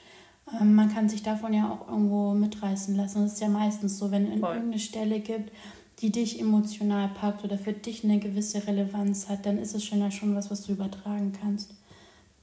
Ähm, 0.60 0.76
man 0.76 0.94
kann 0.94 1.10
sich 1.10 1.24
davon 1.24 1.54
ja 1.54 1.70
auch 1.70 1.88
irgendwo 1.88 2.34
mitreißen 2.34 2.96
lassen. 2.96 3.24
Das 3.24 3.34
ist 3.34 3.42
ja 3.42 3.48
meistens 3.50 3.98
so, 3.98 4.12
wenn 4.12 4.26
es 4.26 4.42
irgendeine 4.42 4.80
Stelle 4.80 5.20
gibt, 5.20 5.52
die 6.00 6.12
dich 6.12 6.40
emotional 6.40 7.10
packt 7.10 7.44
oder 7.44 7.58
für 7.58 7.74
dich 7.74 8.04
eine 8.04 8.20
gewisse 8.20 8.68
Relevanz 8.68 9.30
hat, 9.30 9.46
dann 9.46 9.58
ist 9.58 9.74
es 9.74 9.84
schon 9.84 10.00
ja 10.00 10.12
schon 10.12 10.36
was, 10.36 10.52
was 10.52 10.64
du 10.64 10.74
übertragen 10.74 11.34
kannst. 11.42 11.72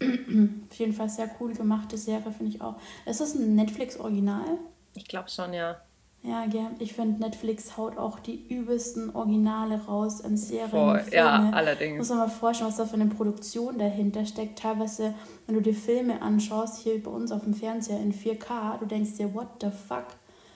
Auf 0.02 0.76
jeden 0.76 0.92
Fall 0.92 1.08
sehr 1.08 1.30
cool 1.40 1.54
gemachte 1.54 1.96
Serie, 1.96 2.32
finde 2.36 2.56
ich 2.56 2.60
auch. 2.60 2.74
Ist 3.06 3.20
das 3.20 3.34
ein 3.34 3.54
Netflix-Original? 3.54 4.58
Ich 4.94 5.06
glaube 5.06 5.30
schon, 5.30 5.52
ja. 5.52 5.76
Ja, 6.24 6.46
gern. 6.46 6.76
Ich 6.78 6.94
finde, 6.94 7.20
Netflix 7.20 7.76
haut 7.76 7.98
auch 7.98 8.18
die 8.18 8.46
übelsten 8.48 9.14
Originale 9.14 9.84
raus 9.84 10.22
an 10.22 10.38
Serien. 10.38 10.70
Voll, 10.70 11.00
Filme. 11.00 11.16
ja, 11.16 11.50
allerdings. 11.52 11.98
Muss 11.98 12.08
man 12.08 12.18
mal 12.18 12.28
vorstellen, 12.28 12.70
was 12.70 12.78
da 12.78 12.86
für 12.86 12.94
eine 12.94 13.06
Produktion 13.06 13.78
dahinter 13.78 14.24
steckt. 14.24 14.58
Teilweise, 14.58 15.14
wenn 15.46 15.54
du 15.54 15.60
dir 15.60 15.74
Filme 15.74 16.22
anschaust, 16.22 16.82
hier 16.82 17.02
bei 17.02 17.10
uns 17.10 17.30
auf 17.30 17.44
dem 17.44 17.52
Fernseher 17.52 18.00
in 18.00 18.14
4K, 18.14 18.78
du 18.78 18.86
denkst 18.86 19.18
dir, 19.18 19.34
what 19.34 19.48
the 19.60 19.68
fuck? 19.68 20.06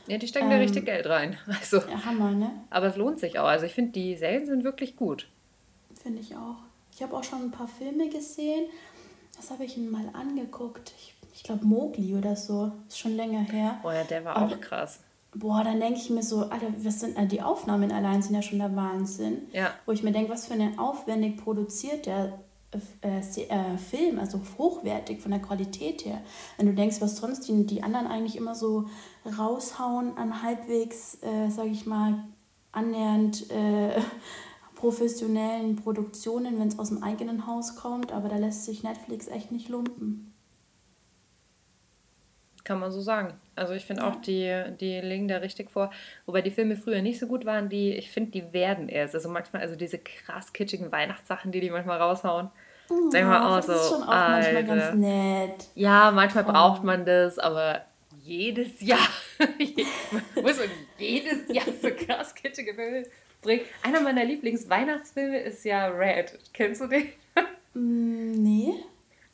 Ja, 0.08 0.18
die 0.18 0.26
stecken 0.26 0.46
ähm, 0.46 0.52
da 0.52 0.56
richtig 0.58 0.84
Geld 0.86 1.06
rein. 1.06 1.36
Also, 1.46 1.78
ja, 1.78 2.04
Hammer, 2.04 2.30
ne? 2.32 2.50
Aber 2.70 2.86
es 2.86 2.96
lohnt 2.96 3.18
sich 3.18 3.38
auch. 3.38 3.46
Also 3.46 3.66
ich 3.66 3.74
finde, 3.74 3.92
die 3.92 4.16
Serien 4.16 4.46
sind 4.46 4.64
wirklich 4.64 4.96
gut. 4.96 5.28
Finde 6.02 6.20
ich 6.20 6.34
auch. 6.34 6.56
Ich 6.92 7.02
habe 7.02 7.16
auch 7.16 7.24
schon 7.24 7.42
ein 7.42 7.50
paar 7.50 7.68
Filme 7.68 8.08
gesehen. 8.08 8.66
Was 9.36 9.50
habe 9.50 9.64
ich 9.64 9.76
mir 9.76 9.90
mal 9.90 10.08
angeguckt? 10.14 10.92
Ich, 10.98 11.14
ich 11.34 11.42
glaube 11.42 11.64
Mowgli 11.64 12.14
oder 12.16 12.34
so. 12.36 12.72
Ist 12.88 12.98
schon 12.98 13.16
länger 13.16 13.40
her. 13.40 13.78
Oh 13.84 13.90
ja, 13.90 14.04
der 14.04 14.24
war 14.24 14.36
Aber, 14.36 14.54
auch 14.54 14.60
krass. 14.60 15.00
Boah, 15.34 15.62
dann 15.62 15.78
denke 15.78 16.00
ich 16.00 16.10
mir 16.10 16.22
so, 16.22 16.48
Alter, 16.48 16.72
was 16.78 17.00
sind, 17.00 17.16
äh, 17.16 17.26
die 17.26 17.42
Aufnahmen 17.42 17.92
allein 17.92 18.22
sind 18.22 18.34
ja 18.34 18.42
schon 18.42 18.58
der 18.58 18.74
Wahnsinn. 18.74 19.42
Ja. 19.52 19.74
Wo 19.86 19.92
ich 19.92 20.02
mir 20.02 20.12
denke, 20.12 20.32
was 20.32 20.46
für 20.46 20.54
eine 20.54 20.72
aufwendig 20.78 21.36
produziert 21.36 22.06
der 22.06 22.38
äh, 22.70 23.20
äh, 23.20 23.78
Film, 23.78 24.18
also 24.18 24.40
hochwertig 24.58 25.22
von 25.22 25.30
der 25.30 25.40
Qualität 25.40 26.04
her. 26.04 26.20
Wenn 26.56 26.66
du 26.66 26.74
denkst, 26.74 27.00
was 27.00 27.16
sonst 27.16 27.48
die, 27.48 27.64
die 27.64 27.82
anderen 27.82 28.06
eigentlich 28.06 28.36
immer 28.36 28.54
so 28.54 28.86
raushauen 29.38 30.16
an 30.18 30.42
halbwegs, 30.42 31.18
äh, 31.22 31.48
sage 31.48 31.70
ich 31.70 31.86
mal, 31.86 32.24
annähernd 32.72 33.50
äh, 33.50 34.00
professionellen 34.74 35.76
Produktionen, 35.76 36.58
wenn 36.58 36.68
es 36.68 36.78
aus 36.78 36.90
dem 36.90 37.02
eigenen 37.02 37.46
Haus 37.46 37.74
kommt, 37.76 38.12
aber 38.12 38.28
da 38.28 38.36
lässt 38.36 38.64
sich 38.64 38.82
Netflix 38.82 39.28
echt 39.28 39.50
nicht 39.50 39.68
lumpen. 39.68 40.34
Kann 42.68 42.80
man 42.80 42.92
so 42.92 43.00
sagen. 43.00 43.32
Also 43.56 43.72
ich 43.72 43.86
finde 43.86 44.02
ja. 44.02 44.10
auch, 44.10 44.16
die, 44.16 44.62
die 44.78 45.00
legen 45.00 45.26
da 45.26 45.38
richtig 45.38 45.70
vor. 45.70 45.90
Wobei 46.26 46.42
die 46.42 46.50
Filme 46.50 46.76
früher 46.76 47.00
nicht 47.00 47.18
so 47.18 47.26
gut 47.26 47.46
waren, 47.46 47.70
die, 47.70 47.94
ich 47.94 48.10
finde, 48.10 48.30
die 48.32 48.52
werden 48.52 48.90
erst. 48.90 49.14
Also 49.14 49.30
manchmal, 49.30 49.62
also 49.62 49.74
diese 49.74 49.96
krass 49.96 50.52
kitschigen 50.52 50.92
Weihnachtssachen, 50.92 51.50
die 51.50 51.60
die 51.60 51.70
manchmal 51.70 51.98
raushauen. 51.98 52.50
Oh, 52.90 53.08
Sag 53.08 53.24
mal 53.24 53.58
auch 53.58 53.62
so. 53.62 53.72
Das 53.72 53.80
ist 53.84 53.88
schon 53.88 54.02
auch 54.02 54.08
Alter. 54.08 54.52
manchmal 54.52 54.64
ganz 54.64 54.94
nett. 54.96 55.68
Ja, 55.76 56.10
manchmal 56.10 56.44
oh. 56.46 56.52
braucht 56.52 56.84
man 56.84 57.06
das, 57.06 57.38
aber 57.38 57.86
jedes 58.22 58.82
Jahr 58.82 59.08
muss 60.34 60.58
man 60.58 60.68
jedes 60.98 61.48
Jahr 61.48 61.64
so 61.80 61.88
krass 61.88 62.34
kitschige 62.34 62.74
Filme 62.74 63.04
bringen. 63.40 63.62
Einer 63.82 64.02
meiner 64.02 64.26
Lieblings-Weihnachtsfilme 64.26 65.38
ist 65.38 65.64
ja 65.64 65.86
Red. 65.86 66.38
Kennst 66.52 66.82
du 66.82 66.86
den? 66.86 67.08
Mm, 67.74 68.32
nee. 68.42 68.72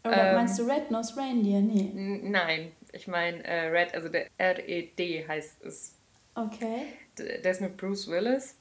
Oder 0.04 0.30
ähm, 0.30 0.34
meinst 0.34 0.58
du 0.58 0.64
Red 0.64 0.90
Nose 0.90 1.16
Reindeer? 1.16 1.60
Nee. 1.60 2.20
Nein, 2.24 2.72
ich 2.94 3.06
meine 3.06 3.44
äh, 3.44 3.68
Red, 3.68 3.94
also 3.94 4.08
der 4.08 4.28
R-E-D 4.38 5.26
heißt 5.26 5.62
es. 5.64 5.94
Okay. 6.34 6.86
Der 7.18 7.50
ist 7.50 7.60
mit 7.60 7.76
Bruce 7.76 8.08
Willis. 8.08 8.56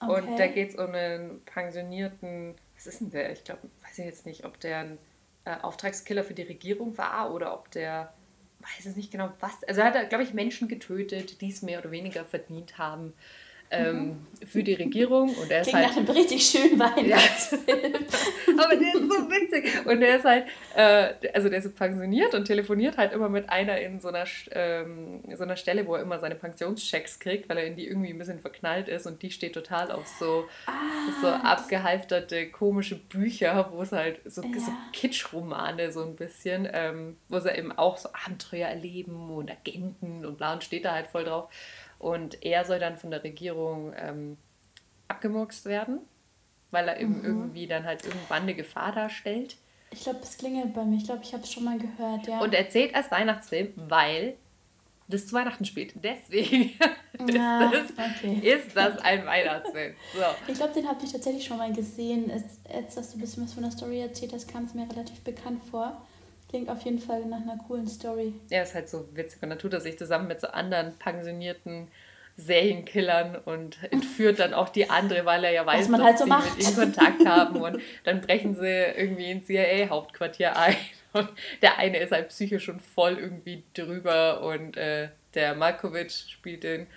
Okay. 0.00 0.12
Und 0.12 0.38
da 0.38 0.46
geht 0.46 0.70
es 0.70 0.74
um 0.76 0.92
einen 0.92 1.42
pensionierten, 1.44 2.54
was 2.74 2.86
ist 2.86 3.00
denn 3.00 3.10
der? 3.10 3.32
Ich 3.32 3.44
glaube, 3.44 3.62
weiß 3.82 3.98
ich 3.98 4.04
jetzt 4.04 4.26
nicht, 4.26 4.44
ob 4.44 4.58
der 4.60 4.78
ein 4.78 4.98
äh, 5.44 5.56
Auftragskiller 5.62 6.24
für 6.24 6.34
die 6.34 6.42
Regierung 6.42 6.96
war 6.98 7.32
oder 7.32 7.54
ob 7.54 7.70
der, 7.70 8.12
weiß 8.60 8.86
es 8.86 8.96
nicht 8.96 9.10
genau 9.10 9.30
was. 9.40 9.64
Also 9.64 9.80
er 9.80 9.92
hat, 9.92 10.08
glaube 10.08 10.24
ich, 10.24 10.34
Menschen 10.34 10.68
getötet, 10.68 11.40
die 11.40 11.50
es 11.50 11.62
mehr 11.62 11.80
oder 11.80 11.90
weniger 11.90 12.24
verdient 12.24 12.78
haben 12.78 13.14
ähm, 13.76 13.96
mhm. 13.96 14.46
für 14.46 14.62
die 14.62 14.74
Regierung. 14.74 15.30
Und 15.34 15.50
er 15.50 15.62
ist 15.62 15.68
Klingt 15.68 15.86
halt, 15.86 15.96
nach 15.96 15.96
einem 15.96 16.10
richtig 16.10 16.44
schönen 16.44 16.78
Weihnachtsfilm. 16.78 17.62
Ja. 17.66 18.64
Aber 18.64 18.76
der 18.76 18.94
ist 18.94 19.02
so 19.02 19.30
witzig. 19.30 19.86
Und 19.86 20.00
der 20.00 20.16
ist 20.16 20.24
halt, 20.24 20.46
äh, 20.74 21.28
also 21.32 21.48
der 21.48 21.58
ist 21.58 21.76
pensioniert 21.76 22.34
und 22.34 22.44
telefoniert 22.44 22.96
halt 22.96 23.12
immer 23.12 23.28
mit 23.28 23.48
einer 23.48 23.80
in 23.80 24.00
so 24.00 24.08
einer, 24.08 24.24
ähm, 24.52 25.22
so 25.34 25.44
einer 25.44 25.56
Stelle, 25.56 25.86
wo 25.86 25.96
er 25.96 26.02
immer 26.02 26.18
seine 26.18 26.34
Pensionschecks 26.34 27.18
kriegt, 27.18 27.48
weil 27.48 27.58
er 27.58 27.66
in 27.66 27.76
die 27.76 27.86
irgendwie 27.86 28.10
ein 28.10 28.18
bisschen 28.18 28.40
verknallt 28.40 28.88
ist 28.88 29.06
und 29.06 29.22
die 29.22 29.30
steht 29.30 29.54
total 29.54 29.90
auf 29.90 30.06
so, 30.06 30.44
ah. 30.66 30.72
so 31.20 31.28
abgehalfterte, 31.28 32.50
komische 32.50 32.96
Bücher, 32.96 33.70
wo 33.72 33.82
es 33.82 33.92
halt 33.92 34.20
so, 34.24 34.42
ja. 34.42 34.48
so 34.58 34.72
Kitschromane 34.92 35.92
so 35.92 36.04
ein 36.04 36.16
bisschen, 36.16 36.68
ähm, 36.72 37.16
wo 37.28 37.40
sie 37.40 37.50
eben 37.50 37.72
auch 37.72 37.96
so 37.96 38.08
Abenteuer 38.24 38.68
erleben 38.68 39.30
und 39.30 39.50
Agenten 39.50 40.24
und 40.24 40.36
bla 40.36 40.52
und 40.52 40.64
steht 40.64 40.84
da 40.84 40.92
halt 40.92 41.06
voll 41.06 41.24
drauf. 41.24 41.48
Und 42.04 42.44
er 42.44 42.66
soll 42.66 42.80
dann 42.80 42.98
von 42.98 43.10
der 43.10 43.24
Regierung 43.24 43.94
ähm, 43.96 44.36
abgemurkst 45.08 45.64
werden, 45.64 46.00
weil 46.70 46.86
er 46.86 47.00
eben 47.00 47.20
mhm. 47.20 47.24
irgendwie 47.24 47.66
dann 47.66 47.84
halt 47.84 48.04
irgendwann 48.04 48.42
eine 48.42 48.54
Gefahr 48.54 48.92
darstellt. 48.92 49.56
Ich 49.90 50.02
glaube, 50.02 50.18
es 50.22 50.36
klingelt 50.36 50.74
bei 50.74 50.84
mir. 50.84 50.98
Ich 50.98 51.04
glaube, 51.04 51.22
ich 51.22 51.32
habe 51.32 51.44
es 51.44 51.50
schon 51.50 51.64
mal 51.64 51.78
gehört, 51.78 52.26
ja. 52.26 52.40
Und 52.40 52.52
er 52.52 52.68
zählt 52.68 52.94
als 52.94 53.10
Weihnachtsfilm, 53.10 53.72
weil 53.88 54.34
das 55.08 55.26
zu 55.26 55.34
Weihnachten 55.34 55.64
spielt. 55.64 55.94
Deswegen 55.94 56.72
ja, 57.32 57.70
ist, 57.70 57.94
das, 57.96 58.06
okay. 58.18 58.38
ist, 58.42 58.76
das, 58.76 58.98
ein 58.98 59.24
Weihnachtsfilm. 59.24 59.94
So. 60.12 60.52
Ich 60.52 60.58
glaube, 60.58 60.74
den 60.74 60.86
habe 60.86 61.02
ich 61.02 61.10
tatsächlich 61.10 61.46
schon 61.46 61.56
mal 61.56 61.72
gesehen. 61.72 62.30
Jetzt, 62.30 62.98
dass 62.98 63.12
du 63.12 63.16
ein 63.16 63.20
bisschen 63.22 63.44
was 63.44 63.54
von 63.54 63.62
der 63.62 63.72
Story 63.72 64.00
erzählt 64.00 64.34
hast, 64.34 64.46
kam 64.46 64.64
es 64.64 64.74
mir 64.74 64.86
relativ 64.90 65.20
bekannt 65.20 65.62
vor. 65.70 66.06
Klingt 66.54 66.70
auf 66.70 66.82
jeden 66.82 67.00
Fall 67.00 67.26
nach 67.26 67.40
einer 67.40 67.58
coolen 67.66 67.88
Story. 67.88 68.32
Ja, 68.48 68.62
ist 68.62 68.76
halt 68.76 68.88
so 68.88 69.08
witzig. 69.12 69.42
Und 69.42 69.50
dann 69.50 69.58
tut 69.58 69.72
er 69.72 69.80
sich 69.80 69.98
zusammen 69.98 70.28
mit 70.28 70.40
so 70.40 70.46
anderen 70.46 70.96
pensionierten 70.98 71.88
Serienkillern 72.36 73.34
und 73.44 73.76
entführt 73.90 74.38
dann 74.38 74.54
auch 74.54 74.68
die 74.68 74.88
andere, 74.88 75.24
weil 75.24 75.42
er 75.42 75.50
ja 75.50 75.66
weiß, 75.66 75.90
dass 75.90 76.00
halt 76.00 76.18
so 76.18 76.24
sie 76.26 76.30
macht. 76.30 76.56
mit 76.56 76.68
ihm 76.68 76.76
Kontakt 76.76 77.26
haben. 77.26 77.60
Und 77.60 77.82
dann 78.04 78.20
brechen 78.20 78.54
sie 78.54 78.68
irgendwie 78.68 79.32
ins 79.32 79.48
CIA-Hauptquartier 79.48 80.56
ein. 80.56 80.76
Und 81.12 81.28
der 81.60 81.76
eine 81.78 81.98
ist 81.98 82.12
halt 82.12 82.28
psychisch 82.28 82.66
schon 82.66 82.78
voll 82.78 83.18
irgendwie 83.18 83.64
drüber 83.74 84.42
und 84.42 84.76
äh, 84.76 85.08
der 85.34 85.54
Malkovic 85.54 86.10
spielt 86.10 86.64
den 86.64 86.88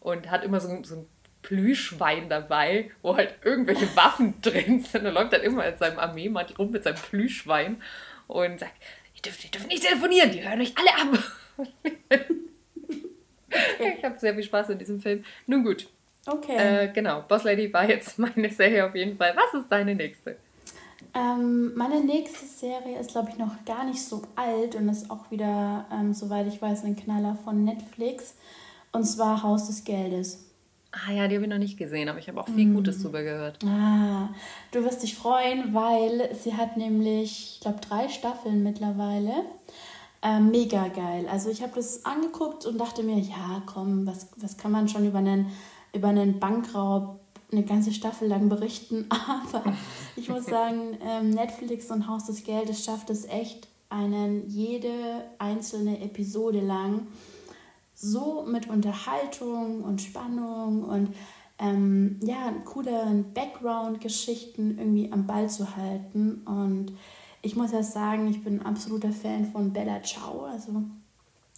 und 0.00 0.30
hat 0.30 0.44
immer 0.44 0.60
so, 0.60 0.82
so 0.82 0.96
ein 0.96 1.06
Plüschwein 1.42 2.30
dabei, 2.30 2.90
wo 3.02 3.16
halt 3.16 3.34
irgendwelche 3.44 3.94
Waffen 3.94 4.40
drin 4.40 4.80
sind. 4.80 5.04
Er 5.04 5.12
läuft 5.12 5.34
dann 5.34 5.42
immer 5.42 5.66
in 5.66 5.76
seinem 5.76 5.98
Armeemantel 5.98 6.56
rum 6.56 6.70
mit 6.70 6.84
seinem 6.84 6.96
Plüschwein 6.96 7.82
und 8.26 8.60
sagt, 8.60 8.74
ihr 9.16 9.22
dürft, 9.22 9.44
ihr 9.44 9.50
dürft 9.50 9.68
nicht 9.68 9.82
telefonieren, 9.82 10.30
die 10.30 10.46
hören 10.46 10.60
euch 10.60 10.74
alle 10.76 10.94
ab. 10.94 11.18
ich 13.98 14.04
habe 14.04 14.18
sehr 14.18 14.34
viel 14.34 14.44
Spaß 14.44 14.70
in 14.70 14.78
diesem 14.78 15.00
Film. 15.00 15.24
Nun 15.46 15.64
gut. 15.64 15.88
Okay. 16.26 16.56
Äh, 16.56 16.92
genau, 16.92 17.22
Boss 17.22 17.44
Lady 17.44 17.72
war 17.72 17.88
jetzt 17.88 18.18
meine 18.18 18.50
Serie 18.50 18.86
auf 18.86 18.94
jeden 18.94 19.16
Fall. 19.16 19.34
Was 19.36 19.60
ist 19.60 19.70
deine 19.70 19.94
nächste? 19.94 20.36
Ähm, 21.14 21.74
meine 21.74 22.00
nächste 22.00 22.44
Serie 22.44 22.98
ist, 22.98 23.12
glaube 23.12 23.30
ich, 23.30 23.38
noch 23.38 23.64
gar 23.64 23.84
nicht 23.84 24.02
so 24.02 24.22
alt 24.34 24.74
und 24.74 24.88
ist 24.88 25.10
auch 25.10 25.30
wieder, 25.30 25.86
ähm, 25.92 26.12
soweit 26.12 26.46
ich 26.46 26.60
weiß, 26.60 26.84
ein 26.84 26.96
Knaller 26.96 27.38
von 27.44 27.64
Netflix. 27.64 28.34
Und 28.92 29.04
zwar 29.04 29.42
Haus 29.42 29.66
des 29.68 29.84
Geldes. 29.84 30.45
Ah 31.04 31.12
ja, 31.12 31.28
die 31.28 31.34
habe 31.34 31.44
ich 31.44 31.50
noch 31.50 31.58
nicht 31.58 31.76
gesehen, 31.76 32.08
aber 32.08 32.18
ich 32.18 32.28
habe 32.28 32.40
auch 32.40 32.48
viel 32.48 32.66
mm. 32.66 32.74
Gutes 32.74 33.02
drüber 33.02 33.22
gehört. 33.22 33.62
Ah, 33.64 34.30
du 34.72 34.82
wirst 34.84 35.02
dich 35.02 35.14
freuen, 35.14 35.74
weil 35.74 36.34
sie 36.42 36.54
hat 36.54 36.76
nämlich, 36.76 37.54
ich 37.54 37.60
glaube, 37.60 37.80
drei 37.80 38.08
Staffeln 38.08 38.62
mittlerweile. 38.62 39.32
Äh, 40.22 40.40
mega 40.40 40.88
geil. 40.88 41.26
Also 41.30 41.50
ich 41.50 41.62
habe 41.62 41.72
das 41.74 42.04
angeguckt 42.04 42.64
und 42.64 42.78
dachte 42.78 43.02
mir, 43.02 43.18
ja, 43.18 43.62
komm, 43.66 44.06
was, 44.06 44.28
was 44.36 44.56
kann 44.56 44.72
man 44.72 44.88
schon 44.88 45.06
über 45.06 45.18
einen, 45.18 45.50
über 45.92 46.08
einen 46.08 46.40
Bankraub 46.40 47.20
eine 47.52 47.62
ganze 47.62 47.92
Staffel 47.92 48.28
lang 48.28 48.48
berichten. 48.48 49.06
Aber 49.10 49.62
ich 50.16 50.28
muss 50.28 50.46
sagen, 50.46 50.96
ähm, 51.02 51.30
Netflix 51.30 51.90
und 51.90 52.08
Haus 52.08 52.26
des 52.26 52.44
Geldes 52.44 52.84
schafft 52.84 53.10
es 53.10 53.24
echt, 53.26 53.68
einen 53.88 54.48
jede 54.48 54.90
einzelne 55.38 56.00
Episode 56.00 56.60
lang 56.60 57.06
so 57.96 58.44
mit 58.46 58.68
Unterhaltung 58.68 59.82
und 59.82 60.02
Spannung 60.02 60.84
und 60.84 61.14
ähm, 61.58 62.20
ja, 62.22 62.52
coolen 62.64 63.32
Background-Geschichten 63.32 64.78
irgendwie 64.78 65.10
am 65.10 65.26
Ball 65.26 65.48
zu 65.48 65.76
halten. 65.76 66.42
Und 66.44 66.92
ich 67.40 67.56
muss 67.56 67.72
ja 67.72 67.82
sagen, 67.82 68.28
ich 68.28 68.44
bin 68.44 68.60
ein 68.60 68.66
absoluter 68.66 69.10
Fan 69.10 69.50
von 69.50 69.72
Bella 69.72 70.02
Ciao. 70.02 70.44
Also 70.44 70.82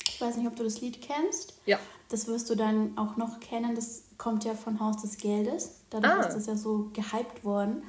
ich 0.06 0.20
weiß 0.20 0.36
nicht, 0.36 0.46
ob 0.46 0.54
du 0.54 0.62
das 0.62 0.80
Lied 0.80 1.02
kennst. 1.02 1.54
Ja. 1.66 1.78
Das 2.08 2.28
wirst 2.28 2.48
du 2.48 2.54
dann 2.54 2.96
auch 2.96 3.16
noch 3.16 3.40
kennen. 3.40 3.74
Das 3.74 4.04
kommt 4.16 4.44
ja 4.44 4.54
von 4.54 4.78
Haus 4.78 5.02
des 5.02 5.16
Geldes. 5.18 5.80
Dadurch 5.90 6.12
ah. 6.12 6.20
ist 6.20 6.34
das 6.34 6.46
ja 6.46 6.56
so 6.56 6.90
gehypt 6.92 7.44
worden, 7.44 7.82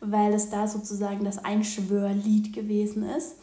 weil 0.00 0.34
es 0.34 0.50
da 0.50 0.68
sozusagen 0.68 1.24
das 1.24 1.42
Einschwörlied 1.42 2.52
gewesen 2.52 3.02
ist. 3.02 3.36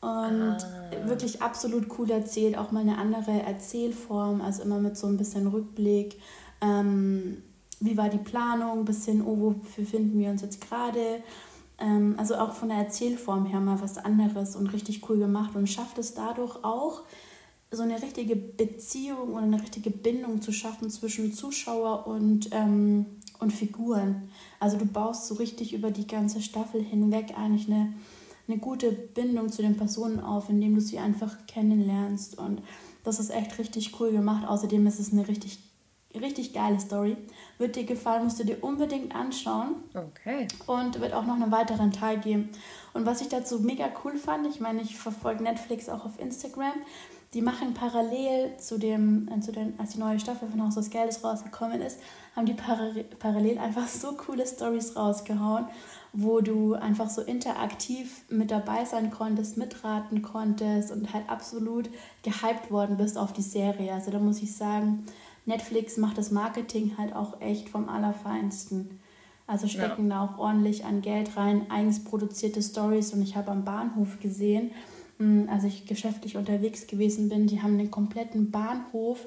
Und 0.00 0.58
ah. 0.58 1.08
wirklich 1.08 1.42
absolut 1.42 1.86
cool 1.98 2.10
erzählt, 2.10 2.56
auch 2.56 2.70
mal 2.70 2.80
eine 2.80 2.98
andere 2.98 3.42
Erzählform, 3.42 4.40
also 4.40 4.62
immer 4.62 4.78
mit 4.78 4.96
so 4.96 5.08
ein 5.08 5.16
bisschen 5.16 5.48
Rückblick. 5.48 6.20
Ähm, 6.60 7.42
wie 7.80 7.96
war 7.96 8.08
die 8.08 8.18
Planung, 8.18 8.84
bis 8.84 9.04
hin, 9.04 9.22
oh, 9.24 9.38
wofür 9.38 9.84
finden 9.84 10.18
wir 10.18 10.30
uns 10.30 10.42
jetzt 10.42 10.60
gerade? 10.60 11.22
Ähm, 11.78 12.14
also 12.16 12.36
auch 12.36 12.52
von 12.52 12.68
der 12.68 12.78
Erzählform 12.78 13.46
her 13.46 13.60
mal 13.60 13.80
was 13.80 13.98
anderes 13.98 14.56
und 14.56 14.68
richtig 14.68 15.08
cool 15.08 15.18
gemacht 15.18 15.54
und 15.54 15.68
schafft 15.68 15.98
es 15.98 16.14
dadurch 16.14 16.64
auch, 16.64 17.02
so 17.70 17.82
eine 17.82 18.00
richtige 18.00 18.34
Beziehung 18.34 19.34
und 19.34 19.42
eine 19.42 19.60
richtige 19.60 19.90
Bindung 19.90 20.40
zu 20.40 20.52
schaffen 20.52 20.88
zwischen 20.90 21.34
Zuschauer 21.34 22.06
und, 22.06 22.48
ähm, 22.52 23.04
und 23.40 23.52
Figuren. 23.52 24.30
Also 24.58 24.78
du 24.78 24.86
baust 24.86 25.26
so 25.26 25.34
richtig 25.34 25.74
über 25.74 25.90
die 25.90 26.06
ganze 26.06 26.40
Staffel 26.40 26.82
hinweg 26.82 27.34
eigentlich 27.36 27.68
eine 27.68 27.92
eine 28.48 28.58
gute 28.58 28.90
Bindung 28.90 29.50
zu 29.50 29.62
den 29.62 29.76
Personen 29.76 30.20
auf, 30.20 30.48
indem 30.48 30.74
du 30.74 30.80
sie 30.80 30.98
einfach 30.98 31.46
kennenlernst. 31.46 32.38
Und 32.38 32.62
das 33.04 33.20
ist 33.20 33.30
echt 33.30 33.58
richtig 33.58 34.00
cool 34.00 34.10
gemacht. 34.10 34.48
Außerdem 34.48 34.86
ist 34.86 34.98
es 34.98 35.12
eine 35.12 35.28
richtig, 35.28 35.58
richtig 36.14 36.54
geile 36.54 36.80
Story. 36.80 37.16
Wird 37.58 37.76
dir 37.76 37.84
gefallen, 37.84 38.24
musst 38.24 38.40
du 38.40 38.44
dir 38.44 38.62
unbedingt 38.62 39.14
anschauen. 39.14 39.76
Okay. 39.94 40.48
Und 40.66 41.00
wird 41.00 41.12
auch 41.12 41.26
noch 41.26 41.34
einen 41.34 41.52
weiteren 41.52 41.92
Teil 41.92 42.18
geben. 42.18 42.48
Und 42.94 43.04
was 43.04 43.20
ich 43.20 43.28
dazu 43.28 43.60
mega 43.60 43.90
cool 44.04 44.16
fand, 44.16 44.46
ich 44.46 44.60
meine, 44.60 44.80
ich 44.80 44.96
verfolge 44.96 45.42
Netflix 45.42 45.88
auch 45.88 46.06
auf 46.06 46.18
Instagram. 46.18 46.72
Die 47.34 47.42
machen 47.42 47.74
parallel 47.74 48.56
zu 48.56 48.78
dem, 48.78 49.28
äh, 49.28 49.40
zu 49.40 49.52
den, 49.52 49.78
als 49.78 49.90
die 49.90 49.98
neue 49.98 50.18
Staffel 50.18 50.48
von 50.48 50.64
Haus 50.64 50.76
des 50.76 50.88
Geldes 50.88 51.22
rausgekommen 51.22 51.82
ist, 51.82 52.00
haben 52.34 52.46
die 52.46 52.54
parallel 52.54 53.58
einfach 53.58 53.86
so 53.86 54.12
coole 54.12 54.46
Stories 54.46 54.96
rausgehauen 54.96 55.66
wo 56.12 56.40
du 56.40 56.74
einfach 56.74 57.10
so 57.10 57.22
interaktiv 57.22 58.22
mit 58.28 58.50
dabei 58.50 58.84
sein 58.84 59.10
konntest, 59.10 59.56
mitraten 59.56 60.22
konntest 60.22 60.90
und 60.90 61.12
halt 61.12 61.28
absolut 61.28 61.90
gehypt 62.22 62.70
worden 62.70 62.96
bist 62.96 63.18
auf 63.18 63.32
die 63.32 63.42
Serie. 63.42 63.92
Also 63.92 64.10
da 64.10 64.18
muss 64.18 64.42
ich 64.42 64.56
sagen, 64.56 65.04
Netflix 65.46 65.96
macht 65.96 66.18
das 66.18 66.30
Marketing 66.30 66.96
halt 66.98 67.14
auch 67.14 67.40
echt 67.40 67.68
vom 67.68 67.88
Allerfeinsten. 67.88 69.00
Also 69.46 69.66
stecken 69.66 70.10
ja. 70.10 70.16
da 70.16 70.24
auch 70.24 70.38
ordentlich 70.38 70.84
an 70.84 71.00
Geld 71.00 71.36
rein, 71.36 71.70
eigens 71.70 72.04
produzierte 72.04 72.62
Stories 72.62 73.14
und 73.14 73.22
ich 73.22 73.34
habe 73.34 73.50
am 73.50 73.64
Bahnhof 73.64 74.20
gesehen, 74.20 74.72
hm, 75.18 75.48
als 75.50 75.64
ich 75.64 75.86
geschäftlich 75.86 76.36
unterwegs 76.36 76.86
gewesen 76.86 77.28
bin, 77.28 77.46
die 77.46 77.62
haben 77.62 77.78
den 77.78 77.90
kompletten 77.90 78.50
Bahnhof 78.50 79.26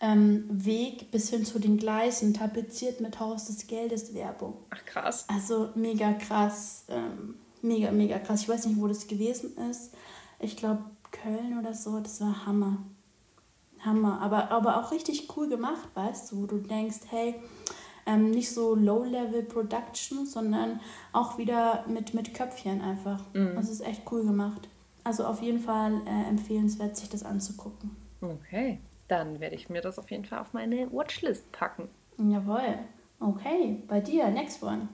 ähm, 0.00 0.46
Weg 0.48 1.10
bis 1.10 1.28
hin 1.28 1.44
zu 1.44 1.58
den 1.58 1.76
Gleisen 1.76 2.32
tapeziert 2.32 3.00
mit 3.00 3.20
Haus 3.20 3.46
des 3.46 3.66
Geldes 3.66 4.14
Werbung. 4.14 4.54
Ach 4.70 4.84
krass. 4.86 5.26
Also 5.28 5.68
mega 5.74 6.14
krass, 6.14 6.84
ähm, 6.88 7.34
mega, 7.60 7.90
mega 7.92 8.18
krass. 8.18 8.42
Ich 8.42 8.48
weiß 8.48 8.66
nicht, 8.66 8.80
wo 8.80 8.88
das 8.88 9.06
gewesen 9.06 9.56
ist. 9.70 9.92
Ich 10.38 10.56
glaube 10.56 10.84
Köln 11.10 11.58
oder 11.58 11.74
so, 11.74 12.00
das 12.00 12.20
war 12.22 12.46
Hammer. 12.46 12.78
Hammer, 13.80 14.20
aber, 14.20 14.50
aber 14.50 14.78
auch 14.78 14.90
richtig 14.90 15.28
cool 15.36 15.48
gemacht, 15.48 15.88
weißt 15.94 16.32
du, 16.32 16.42
wo 16.42 16.46
du 16.46 16.58
denkst, 16.58 16.98
hey, 17.08 17.34
ähm, 18.06 18.30
nicht 18.30 18.50
so 18.50 18.74
Low-Level-Production, 18.74 20.26
sondern 20.26 20.80
auch 21.12 21.38
wieder 21.38 21.84
mit, 21.86 22.14
mit 22.14 22.32
Köpfchen 22.34 22.80
einfach. 22.80 23.22
Mhm. 23.34 23.52
Das 23.54 23.68
ist 23.68 23.80
echt 23.80 24.02
cool 24.10 24.24
gemacht. 24.24 24.68
Also 25.04 25.24
auf 25.24 25.42
jeden 25.42 25.60
Fall 25.60 26.00
äh, 26.06 26.28
empfehlenswert, 26.28 26.96
sich 26.96 27.08
das 27.08 27.22
anzugucken. 27.22 27.90
Okay 28.20 28.80
dann 29.10 29.40
werde 29.40 29.56
ich 29.56 29.68
mir 29.68 29.80
das 29.80 29.98
auf 29.98 30.10
jeden 30.10 30.24
Fall 30.24 30.38
auf 30.38 30.52
meine 30.52 30.90
Watchlist 30.92 31.50
packen. 31.52 31.88
Jawohl. 32.18 32.78
Okay, 33.18 33.82
bei 33.88 34.00
dir, 34.00 34.28
next 34.28 34.62
one. 34.62 34.88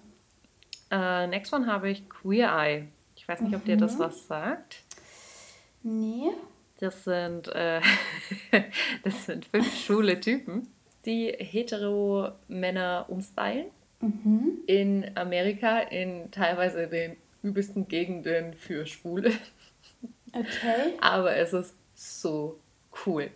Uh, 0.92 1.26
next 1.29 1.52
one 1.52 1.66
habe 1.66 1.90
ich 1.90 2.09
Queer 2.09 2.50
Eye. 2.52 2.88
Ich 3.16 3.26
weiß 3.29 3.40
nicht, 3.40 3.50
mhm. 3.50 3.57
ob 3.57 3.64
dir 3.64 3.76
das 3.76 3.94
mhm. 3.94 3.98
was 4.00 4.26
sagt. 4.26 4.83
Nee. 5.83 6.31
Das 6.79 7.05
sind, 7.05 7.48
äh, 7.48 7.81
das 9.05 9.26
sind 9.26 9.46
fünf 9.46 9.74
schwule 9.85 10.20
Typen, 10.20 10.68
die 11.05 11.29
hetero 11.38 12.33
Männer 12.48 13.07
umstylen. 13.09 13.66
Mhm. 14.00 14.59
In 14.66 15.11
Amerika, 15.16 15.79
in 15.79 16.31
teilweise 16.31 16.87
den 16.87 17.16
übelsten 17.42 17.88
Gegenden 17.88 18.55
für 18.55 18.87
Schwule. 18.87 19.33
Okay. 20.33 20.94
Aber 21.00 21.35
es 21.37 21.52
ist 21.52 21.74
so 21.94 22.61
cool. 23.07 23.31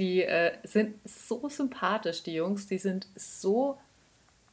Die 0.00 0.22
äh, 0.22 0.52
sind 0.64 0.94
so 1.04 1.46
sympathisch, 1.50 2.22
die 2.22 2.32
Jungs. 2.32 2.66
Die 2.66 2.78
sind 2.78 3.06
so. 3.14 3.76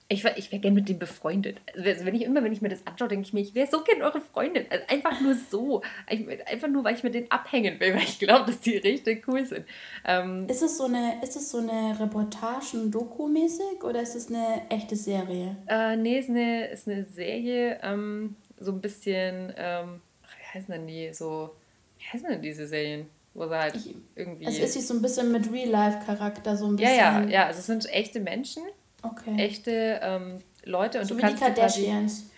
Ich, 0.10 0.24
ich 0.24 0.52
wäre 0.52 0.62
gerne 0.62 0.76
mit 0.76 0.90
denen 0.90 1.00
befreundet. 1.00 1.60
Also 1.76 2.06
wenn 2.06 2.16
ich 2.16 2.24
immer, 2.24 2.44
wenn 2.44 2.52
ich 2.52 2.62
mir 2.62 2.70
das 2.70 2.86
anschaue, 2.86 3.08
denke 3.08 3.26
ich 3.26 3.34
mir, 3.34 3.42
ich 3.42 3.56
wäre 3.56 3.68
so 3.70 3.82
gerne 3.82 4.04
eure 4.04 4.22
Freundin. 4.22 4.66
Also 4.70 4.84
einfach 4.90 5.22
nur 5.22 5.36
so. 5.36 5.82
Einfach 6.06 6.68
nur, 6.68 6.84
weil 6.84 6.96
ich 6.96 7.04
mit 7.04 7.14
denen 7.14 7.32
abhängen 7.32 7.80
will, 7.80 7.94
weil 7.96 8.04
ich 8.04 8.20
glaube, 8.20 8.52
dass 8.52 8.60
die 8.60 8.76
richtig 8.76 9.26
cool 9.30 9.46
sind. 9.46 9.66
Ähm, 10.06 10.48
ist, 10.50 10.62
es 10.62 10.78
so 10.78 10.84
eine, 10.84 11.22
ist 11.24 11.38
es 11.38 11.50
so 11.50 11.60
eine 11.60 11.98
Reportagen-Doku-mäßig 11.98 13.84
oder 13.84 14.02
ist 14.02 14.16
es 14.16 14.28
eine 14.28 14.70
echte 14.70 14.98
Serie? 14.98 15.56
Äh, 15.68 15.96
nee, 15.96 16.20
ist 16.20 16.30
eine, 16.30 16.68
ist 16.68 16.90
eine 16.90 17.06
Serie, 17.06 17.80
ähm, 17.84 18.36
so 18.60 18.74
ein 18.74 18.82
bisschen, 18.82 19.54
ähm, 19.56 20.02
wie 20.24 20.58
heißen 20.58 20.74
denn 20.74 20.88
die? 20.88 21.14
So, 21.14 21.56
wie 22.00 22.06
heißen 22.06 22.30
denn 22.30 22.42
diese 22.42 22.68
Serien? 22.68 23.08
Wo 23.38 23.48
sie 23.48 23.58
halt 23.58 23.76
ich, 23.76 23.96
irgendwie. 24.16 24.46
Es 24.46 24.58
ist 24.58 24.74
sie 24.74 24.82
so 24.82 24.96
ein 24.96 25.02
bisschen 25.02 25.32
mit 25.32 25.52
Real-Life-Charakter, 25.52 26.58
so 26.58 26.66
ein 26.66 26.76
bisschen. 26.76 26.96
Ja, 26.96 27.22
ja, 27.22 27.28
ja, 27.28 27.46
also 27.46 27.60
es 27.60 27.68
sind 27.68 27.86
echte 27.94 28.20
Menschen. 28.20 28.64
Okay. 29.04 29.36
Echte 29.38 30.00
ähm, 30.02 30.40
Leute 30.64 31.00
und 31.00 31.06
so 31.06 31.14
du 31.14 31.20
wie 31.20 31.22
kannst. 31.22 31.42
Die 31.42 31.46
Kardashians. 31.46 32.32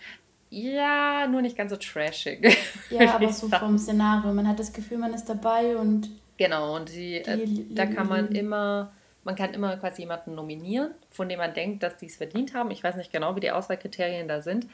ja, 0.50 1.26
nur 1.26 1.40
nicht 1.40 1.56
ganz 1.56 1.70
so 1.70 1.76
trashig. 1.76 2.54
Ja, 2.90 3.14
aber 3.14 3.32
so 3.32 3.48
vom 3.48 3.78
Szenario. 3.78 4.32
Man 4.34 4.46
hat 4.46 4.58
das 4.58 4.72
Gefühl, 4.72 4.98
man 4.98 5.14
ist 5.14 5.24
dabei 5.24 5.76
und. 5.76 6.10
Genau, 6.36 6.76
und 6.76 6.90
die, 6.90 7.22
die 7.22 7.30
äh, 7.30 7.74
da 7.74 7.86
kann 7.86 8.06
man 8.06 8.28
immer. 8.32 8.92
Man 9.22 9.36
kann 9.36 9.52
immer 9.52 9.76
quasi 9.76 10.02
jemanden 10.02 10.34
nominieren, 10.34 10.92
von 11.10 11.28
dem 11.28 11.38
man 11.38 11.52
denkt, 11.52 11.82
dass 11.82 11.96
die 11.98 12.06
es 12.06 12.16
verdient 12.16 12.54
haben. 12.54 12.70
Ich 12.70 12.82
weiß 12.82 12.96
nicht 12.96 13.12
genau, 13.12 13.36
wie 13.36 13.40
die 13.40 13.50
Auswahlkriterien 13.50 14.28
da 14.28 14.40
sind. 14.40 14.66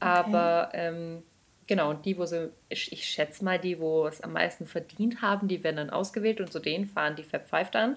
Aber 0.00 0.68
okay. 0.68 0.88
ähm, 0.88 1.22
genau, 1.70 1.90
und 1.90 2.04
die, 2.04 2.18
wo 2.18 2.26
sie, 2.26 2.50
ich, 2.68 2.90
ich 2.90 3.04
schätze 3.04 3.44
mal, 3.44 3.56
die, 3.56 3.78
wo 3.78 4.04
es 4.08 4.20
am 4.22 4.32
meisten 4.32 4.66
verdient 4.66 5.22
haben, 5.22 5.46
die 5.46 5.62
werden 5.62 5.76
dann 5.76 5.90
ausgewählt 5.90 6.40
und 6.40 6.50
zu 6.52 6.58
denen 6.58 6.84
fahren 6.84 7.14
die 7.14 7.22
Fab 7.22 7.48
Five 7.48 7.70
dann 7.70 7.96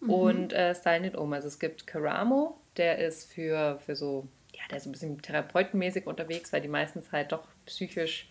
mhm. 0.00 0.10
und 0.10 0.52
äh, 0.52 0.74
stylen 0.74 1.04
den 1.04 1.14
um. 1.14 1.32
Also 1.32 1.46
es 1.46 1.60
gibt 1.60 1.86
Karamo, 1.86 2.58
der 2.76 2.98
ist 2.98 3.32
für, 3.32 3.78
für 3.86 3.94
so, 3.94 4.26
ja, 4.52 4.62
der 4.68 4.78
ist 4.78 4.86
ein 4.86 4.92
bisschen 4.92 5.22
therapeutenmäßig 5.22 6.08
unterwegs, 6.08 6.52
weil 6.52 6.60
die 6.60 6.66
meistens 6.66 7.12
halt 7.12 7.30
doch 7.30 7.46
psychisch 7.66 8.28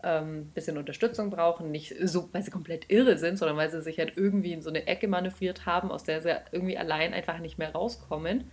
ein 0.00 0.24
ähm, 0.24 0.50
bisschen 0.54 0.76
Unterstützung 0.76 1.30
brauchen. 1.30 1.70
Nicht 1.70 1.94
so, 2.02 2.28
weil 2.34 2.42
sie 2.42 2.50
komplett 2.50 2.90
irre 2.90 3.16
sind, 3.16 3.38
sondern 3.38 3.56
weil 3.56 3.70
sie 3.70 3.80
sich 3.80 3.98
halt 3.98 4.12
irgendwie 4.16 4.52
in 4.52 4.60
so 4.60 4.68
eine 4.68 4.86
Ecke 4.86 5.08
manövriert 5.08 5.64
haben, 5.64 5.90
aus 5.90 6.04
der 6.04 6.20
sie 6.20 6.36
irgendwie 6.52 6.76
allein 6.76 7.14
einfach 7.14 7.38
nicht 7.38 7.56
mehr 7.56 7.72
rauskommen. 7.72 8.50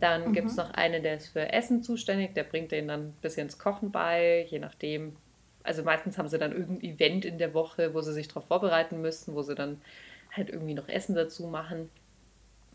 Dann 0.00 0.28
mhm. 0.28 0.32
gibt 0.32 0.48
es 0.48 0.56
noch 0.56 0.70
einen, 0.72 1.02
der 1.02 1.16
ist 1.16 1.28
für 1.28 1.52
Essen 1.52 1.82
zuständig, 1.82 2.34
der 2.34 2.44
bringt 2.44 2.72
denen 2.72 2.88
dann 2.88 3.00
ein 3.08 3.16
bisschen 3.20 3.44
ins 3.44 3.58
Kochen 3.58 3.92
bei, 3.92 4.46
je 4.48 4.58
nachdem. 4.58 5.16
Also 5.62 5.82
meistens 5.82 6.16
haben 6.16 6.28
sie 6.28 6.38
dann 6.38 6.52
irgendein 6.52 6.90
Event 6.90 7.24
in 7.24 7.38
der 7.38 7.52
Woche, 7.52 7.92
wo 7.92 8.00
sie 8.00 8.14
sich 8.14 8.28
darauf 8.28 8.46
vorbereiten 8.46 9.00
müssen, 9.00 9.34
wo 9.34 9.42
sie 9.42 9.54
dann 9.54 9.80
halt 10.32 10.48
irgendwie 10.48 10.74
noch 10.74 10.88
Essen 10.88 11.14
dazu 11.14 11.46
machen. 11.46 11.90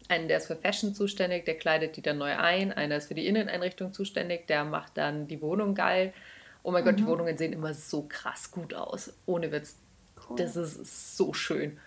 Einen, 0.07 0.27
der 0.27 0.38
ist 0.38 0.47
für 0.47 0.55
Fashion 0.55 0.93
zuständig, 0.93 1.45
der 1.45 1.55
kleidet 1.55 1.97
die 1.97 2.03
dann 2.03 2.19
neu 2.19 2.38
ein. 2.38 2.71
Einer 2.71 2.97
ist 2.97 3.07
für 3.07 3.15
die 3.15 3.25
Inneneinrichtung 3.25 3.91
zuständig, 3.91 4.45
der 4.45 4.63
macht 4.63 4.97
dann 4.97 5.27
die 5.27 5.41
Wohnung 5.41 5.73
geil. 5.73 6.13
Oh 6.61 6.71
mein 6.71 6.83
mhm. 6.83 6.88
Gott, 6.88 6.99
die 6.99 7.03
mhm. 7.03 7.07
Wohnungen 7.07 7.38
sehen 7.38 7.53
immer 7.53 7.73
so 7.73 8.05
krass 8.07 8.51
gut 8.51 8.75
aus. 8.75 9.13
Ohne 9.25 9.51
Witz. 9.51 9.77
Cool. 10.29 10.38
Das 10.38 10.55
ist 10.55 11.17
so 11.17 11.33
schön. 11.33 11.79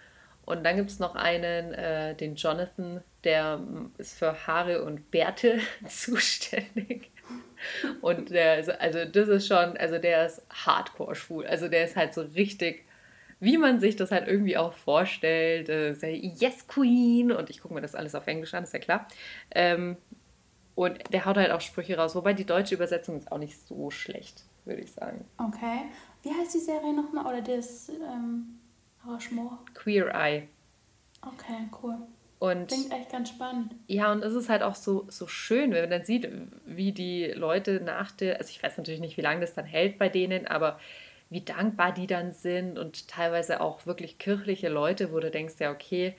Und 0.48 0.64
dann 0.64 0.76
gibt 0.76 0.88
es 0.88 0.98
noch 0.98 1.14
einen, 1.14 1.74
äh, 1.74 2.14
den 2.14 2.34
Jonathan, 2.34 3.02
der 3.22 3.60
ist 3.98 4.18
für 4.18 4.46
Haare 4.46 4.82
und 4.82 5.10
Bärte 5.10 5.60
zuständig. 5.86 7.10
Und 8.00 8.30
der 8.30 8.58
ist, 8.58 8.70
also 8.70 9.04
das 9.04 9.28
ist 9.28 9.46
schon, 9.46 9.76
also 9.76 9.98
der 9.98 10.24
ist 10.24 10.40
hardcore 10.48 11.14
schwul. 11.14 11.46
Also 11.46 11.68
der 11.68 11.84
ist 11.84 11.96
halt 11.96 12.14
so 12.14 12.22
richtig, 12.22 12.86
wie 13.40 13.58
man 13.58 13.78
sich 13.78 13.96
das 13.96 14.10
halt 14.10 14.26
irgendwie 14.26 14.56
auch 14.56 14.72
vorstellt. 14.72 15.68
Äh, 15.68 15.92
yes, 16.14 16.66
Queen. 16.66 17.30
Und 17.30 17.50
ich 17.50 17.60
gucke 17.60 17.74
mir 17.74 17.82
das 17.82 17.94
alles 17.94 18.14
auf 18.14 18.26
Englisch 18.26 18.54
an, 18.54 18.64
ist 18.64 18.72
ja 18.72 18.78
klar. 18.78 19.06
Ähm, 19.50 19.98
und 20.74 21.12
der 21.12 21.26
haut 21.26 21.36
halt 21.36 21.50
auch 21.50 21.60
Sprüche 21.60 21.98
raus, 21.98 22.14
wobei 22.14 22.32
die 22.32 22.46
deutsche 22.46 22.74
Übersetzung 22.74 23.18
ist 23.18 23.30
auch 23.30 23.38
nicht 23.38 23.66
so 23.66 23.90
schlecht, 23.90 24.44
würde 24.64 24.80
ich 24.80 24.92
sagen. 24.92 25.26
Okay. 25.36 25.90
Wie 26.22 26.30
heißt 26.30 26.54
die 26.54 26.60
Serie 26.60 26.94
nochmal? 26.94 27.26
Oder 27.26 27.42
das 27.42 27.90
ähm, 27.90 28.58
Arrangement? 29.04 29.74
Queer 29.74 30.14
Eye. 30.14 30.48
Okay, 31.22 31.68
cool. 31.82 31.96
Und, 32.38 32.68
Klingt 32.68 32.92
echt 32.92 33.10
ganz 33.10 33.30
spannend. 33.30 33.74
Ja, 33.88 34.12
und 34.12 34.22
es 34.24 34.32
ist 34.32 34.48
halt 34.48 34.62
auch 34.62 34.76
so, 34.76 35.06
so 35.08 35.26
schön, 35.26 35.72
wenn 35.72 35.82
man 35.82 35.90
dann 35.90 36.04
sieht, 36.04 36.30
wie 36.66 36.92
die 36.92 37.26
Leute 37.26 37.80
nach 37.80 38.12
der, 38.12 38.38
also 38.38 38.50
ich 38.50 38.62
weiß 38.62 38.76
natürlich 38.76 39.00
nicht, 39.00 39.16
wie 39.16 39.22
lange 39.22 39.40
das 39.40 39.54
dann 39.54 39.64
hält 39.64 39.98
bei 39.98 40.08
denen, 40.08 40.46
aber 40.46 40.78
wie 41.30 41.40
dankbar 41.40 41.92
die 41.92 42.06
dann 42.06 42.30
sind 42.30 42.78
und 42.78 43.08
teilweise 43.08 43.60
auch 43.60 43.86
wirklich 43.86 44.18
kirchliche 44.18 44.68
Leute, 44.68 45.12
wo 45.12 45.18
du 45.18 45.30
denkst, 45.30 45.54
ja, 45.58 45.72
okay, 45.72 46.14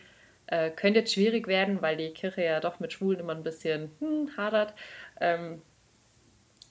äh, 0.48 0.72
könnte 0.72 1.00
jetzt 1.00 1.14
schwierig 1.14 1.48
werden, 1.48 1.82
weil 1.82 1.96
die 1.96 2.10
Kirche 2.10 2.44
ja 2.44 2.60
doch 2.60 2.80
mit 2.80 2.92
Schwulen 2.92 3.20
immer 3.20 3.34
ein 3.34 3.44
bisschen 3.44 3.92
hm, 4.00 4.32
hadert. 4.36 4.74
Ähm, 5.22 5.62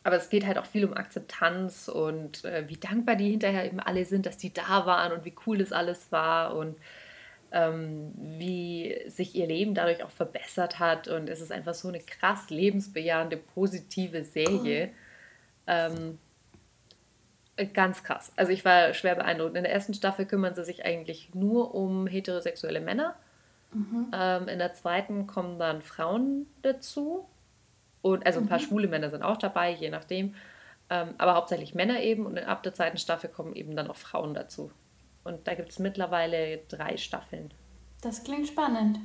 aber 0.05 0.17
es 0.17 0.31
geht 0.31 0.47
halt 0.47 0.59
auch 0.59 0.67
viel 0.67 0.85
um 0.85 0.95
Akzeptanz 0.95 1.89
und 1.89 2.45
äh, 2.45 2.69
wie 2.69 2.77
dankbar 2.77 3.17
die 3.17 3.31
hinterher 3.31 3.65
eben 3.65 3.81
alle 3.81 4.05
sind, 4.05 4.27
dass 4.27 4.37
die 4.39 4.53
da 4.53 4.87
waren 4.87 5.13
und 5.13 5.25
wie 5.25 5.35
cool 5.47 5.59
das 5.59 5.73
alles 5.73 6.11
war 6.13 6.57
und 6.57 6.77
ähm, 7.51 8.13
wie 8.17 8.99
sich 9.07 9.35
ihr 9.35 9.47
Leben 9.47 9.75
dadurch 9.75 10.03
auch 10.03 10.11
verbessert 10.11 10.79
hat. 10.79 11.09
Und 11.09 11.29
es 11.29 11.41
ist 11.41 11.53
einfach 11.53 11.75
so 11.75 11.89
eine 11.89 12.01
krass 12.01 12.51
lebensbejahende, 12.51 13.37
positive 13.37 14.25
Serie. 14.25 14.91
Ähm, 15.67 16.19
ganz 17.73 18.05
krass. 18.05 18.33
Also 18.37 18.53
ich 18.53 18.65
war 18.65 18.95
schwer 18.95 19.15
beeindruckt. 19.15 19.57
In 19.57 19.65
der 19.65 19.73
ersten 19.73 19.95
Staffel 19.95 20.27
kümmern 20.27 20.55
sie 20.55 20.65
sich 20.65 20.85
eigentlich 20.85 21.35
nur 21.35 21.75
um 21.75 22.07
heterosexuelle 22.07 22.81
Männer. 22.81 23.17
Mhm. 23.73 24.09
Ähm, 24.13 24.49
in 24.49 24.59
der 24.59 24.75
zweiten 24.75 25.27
kommen 25.27 25.59
dann 25.59 25.83
Frauen 25.83 26.47
dazu. 26.63 27.27
Und 28.03 28.27
also 28.27 28.41
ein 28.41 28.47
paar 28.47 28.59
mhm. 28.59 28.65
schwule 28.65 28.89
Männer 28.89 29.11
sind 29.11 29.23
auch 29.23 29.37
dabei, 29.37 29.73
je 29.73 29.91
nachdem. 29.91 30.35
Ähm, 30.91 31.15
aber 31.19 31.35
hauptsächlich 31.35 31.75
Männer 31.75 32.01
eben. 32.01 32.27
Und 32.27 32.39
ab 32.39 32.63
der 32.63 32.75
zweiten 32.75 32.99
Staffel 32.99 33.31
kommen 33.31 33.55
eben 33.55 33.77
dann 33.77 33.89
auch 33.89 33.97
Frauen 33.97 34.35
dazu. 34.35 34.71
Und 35.25 35.47
da 35.47 35.55
gibt 35.55 35.71
es 35.71 35.79
mittlerweile 35.79 36.59
drei 36.69 36.97
Staffeln. 36.97 37.53
Das 38.01 38.25
klingt 38.25 38.49
spannend. 38.49 38.99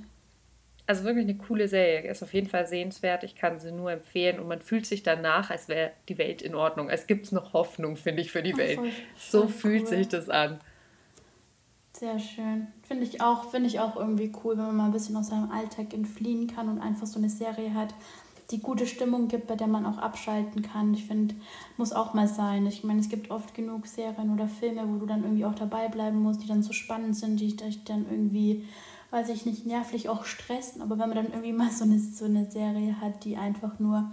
Also 0.86 1.03
wirklich 1.06 1.25
eine 1.25 1.38
coole 1.38 1.67
Serie. 1.67 2.10
Ist 2.10 2.23
auf 2.23 2.34
jeden 2.34 2.47
Fall 2.47 2.67
sehenswert. 2.67 3.23
Ich 3.23 3.36
kann 3.36 3.60
sie 3.60 3.71
nur 3.71 3.91
empfehlen. 3.91 4.39
Und 4.39 4.47
man 4.47 4.62
fühlt 4.62 4.86
sich 4.86 5.03
danach, 5.03 5.49
als 5.49 5.67
wäre 5.67 5.91
die 6.10 6.17
Welt 6.17 6.41
in 6.41 6.56
Ordnung. 6.56 6.89
Es 6.89 7.08
gibt 7.08 7.32
noch 7.32 7.53
Hoffnung, 7.53 7.95
finde 7.95 8.21
ich, 8.21 8.32
für 8.32 8.43
die 8.43 8.58
Welt. 8.58 8.79
Voll, 8.79 8.91
so 9.17 9.47
fühlt 9.47 9.84
cool. 9.84 9.88
sich 9.88 10.08
das 10.10 10.29
an. 10.29 10.60
Sehr 11.93 12.19
schön. 12.19 12.67
Finde 12.82 13.03
ich 13.03 13.21
auch, 13.21 13.51
finde 13.51 13.67
ich 13.67 13.79
auch 13.79 13.95
irgendwie 13.95 14.32
cool, 14.43 14.58
wenn 14.58 14.65
man 14.65 14.75
mal 14.75 14.86
ein 14.86 14.91
bisschen 14.91 15.15
aus 15.15 15.27
seinem 15.27 15.51
Alltag 15.51 15.93
entfliehen 15.93 16.47
kann 16.47 16.67
und 16.67 16.82
einfach 16.82 17.06
so 17.06 17.19
eine 17.19 17.29
Serie 17.29 17.73
hat, 17.73 17.93
die 18.51 18.60
gute 18.60 18.86
Stimmung 18.86 19.27
gibt, 19.27 19.47
bei 19.47 19.56
der 19.56 19.67
man 19.67 19.86
auch 19.86 19.97
abschalten 19.97 20.62
kann. 20.62 20.93
Ich 20.93 21.06
finde, 21.06 21.36
muss 21.77 21.93
auch 21.93 22.13
mal 22.13 22.27
sein. 22.27 22.65
Ich 22.67 22.84
meine, 22.84 22.99
es 22.99 23.10
gibt 23.10 23.32
oft 23.32 23.53
genug 23.53 23.88
Serien 23.88 24.34
oder 24.34 24.47
Filme, 24.47 24.88
wo 24.88 24.97
du 24.97 25.06
dann 25.06 25.23
irgendwie 25.23 25.45
auch 25.45 25.56
dabei 25.56 25.88
bleiben 25.88 26.21
musst, 26.21 26.43
die 26.43 26.47
dann 26.47 26.63
so 26.63 26.73
spannend 26.73 27.15
sind, 27.15 27.39
die 27.39 27.56
dich 27.56 27.84
dann 27.84 28.06
irgendwie, 28.10 28.67
weiß 29.12 29.29
ich 29.29 29.45
nicht, 29.45 29.65
nervlich 29.65 30.10
auch 30.10 30.25
stressen. 30.25 30.82
Aber 30.82 30.99
wenn 30.99 31.10
man 31.10 31.15
dann 31.15 31.27
irgendwie 31.27 31.53
mal 31.53 31.71
so 31.71 31.86
eine, 31.86 31.99
so 31.99 32.25
eine 32.25 32.49
Serie 32.51 32.99
hat, 32.99 33.23
die 33.23 33.38
einfach 33.38 33.79
nur 33.79 34.12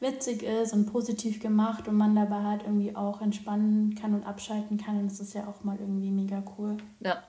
witzig 0.00 0.42
ist 0.42 0.72
und 0.72 0.92
positiv 0.92 1.40
gemacht 1.40 1.88
und 1.88 1.96
man 1.96 2.14
dabei 2.14 2.42
halt 2.42 2.62
irgendwie 2.64 2.94
auch 2.94 3.20
entspannen 3.20 3.94
kann 3.94 4.14
und 4.14 4.24
abschalten 4.24 4.76
kann, 4.76 4.96
dann 4.96 5.06
ist 5.06 5.20
das 5.20 5.32
ja 5.32 5.46
auch 5.46 5.64
mal 5.64 5.78
irgendwie 5.78 6.10
mega 6.10 6.42
cool. 6.58 6.76
Ja. 7.00 7.22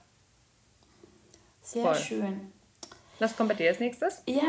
Sehr 1.62 1.84
Voll. 1.84 1.96
schön. 1.96 2.42
Was 3.20 3.38
kommt 3.38 3.50
bei 3.50 3.56
dir 3.56 3.70
als 3.70 3.80
nächstes? 3.80 4.24
Ja, 4.28 4.42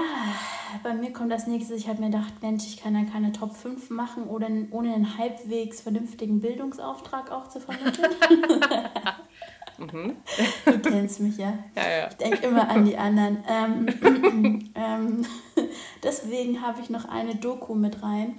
bei 0.83 0.95
mir 0.95 1.13
kommt 1.13 1.33
als 1.33 1.47
nächstes, 1.47 1.81
ich 1.81 1.89
habe 1.89 2.01
mir 2.01 2.11
gedacht, 2.11 2.33
Mensch, 2.41 2.65
ich 2.65 2.79
kann 2.79 2.95
ja 2.95 3.11
keine 3.11 3.33
Top 3.33 3.55
5 3.55 3.91
machen, 3.91 4.25
oder 4.25 4.49
ohne 4.71 4.95
einen 4.95 5.19
halbwegs 5.19 5.83
vernünftigen 5.83 6.41
Bildungsauftrag 6.41 7.31
auch 7.31 7.49
zu 7.49 7.61
vermitteln. 7.61 8.11
mhm. 9.79 10.17
Du 10.65 10.79
kennst 10.79 11.21
mich 11.21 11.37
ja. 11.37 11.59
ja, 11.77 11.89
ja. 11.89 12.09
Ich 12.09 12.17
denke 12.17 12.47
immer 12.47 12.69
an 12.69 12.87
die 12.87 12.97
anderen. 12.97 13.45
Ähm, 13.47 14.73
ähm, 14.75 15.27
deswegen 16.03 16.63
habe 16.63 16.81
ich 16.81 16.89
noch 16.89 17.05
eine 17.05 17.35
Doku 17.35 17.75
mit 17.75 18.03
rein. 18.03 18.39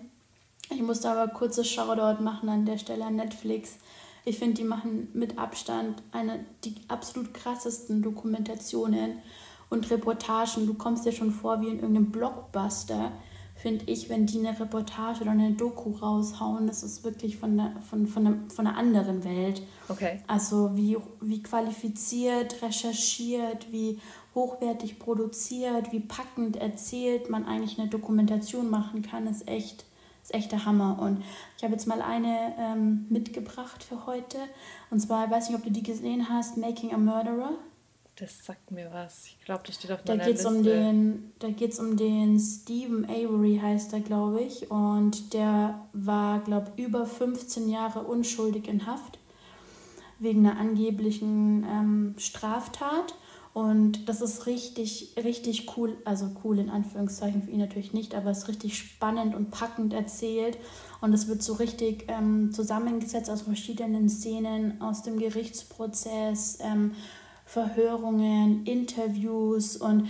Ich 0.71 0.81
musste 0.81 1.09
aber 1.09 1.31
kurzes 1.31 1.69
Shoutout 1.69 2.23
machen 2.23 2.49
an 2.49 2.65
der 2.65 2.79
Stelle 2.79 3.05
an 3.05 3.15
Netflix. 3.15 3.77
Ich 4.25 4.39
finde, 4.39 4.55
die 4.55 4.63
machen 4.63 5.09
mit 5.13 5.37
Abstand 5.37 6.01
eine 6.11 6.43
die 6.63 6.75
absolut 6.87 7.35
krassesten 7.35 8.01
Dokumentationen 8.01 9.19
und 9.69 9.89
Reportagen. 9.89 10.67
Du 10.67 10.73
kommst 10.73 11.05
dir 11.05 11.11
schon 11.11 11.31
vor 11.31 11.61
wie 11.61 11.67
in 11.67 11.79
irgendeinem 11.79 12.11
Blockbuster, 12.11 13.11
finde 13.55 13.85
ich, 13.85 14.09
wenn 14.09 14.25
die 14.25 14.39
eine 14.39 14.59
Reportage 14.59 15.21
oder 15.21 15.31
eine 15.31 15.53
Doku 15.53 15.91
raushauen. 15.91 16.67
Das 16.67 16.83
ist 16.83 17.03
wirklich 17.03 17.37
von, 17.37 17.57
der, 17.57 17.73
von, 17.89 18.07
von, 18.07 18.23
der, 18.25 18.33
von 18.53 18.67
einer 18.67 18.77
anderen 18.77 19.23
Welt. 19.23 19.61
Okay. 19.87 20.19
Also 20.27 20.75
wie, 20.75 20.97
wie 21.21 21.41
qualifiziert, 21.41 22.61
recherchiert, 22.61 23.71
wie 23.71 23.99
hochwertig 24.35 24.99
produziert, 24.99 25.91
wie 25.93 26.01
packend 26.01 26.57
erzählt 26.57 27.29
man 27.29 27.45
eigentlich 27.45 27.79
eine 27.79 27.87
Dokumentation 27.87 28.69
machen 28.69 29.01
kann, 29.01 29.25
ist 29.27 29.47
echt, 29.47 29.85
ist 30.21 30.33
echt 30.33 30.51
der 30.51 30.65
Hammer. 30.65 30.99
Und 30.99 31.23
ich 31.57 31.63
habe 31.63 31.73
jetzt 31.73 31.87
mal 31.87 32.01
eine 32.01 32.53
ähm, 32.59 33.05
mitgebracht 33.09 33.83
für 33.83 34.05
heute. 34.05 34.37
Und 34.91 34.99
zwar, 34.99 35.25
ich 35.25 35.31
weiß 35.31 35.49
nicht, 35.49 35.57
ob 35.57 35.63
du 35.63 35.71
die 35.71 35.83
gesehen 35.83 36.27
hast, 36.29 36.57
Making 36.57 36.93
a 36.93 36.97
Murderer. 36.97 37.53
Das 38.17 38.45
sagt 38.45 38.71
mir 38.71 38.89
was. 38.93 39.25
Ich 39.25 39.43
glaube, 39.43 39.63
das 39.65 39.75
steht 39.75 39.91
auf 39.91 40.01
da 40.03 40.13
meiner 40.13 40.25
geht's 40.25 40.43
Liste. 40.43 40.57
Um 40.57 40.63
den, 40.63 41.33
da 41.39 41.49
geht 41.49 41.73
es 41.73 41.79
um 41.79 41.97
den 41.97 42.39
Stephen 42.39 43.03
Avery, 43.05 43.59
heißt 43.61 43.91
er, 43.91 43.99
glaube 43.99 44.41
ich. 44.41 44.71
Und 44.71 45.33
der 45.33 45.81
war, 45.91 46.39
glaube 46.39 46.71
ich, 46.75 46.85
über 46.85 47.05
15 47.05 47.67
Jahre 47.67 48.03
unschuldig 48.03 48.69
in 48.69 48.85
Haft 48.85 49.19
wegen 50.19 50.47
einer 50.47 50.57
angeblichen 50.57 51.65
ähm, 51.69 52.15
Straftat. 52.17 53.15
Und 53.53 54.07
das 54.07 54.21
ist 54.21 54.47
richtig, 54.47 55.15
richtig 55.21 55.77
cool, 55.77 55.97
also 56.03 56.29
cool 56.43 56.59
in 56.59 56.69
Anführungszeichen 56.69 57.43
für 57.43 57.51
ihn 57.51 57.59
natürlich 57.59 57.93
nicht, 57.93 58.13
aber 58.13 58.31
es 58.31 58.39
ist 58.39 58.47
richtig 58.49 58.77
spannend 58.77 59.33
und 59.33 59.51
packend 59.51 59.93
erzählt. 59.93 60.57
Und 61.01 61.13
es 61.13 61.27
wird 61.27 61.43
so 61.43 61.53
richtig 61.53 62.05
ähm, 62.07 62.51
zusammengesetzt 62.53 63.29
aus 63.29 63.43
verschiedenen 63.43 64.09
Szenen 64.09 64.81
aus 64.81 65.03
dem 65.03 65.19
Gerichtsprozess. 65.19 66.59
Ähm, 66.61 66.95
Verhörungen, 67.45 68.65
Interviews 68.65 69.77
und 69.77 70.09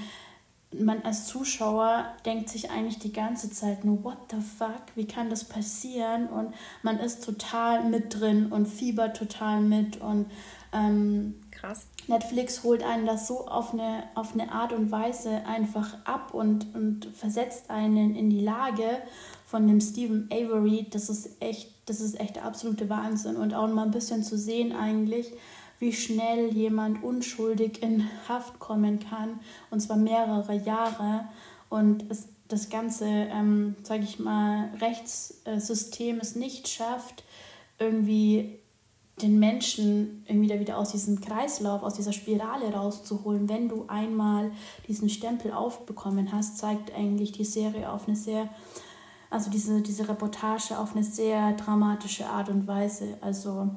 man 0.78 1.04
als 1.04 1.28
Zuschauer 1.28 2.06
denkt 2.26 2.50
sich 2.50 2.70
eigentlich 2.70 3.00
die 3.00 3.14
ganze 3.14 3.50
Zeit 3.50 3.86
nur, 3.86 4.04
what 4.04 4.18
the 4.30 4.38
fuck, 4.42 4.82
wie 4.96 5.06
kann 5.06 5.30
das 5.30 5.46
passieren? 5.46 6.28
Und 6.28 6.54
man 6.84 7.00
ist 7.00 7.24
total 7.24 7.88
mit 7.90 8.20
drin 8.20 8.48
und 8.52 8.66
fiebert 8.66 9.16
total 9.16 9.62
mit 9.62 10.02
und 10.02 10.26
ähm, 10.74 11.36
krass. 11.52 11.86
Netflix 12.08 12.64
holt 12.64 12.84
einen 12.84 13.06
das 13.06 13.28
so 13.28 13.48
auf 13.48 13.74
eine, 13.74 14.04
auf 14.16 14.34
eine 14.34 14.52
Art 14.52 14.74
und 14.74 14.92
Weise 14.92 15.46
einfach 15.46 15.96
ab 16.04 16.34
und, 16.34 16.76
und 16.76 17.06
versetzt 17.16 17.70
einen 17.70 18.16
in 18.16 18.30
die 18.30 18.42
Lage 18.42 19.02
von 19.46 19.68
dem 19.68 19.80
Stephen 19.80 20.28
Avery. 20.32 20.88
Das 20.92 21.10
ist 21.10 21.42
echt 21.42 21.76
das 21.86 22.02
ist 22.02 22.20
echt 22.20 22.38
der 22.38 22.46
absolute 22.46 22.90
Wahnsinn. 22.90 23.36
Und 23.36 23.54
auch 23.54 23.68
mal 23.68 23.84
ein 23.84 23.92
bisschen 23.92 24.24
zu 24.24 24.38
sehen 24.38 24.76
eigentlich, 24.76 25.34
wie 25.86 25.94
schnell 25.94 26.52
jemand 26.52 27.04
unschuldig 27.04 27.84
in 27.84 28.10
Haft 28.28 28.58
kommen 28.58 29.00
kann, 29.00 29.40
und 29.70 29.80
zwar 29.80 29.98
mehrere 29.98 30.56
Jahre. 30.56 31.26
Und 31.70 32.10
es, 32.10 32.28
das 32.48 32.70
ganze, 32.70 33.06
ähm, 33.06 33.76
sage 33.84 34.04
ich 34.04 34.18
mal, 34.18 34.72
Rechtssystem 34.82 36.18
es 36.20 36.36
nicht 36.36 36.68
schafft, 36.68 37.24
irgendwie 37.78 38.58
den 39.22 39.38
Menschen 39.38 40.26
irgendwie 40.28 40.48
da 40.48 40.60
wieder 40.60 40.78
aus 40.78 40.92
diesem 40.92 41.22
Kreislauf, 41.22 41.84
aus 41.84 41.94
dieser 41.94 42.14
Spirale 42.14 42.74
rauszuholen. 42.74 43.48
Wenn 43.48 43.70
du 43.70 43.86
einmal 43.88 44.52
diesen 44.88 45.10
Stempel 45.10 45.54
aufbekommen 45.54 46.32
hast, 46.32 46.58
zeigt 46.58 46.96
eigentlich 46.96 47.32
die 47.32 47.46
Serie 47.46 47.92
auf 47.92 48.08
eine 48.08 48.18
sehr, 48.18 48.50
also 49.30 49.52
diese, 49.52 49.82
diese 49.82 50.10
Reportage 50.10 50.80
auf 50.80 50.96
eine 50.96 51.04
sehr 51.04 51.54
dramatische 51.54 52.26
Art 52.26 52.50
und 52.50 52.66
Weise. 52.68 53.18
Also 53.22 53.70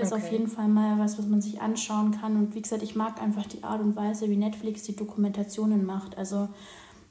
ist 0.00 0.12
okay. 0.12 0.22
auf 0.22 0.32
jeden 0.32 0.48
Fall 0.48 0.68
mal 0.68 0.98
was, 0.98 1.18
was 1.18 1.26
man 1.26 1.40
sich 1.40 1.60
anschauen 1.60 2.12
kann. 2.12 2.36
Und 2.36 2.54
wie 2.54 2.62
gesagt, 2.62 2.82
ich 2.82 2.96
mag 2.96 3.20
einfach 3.20 3.46
die 3.46 3.62
Art 3.62 3.80
und 3.80 3.96
Weise, 3.96 4.28
wie 4.28 4.36
Netflix 4.36 4.82
die 4.82 4.96
Dokumentationen 4.96 5.84
macht. 5.84 6.16
Also 6.18 6.48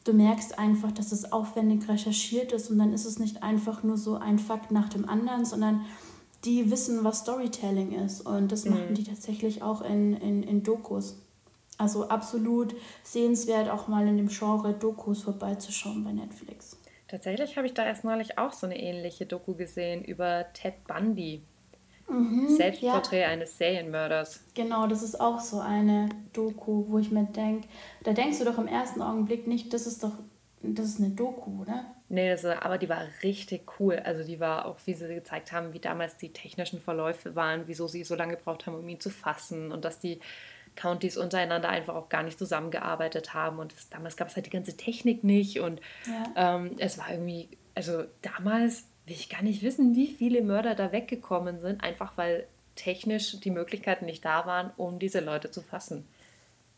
du 0.04 0.13
merkst 0.13 0.58
einfach, 0.58 0.91
dass 0.91 1.12
es 1.12 1.32
aufwendig 1.32 1.88
recherchiert 1.88 2.52
ist 2.52 2.69
und 2.69 2.80
dann 2.80 2.93
ist 2.93 3.06
es 3.06 3.19
nicht 3.19 3.43
einfach 3.43 3.84
nur 3.84 3.97
so 3.97 4.15
ein 4.15 4.39
Fakt 4.39 4.71
nach 4.71 4.89
dem 4.89 5.08
anderen, 5.08 5.45
sondern 5.45 5.86
die 6.45 6.71
wissen, 6.71 7.04
was 7.04 7.19
Storytelling 7.19 7.91
ist. 7.91 8.21
Und 8.21 8.52
das 8.52 8.65
mhm. 8.65 8.71
machen 8.71 8.95
die 8.95 9.04
tatsächlich 9.04 9.62
auch 9.62 9.82
in, 9.82 10.13
in, 10.15 10.43
in 10.43 10.63
Dokus. 10.63 11.17
Also 11.78 12.10
absolut 12.10 12.75
sehenswert, 13.04 13.69
auch 13.69 13.88
mal 13.88 14.06
in 14.08 14.17
dem 14.17 14.28
Genre 14.28 14.73
Dokus 14.73 15.23
vorbeizuschauen 15.23 16.04
bei 16.04 16.12
Netflix. 16.12 16.78
Tatsächlich 17.08 17.58
habe 17.58 17.65
ich 17.65 17.73
da 17.73 17.86
erst 17.86 18.04
neulich 18.04 18.38
auch 18.38 18.54
so 18.54 18.67
eine 18.67 18.80
ähnliche 18.80 19.25
Doku 19.25 19.56
gesehen 19.56 20.04
über 20.04 20.45
Ted 20.54 20.86
Bundy. 20.88 21.41
Mhm, 22.10 22.50
Selbstporträt 22.50 23.22
ja. 23.22 23.28
eines 23.28 23.58
Serienmörders. 23.58 24.43
Genau, 24.56 24.88
das 24.88 25.04
ist 25.04 25.19
auch 25.19 25.39
so 25.39 25.60
eine 25.60 26.10
Doku, 26.34 26.86
wo 26.88 26.98
ich 26.98 27.12
mir 27.12 27.26
denke, 27.26 27.67
da 28.04 28.13
denkst 28.13 28.39
du 28.39 28.45
doch 28.45 28.58
im 28.58 28.67
ersten 28.67 29.02
Augenblick 29.02 29.48
nicht, 29.48 29.74
das 29.74 29.86
ist 29.86 30.04
doch, 30.04 30.13
das 30.62 30.86
ist 30.88 31.00
eine 31.00 31.12
Doku, 31.12 31.62
oder? 31.62 31.86
Nee, 32.10 32.30
das, 32.30 32.43
aber 32.43 32.80
die 32.80 32.89
war 32.89 33.04
richtig 33.22 33.80
cool. 33.80 34.02
Also 34.04 34.24
die 34.24 34.39
war 34.39 34.65
auch, 34.65 34.78
wie 34.86 34.95
sie 34.95 35.08
gezeigt 35.08 35.52
haben, 35.52 35.74
wie 35.74 35.80
damals 35.80 36.17
die 36.17 36.34
technischen 36.34 36.82
Verläufe 36.82 37.36
waren, 37.36 37.63
wieso 37.67 37.88
sie 37.88 38.04
so 38.04 38.15
lange 38.15 38.36
gebraucht 38.36 38.65
haben, 38.65 38.76
um 38.76 38.89
ihn 38.89 39.00
zu 39.00 39.12
fassen 39.12 39.72
und 39.72 39.86
dass 39.86 40.00
die 40.00 40.19
Countys 40.76 41.17
untereinander 41.17 41.69
einfach 41.69 41.95
auch 41.95 42.10
gar 42.10 42.24
nicht 42.24 42.39
zusammengearbeitet 42.39 43.36
haben. 43.36 43.60
Und 43.60 43.74
das, 43.74 43.89
damals 43.89 44.17
gab 44.17 44.30
es 44.30 44.36
halt 44.36 44.48
die 44.48 44.52
ganze 44.52 44.76
Technik 44.76 45.24
nicht 45.24 45.60
und 45.60 45.82
ja. 46.08 46.56
ähm, 46.56 46.72
es 46.80 46.98
war 46.98 47.12
irgendwie, 47.12 47.50
also 47.76 48.06
damals 48.24 48.88
will 49.10 49.15
ich 49.15 49.30
gar 49.30 49.41
nicht 49.41 49.63
wissen, 49.63 49.95
wie 49.95 50.08
viele 50.08 50.43
Mörder 50.43 50.76
da 50.76 50.91
weggekommen 50.91 51.60
sind, 51.60 51.84
einfach 51.84 52.15
weil 52.15 52.48
technisch 52.76 53.39
die 53.39 53.50
Möglichkeiten 53.50 54.06
nicht 54.06 54.24
da 54.24 54.45
waren, 54.45 54.72
um 54.78 55.00
diese 55.00 55.19
Leute 55.19 55.50
zu 55.50 55.62
fassen. 55.62 56.06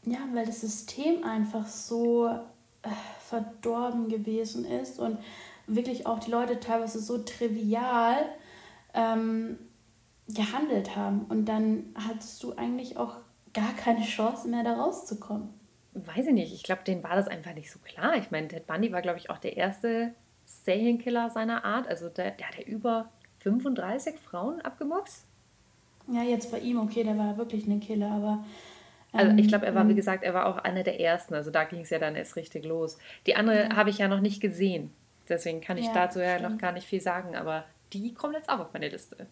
Ja, 0.06 0.20
weil 0.34 0.46
das 0.46 0.62
System 0.62 1.24
einfach 1.24 1.68
so 1.68 2.28
äh, 2.28 2.90
verdorben 3.20 4.08
gewesen 4.08 4.66
ist 4.66 4.98
und 4.98 5.20
wirklich 5.68 6.08
auch 6.08 6.20
die 6.20 6.32
Leute 6.32 6.60
teilweise 6.60 7.00
so 7.00 7.20
trivial 7.20 8.26
ähm, 8.94 9.60
gehandelt 10.28 10.96
haben. 10.96 11.26
Und 11.26 11.46
dann 11.46 11.94
hattest 11.96 12.42
du 12.42 12.56
eigentlich 12.56 12.98
auch 12.98 13.18
gar 13.54 13.74
keine 13.74 14.04
Chance 14.04 14.48
mehr, 14.48 14.64
da 14.64 14.74
rauszukommen. 14.74 15.50
Weiß 15.94 16.28
ich 16.28 16.34
nicht. 16.34 16.54
Ich 16.54 16.64
glaube, 16.64 16.84
denen 16.84 17.04
war 17.04 17.16
das 17.16 17.28
einfach 17.28 17.54
nicht 17.54 17.70
so 17.70 17.78
klar. 17.80 18.16
Ich 18.16 18.32
meine, 18.32 18.48
Ted 18.48 18.66
Bundy 18.66 18.92
war, 18.94 19.02
glaube 19.02 19.20
ich, 19.20 19.30
auch 19.30 19.38
der 19.38 19.58
erste 19.58 20.16
Serienkiller 20.46 21.30
seiner 21.30 21.66
Art. 21.66 21.88
Also 21.88 22.10
der, 22.10 22.32
der 22.32 22.48
hat 22.48 22.58
ja 22.58 22.64
über 22.64 23.10
35 23.40 24.20
Frauen 24.20 24.62
abgemoxt. 24.62 25.26
Ja, 26.08 26.24
jetzt 26.24 26.52
bei 26.52 26.60
ihm, 26.60 26.80
okay, 26.80 27.04
der 27.04 27.18
war 27.18 27.38
wirklich 27.38 27.68
ein 27.68 27.80
Killer, 27.80 28.12
aber. 28.12 28.44
Ähm, 29.14 29.20
also 29.20 29.38
ich 29.38 29.48
glaube, 29.48 29.66
er 29.66 29.76
war, 29.76 29.86
wie 29.88 29.92
ähm, 29.92 29.96
gesagt, 29.96 30.24
er 30.24 30.34
war 30.34 30.48
auch 30.48 30.58
einer 30.58 30.84
der 30.84 31.00
ersten. 31.00 31.34
Also 31.34 31.52
da 31.52 31.64
ging 31.64 31.82
es 31.82 31.90
ja 31.90 32.00
dann 32.00 32.16
erst 32.16 32.36
richtig 32.36 32.66
los. 32.66 32.98
Die 33.26 33.36
andere 33.36 33.70
ja. 33.70 33.76
habe 33.76 33.90
ich 33.90 34.00
ja 34.00 34.08
noch 34.08 34.22
nicht 34.22 34.42
gesehen. 34.42 34.92
Deswegen 35.30 35.62
kann 35.62 35.78
ich 35.78 35.86
ja, 35.86 35.94
dazu 35.94 36.20
ja 36.20 36.40
noch 36.40 36.58
gar 36.58 36.72
nicht 36.72 36.88
viel 36.88 37.02
sagen, 37.02 37.36
aber 37.36 37.64
die 37.94 38.14
kommt 38.14 38.36
jetzt 38.36 38.50
auch 38.50 38.60
auf 38.60 38.74
meine 38.74 38.90
Liste. 38.90 39.28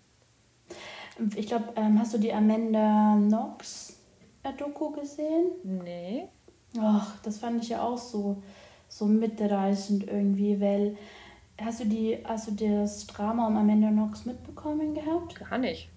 Ich 1.35 1.47
glaube, 1.47 1.73
ähm, 1.75 1.99
hast 1.99 2.13
du 2.13 2.17
die 2.17 2.31
Amanda 2.31 3.17
Knox 3.17 3.99
äh, 4.43 4.53
Doku 4.53 4.91
gesehen? 4.91 5.51
Nee. 5.63 6.29
Ach, 6.79 7.17
das 7.23 7.39
fand 7.39 7.63
ich 7.63 7.69
ja 7.69 7.81
auch 7.81 7.97
so 7.97 8.41
so 8.89 9.05
mitreißend 9.05 10.07
irgendwie, 10.07 10.59
weil 10.59 10.97
hast 11.61 11.79
du 11.79 11.85
die, 11.85 12.17
hast 12.25 12.49
du 12.49 12.51
das 12.51 13.07
Drama 13.07 13.47
um 13.47 13.55
Amanda 13.55 13.89
Knox 13.89 14.25
mitbekommen 14.25 14.93
gehabt? 14.93 15.35
Gar 15.35 15.59
nicht. 15.59 15.89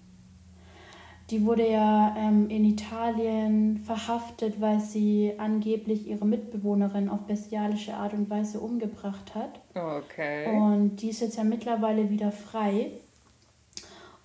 Die 1.29 1.45
wurde 1.45 1.69
ja 1.69 2.15
ähm, 2.17 2.49
in 2.49 2.65
Italien 2.65 3.77
verhaftet, 3.77 4.59
weil 4.59 4.79
sie 4.79 5.33
angeblich 5.37 6.07
ihre 6.07 6.25
Mitbewohnerin 6.25 7.09
auf 7.09 7.21
bestialische 7.21 7.95
Art 7.95 8.13
und 8.13 8.29
Weise 8.29 8.59
umgebracht 8.59 9.33
hat. 9.33 9.59
Okay. 9.73 10.55
Und 10.55 10.97
die 10.97 11.09
ist 11.09 11.21
jetzt 11.21 11.37
ja 11.37 11.43
mittlerweile 11.43 12.09
wieder 12.09 12.31
frei. 12.31 12.91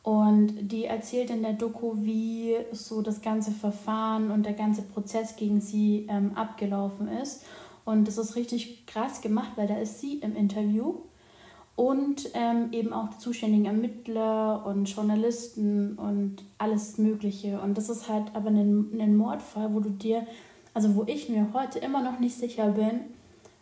Und 0.02 0.68
die 0.72 0.87
erzählt 0.87 1.31
in 1.31 1.42
der 1.42 1.52
Doku, 1.52 1.94
wie 1.98 2.57
so 2.72 3.00
das 3.00 3.20
ganze 3.20 3.52
Verfahren 3.52 4.31
und 4.31 4.44
der 4.44 4.54
ganze 4.54 4.83
Prozess 4.83 5.37
gegen 5.37 5.61
sie 5.61 6.07
ähm, 6.09 6.33
abgelaufen 6.35 7.09
ist. 7.09 7.44
Und 7.88 8.07
das 8.07 8.18
ist 8.18 8.37
richtig 8.37 8.85
krass 8.85 9.22
gemacht, 9.22 9.53
weil 9.57 9.66
da 9.66 9.79
ist 9.79 9.98
sie 9.98 10.18
im 10.18 10.37
Interview 10.37 10.96
und 11.74 12.29
ähm, 12.35 12.68
eben 12.72 12.92
auch 12.92 13.09
die 13.09 13.16
zuständigen 13.16 13.64
Ermittler 13.64 14.66
und 14.66 14.85
Journalisten 14.85 15.96
und 15.96 16.44
alles 16.59 16.98
Mögliche. 16.98 17.59
Und 17.62 17.79
das 17.79 17.88
ist 17.88 18.11
halt 18.11 18.35
aber 18.35 18.51
ein, 18.51 18.90
ein 19.01 19.16
Mordfall, 19.16 19.72
wo 19.72 19.81
du 19.81 19.88
dir, 19.88 20.27
also 20.74 20.96
wo 20.96 21.05
ich 21.07 21.31
mir 21.31 21.48
heute 21.55 21.79
immer 21.79 22.03
noch 22.03 22.20
nicht 22.20 22.37
sicher 22.37 22.72
bin, 22.72 23.01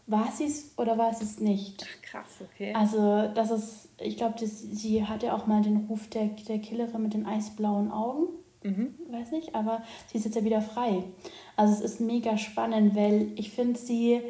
war 0.09 0.33
sie 0.33 0.47
es 0.47 0.73
oder 0.77 0.99
war 0.99 1.15
sie 1.15 1.23
es 1.25 1.39
nicht. 1.39 1.87
Ach, 1.87 2.03
krass, 2.03 2.31
okay. 2.41 2.75
Also 2.75 3.31
das 3.33 3.53
ist, 3.53 3.91
ich 4.01 4.17
glaube, 4.17 4.45
sie 4.45 5.05
hatte 5.05 5.35
auch 5.35 5.47
mal 5.47 5.63
den 5.63 5.87
Ruf 5.89 6.09
der, 6.09 6.31
der 6.49 6.59
Killerin 6.59 7.01
mit 7.01 7.15
den 7.15 7.27
eisblauen 7.27 7.93
Augen. 7.93 8.27
Mhm. 8.63 8.95
Weiß 9.11 9.31
nicht, 9.31 9.55
aber 9.55 9.83
sie 10.07 10.19
ist 10.19 10.25
jetzt 10.25 10.35
ja 10.35 10.45
wieder 10.45 10.61
frei. 10.61 11.05
Also 11.57 11.75
es 11.75 11.81
ist 11.81 12.01
mega 12.01 12.37
spannend, 12.37 12.97
weil 12.97 13.31
ich 13.37 13.51
finde 13.51 13.79
sie, 13.79 14.21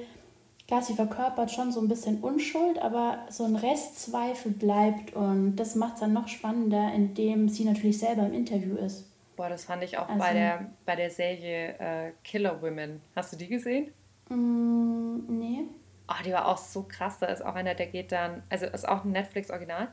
klar, 0.68 0.82
sie 0.82 0.94
verkörpert 0.94 1.50
schon 1.50 1.72
so 1.72 1.80
ein 1.80 1.88
bisschen 1.88 2.20
Unschuld, 2.20 2.78
aber 2.78 3.18
so 3.30 3.44
ein 3.44 3.56
Restzweifel 3.56 4.52
bleibt 4.52 5.14
und 5.14 5.56
das 5.56 5.74
macht 5.74 5.94
es 5.94 6.00
dann 6.00 6.12
noch 6.12 6.28
spannender, 6.28 6.92
indem 6.92 7.48
sie 7.48 7.64
natürlich 7.64 7.98
selber 7.98 8.26
im 8.26 8.34
Interview 8.34 8.76
ist. 8.76 9.06
Boah, 9.36 9.48
das 9.48 9.64
fand 9.64 9.82
ich 9.82 9.98
auch 9.98 10.08
also, 10.08 10.18
bei, 10.18 10.32
der, 10.32 10.70
bei 10.86 10.96
der 10.96 11.10
Serie 11.10 11.78
äh, 11.78 12.12
Killer 12.24 12.62
Women. 12.62 13.02
Hast 13.14 13.32
du 13.32 13.36
die 13.36 13.48
gesehen? 13.48 13.92
Mm, 14.30 15.18
nee. 15.28 15.64
Oh, 16.08 16.22
die 16.24 16.32
war 16.32 16.48
auch 16.48 16.56
so 16.56 16.86
krass. 16.88 17.18
Da 17.18 17.26
ist 17.26 17.44
auch 17.44 17.54
einer, 17.54 17.74
der 17.74 17.86
geht 17.86 18.12
dann, 18.12 18.42
also 18.48 18.66
ist 18.66 18.88
auch 18.88 19.04
ein 19.04 19.12
Netflix-Original. 19.12 19.88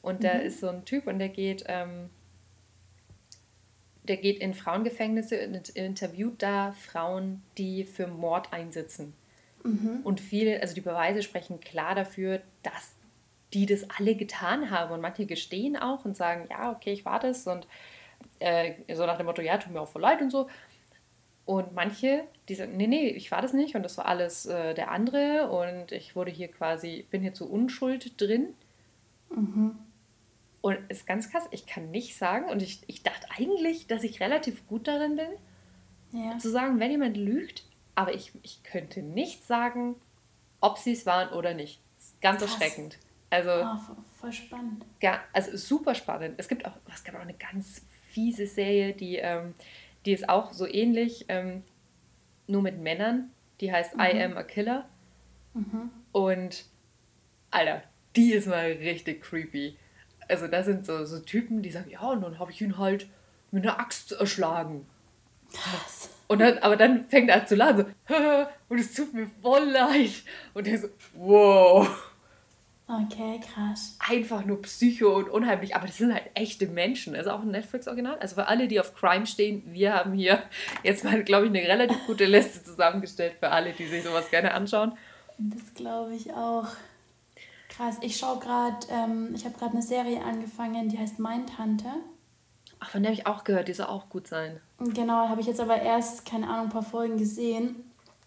Und 0.00 0.22
da 0.22 0.34
mhm. 0.34 0.40
ist 0.40 0.60
so 0.60 0.68
ein 0.68 0.84
Typ 0.84 1.06
und 1.06 1.18
der 1.18 1.30
geht 1.30 1.64
ähm, 1.66 2.10
der 4.04 4.16
geht 4.18 4.38
in 4.38 4.54
Frauengefängnisse 4.54 5.46
und 5.48 5.70
interviewt 5.70 6.42
da 6.42 6.72
Frauen, 6.72 7.42
die 7.56 7.84
für 7.84 8.06
Mord 8.06 8.52
einsitzen. 8.52 9.14
Mhm. 9.62 10.00
Und 10.04 10.20
viele, 10.20 10.60
also 10.60 10.74
die 10.74 10.82
Beweise 10.82 11.22
sprechen 11.22 11.60
klar 11.60 11.94
dafür, 11.94 12.42
dass 12.62 12.94
die 13.54 13.66
das 13.66 13.88
alle 13.88 14.14
getan 14.14 14.70
haben. 14.70 14.92
Und 14.92 15.00
manche 15.00 15.26
gestehen 15.26 15.76
auch 15.76 16.04
und 16.04 16.16
sagen, 16.16 16.46
ja, 16.50 16.70
okay, 16.70 16.92
ich 16.92 17.04
war 17.04 17.18
das. 17.18 17.46
Und 17.46 17.66
äh, 18.40 18.74
so 18.94 19.06
nach 19.06 19.16
dem 19.16 19.26
Motto, 19.26 19.40
ja, 19.40 19.56
tut 19.56 19.72
mir 19.72 19.80
auch 19.80 19.88
voll 19.88 20.02
leid 20.02 20.20
und 20.20 20.30
so. 20.30 20.48
Und 21.46 21.74
manche, 21.74 22.24
die 22.48 22.54
sagen, 22.54 22.76
nee, 22.76 22.86
nee, 22.86 23.08
ich 23.08 23.30
war 23.30 23.42
das 23.42 23.52
nicht 23.52 23.74
und 23.74 23.82
das 23.82 23.98
war 23.98 24.06
alles 24.06 24.46
äh, 24.46 24.74
der 24.74 24.90
andere 24.90 25.50
und 25.50 25.92
ich 25.92 26.16
wurde 26.16 26.30
hier 26.30 26.48
quasi, 26.48 27.06
bin 27.10 27.20
hier 27.20 27.34
zu 27.34 27.50
Unschuld 27.50 28.20
drin. 28.20 28.54
Mhm. 29.34 29.78
Und 30.64 30.78
es 30.88 31.00
ist 31.00 31.06
ganz 31.06 31.30
krass, 31.30 31.46
ich 31.50 31.66
kann 31.66 31.90
nicht 31.90 32.16
sagen, 32.16 32.48
und 32.48 32.62
ich, 32.62 32.80
ich 32.86 33.02
dachte 33.02 33.26
eigentlich, 33.36 33.86
dass 33.86 34.02
ich 34.02 34.20
relativ 34.20 34.66
gut 34.66 34.88
darin 34.88 35.16
bin, 35.16 36.22
ja. 36.22 36.38
zu 36.38 36.50
sagen, 36.50 36.80
wenn 36.80 36.90
jemand 36.90 37.18
lügt, 37.18 37.64
aber 37.94 38.14
ich, 38.14 38.32
ich 38.42 38.62
könnte 38.62 39.02
nicht 39.02 39.44
sagen, 39.44 39.94
ob 40.62 40.78
sie 40.78 40.92
es 40.92 41.04
waren 41.04 41.28
oder 41.34 41.52
nicht. 41.52 41.82
Ganz 42.22 42.40
krass. 42.40 42.52
erschreckend. 42.52 42.96
Also, 43.28 43.50
oh, 43.50 43.94
voll 44.18 44.32
spannend. 44.32 44.86
Ja, 45.02 45.22
also 45.34 45.54
super 45.54 45.94
spannend. 45.94 46.36
Es 46.38 46.48
gibt 46.48 46.64
auch, 46.64 46.76
es 46.94 47.04
gab 47.04 47.16
auch 47.16 47.20
eine 47.20 47.34
ganz 47.34 47.82
fiese 48.08 48.46
Serie, 48.46 48.94
die, 48.94 49.16
ähm, 49.16 49.52
die 50.06 50.12
ist 50.12 50.30
auch 50.30 50.54
so 50.54 50.66
ähnlich, 50.66 51.26
ähm, 51.28 51.62
nur 52.46 52.62
mit 52.62 52.78
Männern. 52.78 53.30
Die 53.60 53.70
heißt 53.70 53.96
mhm. 53.96 54.00
I 54.00 54.22
Am 54.22 54.38
a 54.38 54.42
Killer. 54.42 54.88
Mhm. 55.52 55.90
Und, 56.12 56.64
Alter, 57.50 57.82
die 58.16 58.32
ist 58.32 58.46
mal 58.46 58.64
richtig 58.64 59.20
creepy. 59.20 59.76
Also 60.28 60.46
da 60.48 60.62
sind 60.62 60.86
so, 60.86 61.04
so 61.04 61.18
Typen, 61.20 61.62
die 61.62 61.70
sagen, 61.70 61.90
ja, 61.90 62.00
und 62.00 62.22
dann 62.22 62.38
habe 62.38 62.50
ich 62.50 62.60
ihn 62.60 62.78
halt 62.78 63.06
mit 63.50 63.64
einer 63.64 63.78
Axt 63.78 64.12
erschlagen. 64.12 64.86
Was? 65.50 66.10
Und 66.26 66.40
dann, 66.40 66.58
aber 66.58 66.76
dann 66.76 67.04
fängt 67.04 67.28
er 67.28 67.42
an 67.42 67.46
zu 67.46 67.54
lachen, 67.54 67.86
so, 68.08 68.16
und 68.68 68.78
es 68.78 68.94
tut 68.94 69.12
mir 69.14 69.28
voll 69.42 69.64
leid. 69.64 70.22
Und 70.54 70.66
er 70.66 70.78
so, 70.78 70.88
wow. 71.14 71.88
Okay, 72.86 73.40
krass. 73.40 73.96
Einfach 73.98 74.44
nur 74.44 74.60
psycho 74.62 75.16
und 75.16 75.30
unheimlich, 75.30 75.74
aber 75.74 75.86
das 75.86 75.96
sind 75.96 76.12
halt 76.12 76.24
echte 76.34 76.66
Menschen. 76.66 77.16
Also 77.16 77.30
auch 77.30 77.40
ein 77.40 77.50
Netflix-Original. 77.50 78.18
Also 78.18 78.34
für 78.34 78.46
alle, 78.46 78.68
die 78.68 78.78
auf 78.78 78.94
Crime 78.94 79.26
stehen, 79.26 79.62
wir 79.66 79.94
haben 79.94 80.12
hier 80.12 80.42
jetzt 80.82 81.02
mal, 81.02 81.22
glaube 81.24 81.46
ich, 81.46 81.50
eine 81.50 81.66
relativ 81.66 81.96
gute 82.06 82.26
Liste 82.26 82.62
zusammengestellt 82.62 83.34
für 83.40 83.50
alle, 83.50 83.72
die 83.72 83.86
sich 83.86 84.02
sowas 84.02 84.30
gerne 84.30 84.52
anschauen. 84.52 84.92
Das 85.38 85.74
glaube 85.74 86.14
ich 86.14 86.32
auch. 86.32 86.66
Krass, 87.76 87.96
ich 88.02 88.16
schaue 88.16 88.38
gerade, 88.38 88.86
ähm, 88.88 89.32
ich 89.34 89.44
habe 89.44 89.58
gerade 89.58 89.72
eine 89.72 89.82
Serie 89.82 90.22
angefangen, 90.22 90.88
die 90.88 90.98
heißt 90.98 91.18
Mindhunter. 91.18 91.96
Ach, 92.78 92.90
von 92.90 93.02
der 93.02 93.10
habe 93.10 93.20
ich 93.20 93.26
auch 93.26 93.44
gehört, 93.44 93.68
die 93.68 93.72
soll 93.72 93.86
auch 93.86 94.08
gut 94.08 94.28
sein. 94.28 94.60
Genau, 94.78 95.28
habe 95.28 95.40
ich 95.40 95.46
jetzt 95.46 95.60
aber 95.60 95.80
erst, 95.80 96.24
keine 96.26 96.48
Ahnung, 96.48 96.66
ein 96.66 96.72
paar 96.72 96.82
Folgen 96.82 97.16
gesehen. 97.16 97.76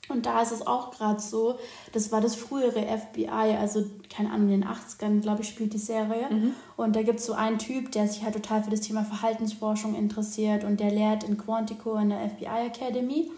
Und 0.09 0.25
da 0.25 0.41
ist 0.41 0.51
es 0.51 0.65
auch 0.65 0.91
gerade 0.91 1.19
so, 1.19 1.59
das 1.91 2.11
war 2.11 2.21
das 2.21 2.35
frühere 2.35 2.81
FBI, 2.81 3.57
also 3.59 3.85
keine 4.09 4.31
Ahnung, 4.31 4.49
in 4.49 4.61
den 4.61 4.69
80ern, 4.69 5.19
glaube 5.21 5.41
ich, 5.41 5.49
spielt 5.49 5.73
die 5.73 5.79
Serie. 5.79 6.29
Mhm. 6.29 6.53
Und 6.77 6.95
da 6.95 7.03
gibt 7.03 7.19
es 7.19 7.25
so 7.25 7.33
einen 7.33 7.59
Typ, 7.59 7.91
der 7.91 8.07
sich 8.07 8.23
halt 8.23 8.35
total 8.35 8.63
für 8.63 8.71
das 8.71 8.81
Thema 8.81 9.03
Verhaltensforschung 9.03 9.95
interessiert 9.95 10.63
und 10.63 10.79
der 10.79 10.91
lehrt 10.91 11.23
in 11.23 11.37
Quantico 11.37 11.95
in 11.95 12.09
der 12.09 12.29
FBI 12.29 12.67
Academy 12.67 13.31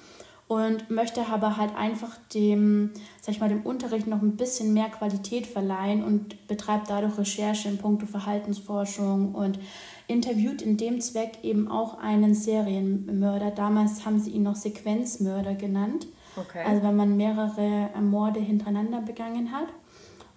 und 0.49 0.89
möchte 0.89 1.27
aber 1.27 1.57
halt 1.57 1.75
einfach 1.75 2.17
dem, 2.33 2.89
sag 3.21 3.35
ich 3.35 3.39
mal, 3.39 3.49
dem 3.49 3.61
Unterricht 3.61 4.07
noch 4.07 4.23
ein 4.23 4.35
bisschen 4.35 4.73
mehr 4.73 4.89
Qualität 4.89 5.45
verleihen 5.45 6.03
und 6.03 6.47
betreibt 6.47 6.89
dadurch 6.89 7.19
Recherche 7.19 7.69
in 7.69 7.77
puncto 7.77 8.07
Verhaltensforschung 8.07 9.35
und 9.35 9.59
interviewt 10.07 10.63
in 10.63 10.75
dem 10.75 11.01
Zweck 11.01 11.43
eben 11.43 11.69
auch 11.69 11.99
einen 11.99 12.33
Serienmörder. 12.33 13.51
Damals 13.51 14.07
haben 14.07 14.19
sie 14.19 14.31
ihn 14.31 14.41
noch 14.41 14.55
Sequenzmörder 14.55 15.53
genannt. 15.53 16.07
Okay. 16.35 16.63
Also 16.65 16.81
wenn 16.81 16.95
man 16.95 17.15
mehrere 17.15 17.91
Morde 18.01 18.39
hintereinander 18.39 19.01
begangen 19.01 19.51
hat. 19.51 19.67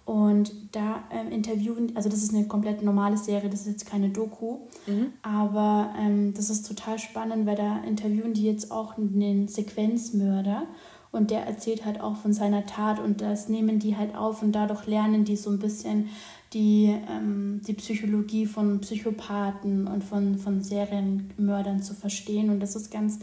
Und 0.05 0.51
da 0.73 1.03
ähm, 1.11 1.31
interviewen, 1.31 1.95
also 1.95 2.09
das 2.09 2.23
ist 2.23 2.33
eine 2.33 2.45
komplett 2.47 2.83
normale 2.83 3.17
Serie, 3.17 3.49
das 3.49 3.61
ist 3.61 3.67
jetzt 3.67 3.85
keine 3.85 4.09
Doku, 4.09 4.57
mhm. 4.85 5.13
aber 5.21 5.93
ähm, 5.97 6.33
das 6.33 6.49
ist 6.49 6.67
total 6.67 6.99
spannend, 6.99 7.45
weil 7.45 7.55
da 7.55 7.81
interviewen 7.83 8.33
die 8.33 8.43
jetzt 8.43 8.71
auch 8.71 8.97
einen 8.97 9.47
Sequenzmörder. 9.47 10.63
Und 11.11 11.29
der 11.29 11.45
erzählt 11.45 11.85
halt 11.85 12.01
auch 12.01 12.15
von 12.15 12.33
seiner 12.33 12.65
Tat 12.65 12.99
und 12.99 13.21
das 13.21 13.47
nehmen 13.47 13.77
die 13.77 13.95
halt 13.95 14.15
auf 14.15 14.41
und 14.41 14.51
dadurch 14.51 14.87
lernen 14.87 15.25
die 15.25 15.35
so 15.35 15.51
ein 15.51 15.59
bisschen 15.59 16.09
die, 16.53 16.95
ähm, 17.07 17.61
die 17.67 17.73
Psychologie 17.73 18.47
von 18.47 18.81
Psychopathen 18.81 19.87
und 19.87 20.03
von, 20.03 20.39
von 20.39 20.63
Serienmördern 20.63 21.83
zu 21.83 21.93
verstehen. 21.93 22.49
Und 22.49 22.61
das 22.61 22.75
ist 22.75 22.91
ganz 22.91 23.19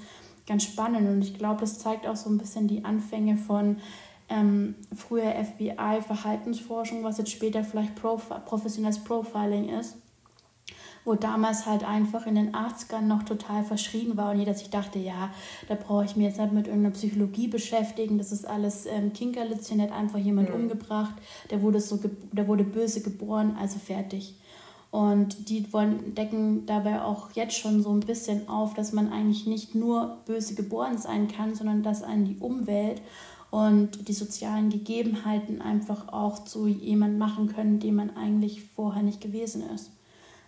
ganz 0.50 0.64
spannend. 0.64 1.08
Und 1.08 1.22
ich 1.22 1.38
glaube, 1.38 1.60
das 1.60 1.78
zeigt 1.78 2.06
auch 2.06 2.16
so 2.16 2.28
ein 2.28 2.36
bisschen 2.36 2.66
die 2.66 2.84
Anfänge 2.84 3.36
von 3.36 3.76
ähm, 4.30 4.76
früher 4.96 5.32
FBI-Verhaltensforschung, 5.32 7.02
was 7.02 7.18
jetzt 7.18 7.32
später 7.32 7.64
vielleicht 7.64 7.96
Profi 7.96 8.34
professionelles 8.46 9.00
Profiling 9.00 9.68
ist, 9.68 9.96
wo 11.04 11.14
damals 11.14 11.66
halt 11.66 11.84
einfach 11.84 12.26
in 12.26 12.36
den 12.36 12.52
80ern 12.52 13.02
noch 13.02 13.24
total 13.24 13.64
verschrien 13.64 14.16
war 14.16 14.30
und 14.30 14.38
jeder 14.38 14.54
sich 14.54 14.70
dachte, 14.70 14.98
ja, 14.98 15.30
da 15.68 15.74
brauche 15.74 16.04
ich 16.04 16.16
mir 16.16 16.28
jetzt 16.28 16.38
nicht 16.38 16.52
mit 16.52 16.66
irgendeiner 16.66 16.94
Psychologie 16.94 17.48
beschäftigen, 17.48 18.18
das 18.18 18.32
ist 18.32 18.46
alles 18.46 18.86
ähm, 18.86 19.12
Kinkerlitzchen, 19.12 19.78
der 19.78 19.88
hat 19.88 19.96
einfach 19.96 20.18
jemand 20.18 20.50
mhm. 20.50 20.62
umgebracht, 20.62 21.14
der 21.50 21.62
wurde, 21.62 21.80
so 21.80 21.98
der 22.32 22.46
wurde 22.46 22.64
böse 22.64 23.02
geboren, 23.02 23.56
also 23.58 23.78
fertig. 23.78 24.36
Und 24.92 25.48
die 25.48 25.72
wollen, 25.72 26.16
decken 26.16 26.66
dabei 26.66 27.02
auch 27.02 27.30
jetzt 27.34 27.56
schon 27.56 27.80
so 27.80 27.90
ein 27.92 28.00
bisschen 28.00 28.48
auf, 28.48 28.74
dass 28.74 28.92
man 28.92 29.12
eigentlich 29.12 29.46
nicht 29.46 29.76
nur 29.76 30.18
böse 30.26 30.56
geboren 30.56 30.98
sein 30.98 31.28
kann, 31.28 31.54
sondern 31.54 31.84
dass 31.84 32.02
einen 32.02 32.24
die 32.24 32.38
Umwelt 32.38 33.00
und 33.50 34.08
die 34.08 34.12
sozialen 34.12 34.70
Gegebenheiten 34.70 35.60
einfach 35.60 36.08
auch 36.12 36.44
zu 36.44 36.66
jemand 36.66 37.18
machen 37.18 37.48
können, 37.48 37.80
dem 37.80 37.96
man 37.96 38.16
eigentlich 38.16 38.62
vorher 38.76 39.02
nicht 39.02 39.20
gewesen 39.20 39.62
ist. 39.74 39.90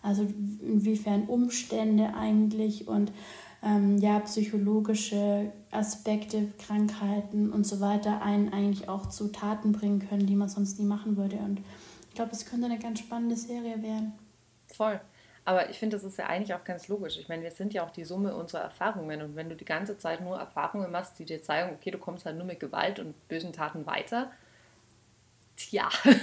Also 0.02 0.26
inwiefern 0.60 1.24
Umstände 1.24 2.14
eigentlich 2.14 2.88
und 2.88 3.12
ähm, 3.62 3.98
ja, 3.98 4.18
psychologische 4.20 5.52
Aspekte, 5.70 6.48
Krankheiten 6.58 7.52
und 7.52 7.66
so 7.66 7.80
weiter 7.80 8.22
einen 8.22 8.52
eigentlich 8.52 8.88
auch 8.88 9.08
zu 9.08 9.28
Taten 9.28 9.72
bringen 9.72 10.00
können, 10.08 10.26
die 10.26 10.34
man 10.34 10.48
sonst 10.48 10.80
nie 10.80 10.86
machen 10.86 11.16
würde. 11.16 11.36
Und 11.36 11.60
ich 12.08 12.14
glaube, 12.14 12.32
es 12.32 12.44
könnte 12.44 12.66
eine 12.66 12.78
ganz 12.78 12.98
spannende 12.98 13.36
Serie 13.36 13.82
werden. 13.82 14.12
Voll. 14.66 15.00
Aber 15.44 15.70
ich 15.70 15.78
finde, 15.78 15.96
das 15.96 16.04
ist 16.04 16.18
ja 16.18 16.26
eigentlich 16.26 16.54
auch 16.54 16.62
ganz 16.62 16.88
logisch. 16.88 17.18
Ich 17.18 17.28
meine, 17.28 17.42
wir 17.42 17.50
sind 17.50 17.74
ja 17.74 17.84
auch 17.84 17.90
die 17.90 18.04
Summe 18.04 18.34
unserer 18.34 18.60
Erfahrungen. 18.62 19.22
Und 19.22 19.34
wenn 19.34 19.48
du 19.48 19.56
die 19.56 19.64
ganze 19.64 19.98
Zeit 19.98 20.20
nur 20.20 20.38
Erfahrungen 20.38 20.90
machst, 20.90 21.18
die 21.18 21.24
dir 21.24 21.42
zeigen, 21.42 21.74
okay, 21.74 21.90
du 21.90 21.98
kommst 21.98 22.24
halt 22.24 22.36
nur 22.36 22.46
mit 22.46 22.60
Gewalt 22.60 23.00
und 23.00 23.28
bösen 23.28 23.52
Taten 23.52 23.84
weiter, 23.86 24.30
tja. 25.56 25.88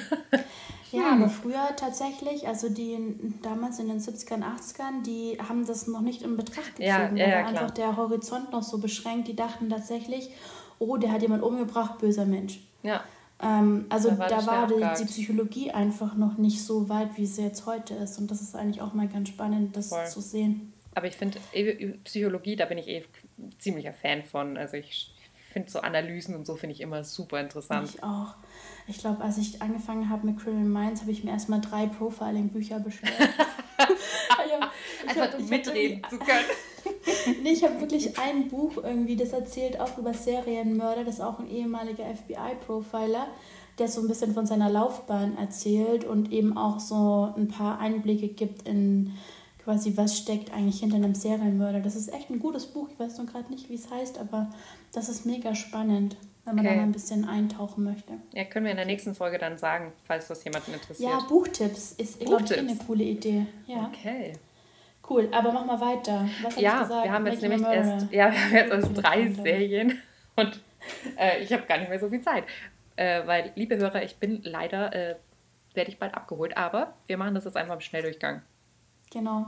Ja, 0.92 1.12
aber 1.12 1.30
früher 1.30 1.76
tatsächlich, 1.76 2.48
also 2.48 2.68
die 2.68 2.98
damals 3.44 3.78
in 3.78 3.90
den 3.90 4.00
70ern, 4.00 4.42
80ern, 4.42 5.04
die 5.06 5.38
haben 5.48 5.66
das 5.66 5.88
noch 5.88 6.02
nicht 6.02 6.24
in 6.24 6.36
Betracht 6.36 6.78
gezogen. 6.78 7.16
Ja, 7.16 7.28
ja, 7.28 7.28
ja, 7.28 7.30
da 7.30 7.44
war 7.44 7.48
einfach 7.48 7.72
der 7.72 7.96
Horizont 7.96 8.52
noch 8.52 8.64
so 8.64 8.80
beschränkt. 8.80 9.28
Die 9.28 9.36
dachten 9.36 9.70
tatsächlich, 9.70 10.32
oh, 10.80 10.98
der 10.98 11.12
hat 11.12 11.22
jemand 11.22 11.44
umgebracht, 11.44 12.00
böser 12.00 12.26
Mensch. 12.26 12.60
Ja. 12.82 13.04
Ähm, 13.42 13.86
also 13.90 14.12
da 14.12 14.20
war, 14.20 14.28
da 14.28 14.46
war 14.46 14.68
die, 14.68 15.04
die, 15.04 15.06
Psychologie 15.06 15.72
einfach 15.72 16.16
noch 16.16 16.38
nicht 16.38 16.62
so 16.64 16.90
weit, 16.90 17.18
wie 17.18 17.26
sie 17.26 17.44
jetzt 17.44 17.66
heute 17.66 17.94
ist. 17.96 18.20
Und 18.20 18.30
das 18.30 18.42
ist 18.42 18.56
eigentlich 18.56 18.82
auch 18.82 18.94
mal 18.94 19.08
ganz 19.08 19.30
spannend, 19.30 19.76
das 19.76 19.90
Voll. 19.90 20.08
zu 20.08 20.22
sehen. 20.22 20.74
Aber 20.96 21.08
ich 21.08 21.16
finde, 21.16 21.40
Psychologie, 22.04 22.56
da 22.56 22.66
bin 22.66 22.78
ich 22.78 22.88
eh 22.88 23.06
ziemlicher 23.58 23.94
Fan 23.94 24.24
von. 24.24 24.58
Also 24.58 24.76
ich 24.78 25.14
finde 25.52 25.70
so 25.70 25.80
Analysen 25.80 26.36
und 26.36 26.46
so 26.46 26.56
finde 26.56 26.76
ich 26.76 26.82
immer 26.82 27.04
super 27.04 27.40
interessant. 27.40 27.90
Ich 27.90 28.04
auch. 28.04 28.36
Ich 28.88 28.98
glaube, 28.98 29.24
als 29.24 29.38
ich 29.38 29.62
angefangen 29.62 30.10
habe 30.10 30.26
mit 30.26 30.40
Criminal 30.40 30.66
Minds, 30.66 31.02
habe 31.02 31.12
ich 31.12 31.24
mir 31.24 31.32
erstmal 31.32 31.62
drei 31.62 31.86
Profiling-Bücher 31.86 32.80
bestellt. 32.80 33.14
also 35.08 35.22
hab, 35.22 35.40
mitreden 35.40 36.02
zu 36.10 36.18
können. 36.18 36.46
nee, 37.44 37.52
ich 37.52 37.64
habe 37.64 37.80
wirklich 37.82 38.18
ein 38.20 38.48
Buch 38.48 38.78
irgendwie, 38.84 39.16
das 39.16 39.34
erzählt 39.34 39.80
auch 39.80 39.98
über 39.98 40.14
Serienmörder, 40.14 41.04
das 41.04 41.16
ist 41.16 41.22
auch 41.22 41.40
ein 41.40 41.50
ehemaliger 41.50 42.04
FBI-Profiler, 42.04 43.28
der 43.78 43.88
so 43.88 44.02
ein 44.02 44.08
bisschen 44.08 44.34
von 44.34 44.46
seiner 44.46 44.70
Laufbahn 44.70 45.38
erzählt 45.38 46.04
und 46.04 46.32
eben 46.32 46.58
auch 46.58 46.80
so 46.80 47.34
ein 47.36 47.48
paar 47.48 47.80
Einblicke 47.80 48.28
gibt 48.28 48.68
in 48.68 49.14
quasi, 49.64 49.96
was 49.96 50.18
steckt 50.18 50.54
eigentlich 50.54 50.80
hinter 50.80 50.96
einem 50.96 51.16
Serienmörder. 51.16 51.80
Das 51.80 51.96
ist 51.96 52.14
echt 52.14 52.30
ein 52.30 52.40
gutes 52.40 52.66
Buch, 52.66 52.90
ich 52.92 53.00
weiß 53.00 53.18
noch 53.18 53.28
gerade 53.28 53.50
nicht, 53.52 53.70
wie 53.70 53.76
es 53.76 53.90
heißt, 53.90 54.18
aber 54.18 54.50
das 54.92 55.10
ist 55.10 55.26
mega 55.26 55.56
spannend 55.56 56.16
wenn 56.50 56.56
man 56.56 56.66
okay. 56.66 56.76
da 56.76 56.82
mal 56.82 56.88
ein 56.88 56.92
bisschen 56.92 57.26
eintauchen 57.26 57.84
möchte. 57.84 58.14
Ja, 58.34 58.44
können 58.46 58.66
wir 58.66 58.72
in 58.72 58.78
der 58.78 58.86
nächsten 58.86 59.14
Folge 59.14 59.38
dann 59.38 59.58
sagen, 59.58 59.92
falls 60.04 60.28
das 60.28 60.44
jemanden 60.44 60.74
interessiert. 60.74 61.10
Ja, 61.10 61.20
Buchtipps 61.28 61.94
ist, 61.94 62.20
glaube 62.20 62.44
ich, 62.44 62.58
eine 62.58 62.76
coole 62.76 63.04
Idee. 63.04 63.46
Ja. 63.68 63.92
Okay. 63.92 64.34
Cool, 65.10 65.28
aber 65.32 65.52
mach 65.52 65.66
mal 65.66 65.82
weiter. 65.82 66.30
Was 66.44 66.60
ja, 66.60 66.88
wir 66.88 67.12
haben 67.12 67.26
jetzt 67.26 67.42
nämlich 67.42 67.62
erst, 67.62 68.12
ja, 68.12 68.32
wir 68.32 68.40
haben 68.40 68.54
jetzt 68.54 68.72
erst 68.72 68.98
drei 68.98 69.28
Serien 69.28 70.00
und 70.36 70.62
äh, 71.18 71.42
ich 71.42 71.52
habe 71.52 71.64
gar 71.64 71.78
nicht 71.78 71.90
mehr 71.90 72.00
so 72.00 72.10
viel 72.10 72.22
Zeit. 72.22 72.44
Äh, 72.96 73.26
weil, 73.26 73.52
liebe 73.56 73.78
Hörer, 73.78 74.04
ich 74.04 74.18
bin 74.18 74.42
leider, 74.44 74.94
äh, 74.94 75.16
werde 75.74 75.90
ich 75.90 75.98
bald 75.98 76.14
abgeholt, 76.14 76.58
aber 76.58 76.94
wir 77.08 77.18
machen 77.18 77.34
das 77.34 77.46
jetzt 77.46 77.58
einfach 77.58 77.76
im 77.76 77.82
Schnelldurchgang. 77.82 78.42
Genau. 79.12 79.48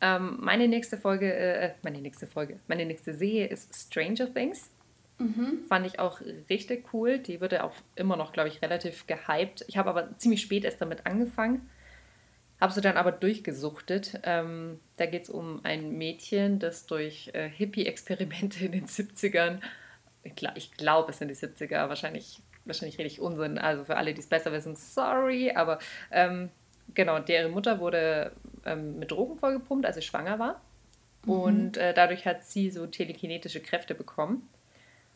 Ähm, 0.00 0.38
meine 0.40 0.66
nächste 0.66 0.96
Folge, 0.96 1.32
äh, 1.32 1.74
meine 1.82 2.00
nächste 2.00 2.26
Folge, 2.26 2.58
meine 2.66 2.86
nächste 2.86 3.14
Serie 3.14 3.46
ist 3.46 3.74
Stranger 3.74 4.32
Things. 4.32 4.70
Mhm. 5.18 5.64
Fand 5.68 5.86
ich 5.86 5.98
auch 6.00 6.20
richtig 6.48 6.92
cool. 6.94 7.18
Die 7.18 7.40
wurde 7.40 7.62
auch 7.62 7.74
immer 7.94 8.16
noch, 8.16 8.32
glaube 8.32 8.48
ich, 8.48 8.62
relativ 8.62 9.06
gehypt. 9.06 9.64
Ich 9.68 9.76
habe 9.76 9.90
aber 9.90 10.16
ziemlich 10.16 10.40
spät 10.40 10.64
erst 10.64 10.80
damit 10.80 11.06
angefangen. 11.06 11.68
Habe 12.60 12.72
sie 12.72 12.82
dann 12.82 12.96
aber 12.96 13.12
durchgesuchtet. 13.12 14.20
Ähm, 14.22 14.80
da 14.96 15.06
geht 15.06 15.22
es 15.22 15.30
um 15.30 15.60
ein 15.64 15.96
Mädchen, 15.96 16.58
das 16.58 16.86
durch 16.86 17.30
äh, 17.32 17.48
Hippie-Experimente 17.48 18.66
in 18.66 18.72
den 18.72 18.86
70ern, 18.86 19.60
ich, 20.22 20.34
ich 20.54 20.72
glaube, 20.72 21.10
es 21.10 21.18
sind 21.18 21.28
die 21.28 21.34
70er, 21.34 21.88
wahrscheinlich, 21.88 22.42
wahrscheinlich 22.66 22.98
rede 22.98 23.08
ich 23.08 23.20
Unsinn. 23.20 23.58
Also 23.58 23.84
für 23.84 23.96
alle, 23.96 24.12
die 24.12 24.20
es 24.20 24.26
besser 24.26 24.52
wissen, 24.52 24.76
sorry. 24.76 25.52
Aber 25.52 25.78
ähm, 26.10 26.50
genau, 26.94 27.18
deren 27.18 27.52
Mutter 27.52 27.80
wurde 27.80 28.32
ähm, 28.66 28.98
mit 28.98 29.10
Drogen 29.10 29.38
vollgepumpt, 29.38 29.86
als 29.86 29.96
sie 29.96 30.02
schwanger 30.02 30.38
war. 30.38 30.60
Mhm. 31.24 31.32
Und 31.32 31.76
äh, 31.76 31.94
dadurch 31.94 32.26
hat 32.26 32.44
sie 32.44 32.70
so 32.70 32.86
telekinetische 32.86 33.60
Kräfte 33.60 33.94
bekommen. 33.94 34.48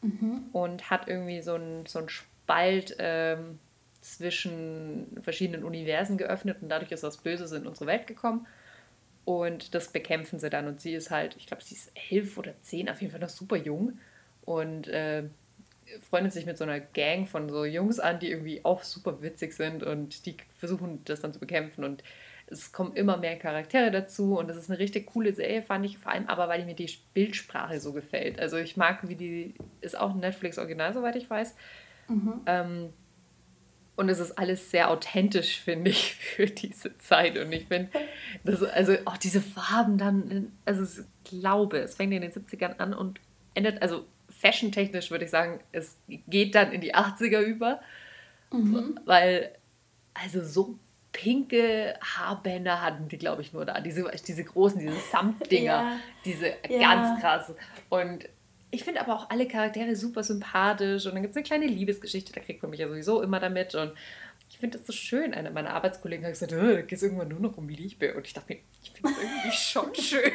Mhm. 0.01 0.45
Und 0.53 0.91
hat 0.91 1.09
irgendwie 1.09 1.43
so 1.43 1.55
einen 1.55 1.87
so 1.87 2.07
Spalt 2.09 2.97
ähm, 2.99 3.59
zwischen 4.05 5.07
verschiedenen 5.23 5.65
Universen 5.65 6.19
geöffnet 6.19 6.59
und 6.61 6.69
dadurch 6.69 6.93
ist 6.93 7.03
das 7.03 7.17
Böse 7.17 7.57
in 7.57 7.67
unsere 7.67 7.87
Welt 7.87 8.07
gekommen. 8.07 8.47
Und 9.25 9.75
das 9.75 9.89
bekämpfen 9.89 10.39
sie 10.39 10.51
dann. 10.51 10.67
Und 10.67 10.83
sie 10.83 10.93
ist 10.93 11.11
halt, 11.11 11.35
ich 11.39 11.47
glaube, 11.47 11.65
sie 11.65 11.75
ist 11.75 11.91
elf 12.11 12.37
oder 12.37 12.53
zehn, 12.61 12.91
auf 12.91 13.01
jeden 13.01 13.11
Fall 13.11 13.21
noch 13.21 13.31
super 13.31 13.57
jung. 13.57 13.99
Und 14.45 14.89
äh, 14.89 15.25
freundet 16.11 16.35
sich 16.35 16.45
mit 16.45 16.59
so 16.59 16.65
einer 16.65 16.81
Gang 16.81 17.27
von 17.27 17.49
so 17.49 17.65
Jungs 17.65 17.99
an, 17.99 18.19
die 18.19 18.31
irgendwie 18.31 18.63
auch 18.63 18.83
super 18.83 19.23
witzig 19.23 19.55
sind 19.55 19.83
und 19.83 20.27
die 20.27 20.37
versuchen 20.59 21.03
das 21.07 21.23
dann 21.23 21.33
zu 21.33 21.41
bekämpfen. 21.41 21.83
Und 21.83 22.05
es 22.47 22.73
kommen 22.73 22.95
immer 22.95 23.17
mehr 23.17 23.39
Charaktere 23.39 23.91
dazu 23.91 24.39
und 24.39 24.51
es 24.51 24.59
ist 24.59 24.69
eine 24.69 24.79
richtig 24.79 25.07
coole 25.07 25.33
Serie, 25.33 25.63
fand 25.63 25.87
ich 25.87 25.97
vor 25.97 26.13
allem 26.13 26.27
aber, 26.27 26.51
weil 26.51 26.67
mir 26.67 26.75
die 26.75 26.91
Bildsprache 27.15 27.81
so 27.81 27.95
gefällt. 27.95 28.39
Also 28.39 28.59
ich 28.59 28.77
mag, 28.77 29.09
wie 29.09 29.17
die, 29.17 29.55
ist 29.81 29.99
auch 29.99 30.11
ein 30.11 30.21
Netflix-Original, 30.21 30.93
soweit 30.93 31.17
ich 31.17 31.31
weiß. 31.31 31.55
Mhm. 32.09 32.41
Ähm, 32.45 32.93
Und 33.97 34.09
es 34.09 34.19
ist 34.19 34.33
alles 34.39 34.71
sehr 34.71 34.91
authentisch, 34.91 35.61
finde 35.65 35.91
ich, 35.91 36.15
für 36.15 36.47
diese 36.47 36.97
Zeit. 36.99 37.39
Und 37.39 37.53
ich 37.53 37.67
finde, 37.67 37.91
also 38.73 38.97
auch 39.05 39.17
diese 39.17 39.41
Farben 39.41 39.99
dann, 39.99 40.53
also 40.65 40.83
ich 40.83 41.41
glaube, 41.41 41.79
es 41.79 41.95
fängt 41.95 42.13
in 42.13 42.23
den 42.23 42.33
70ern 42.33 42.79
an 42.79 42.95
und 42.95 43.21
endet, 43.55 43.83
also 43.83 44.05
fashiontechnisch 44.29 45.11
würde 45.11 45.25
ich 45.25 45.31
sagen, 45.31 45.61
es 45.73 45.97
geht 46.29 46.55
dann 46.55 46.73
in 46.73 46.81
die 46.81 46.95
80er 46.95 47.41
über. 47.41 47.81
Mhm. 48.53 49.01
Weil, 49.05 49.53
also 50.13 50.45
so 50.45 50.79
pinke 51.13 51.95
Haarbänder 52.03 52.83
hatten 52.83 53.09
die, 53.09 53.19
glaube 53.19 53.41
ich, 53.43 53.53
nur 53.53 53.65
da. 53.65 53.81
Diese, 53.81 54.11
diese 54.27 54.45
großen, 54.45 54.81
diese 54.81 54.99
Samtdinger, 55.13 55.65
ja. 55.65 55.97
diese 56.25 56.49
ja. 56.69 56.79
ganz 56.81 57.21
krass. 57.21 57.55
Und 57.89 58.29
ich 58.75 58.83
finde 58.83 59.01
aber 59.01 59.15
auch 59.15 59.31
alle 59.31 59.47
Charaktere 59.47 59.95
super 59.95 60.25
sympathisch 60.25 61.07
und 61.07 61.15
dann 61.15 61.23
gibt 61.23 61.33
es 61.33 61.37
eine 61.37 61.45
kleine 61.45 61.67
Liebesgeschichte, 61.67 62.33
da 62.33 62.41
kriegt 62.41 62.61
man 62.63 62.71
mich 62.71 62.81
ja 62.81 62.89
sowieso 62.89 63.23
immer 63.23 63.39
damit 63.39 63.75
und 63.75 63.93
ich 64.51 64.59
finde 64.59 64.79
das 64.79 64.87
so 64.87 64.93
schön. 64.93 65.33
Eine 65.33 65.51
meiner 65.51 65.71
Arbeitskollegen 65.71 66.25
hat 66.25 66.33
gesagt, 66.33 66.53
da 66.53 66.83
geht 66.83 66.93
es 66.93 67.03
irgendwann 67.03 67.29
nur 67.29 67.41
noch 67.41 67.57
um 67.57 67.69
Liebe 67.69 68.15
und 68.15 68.27
ich 68.27 68.33
dachte 68.33 68.55
mir, 68.55 68.61
ich 68.83 68.91
finde 68.91 69.11
es 69.11 69.25
irgendwie 69.25 69.53
schon 69.57 69.95
schön. 69.95 70.33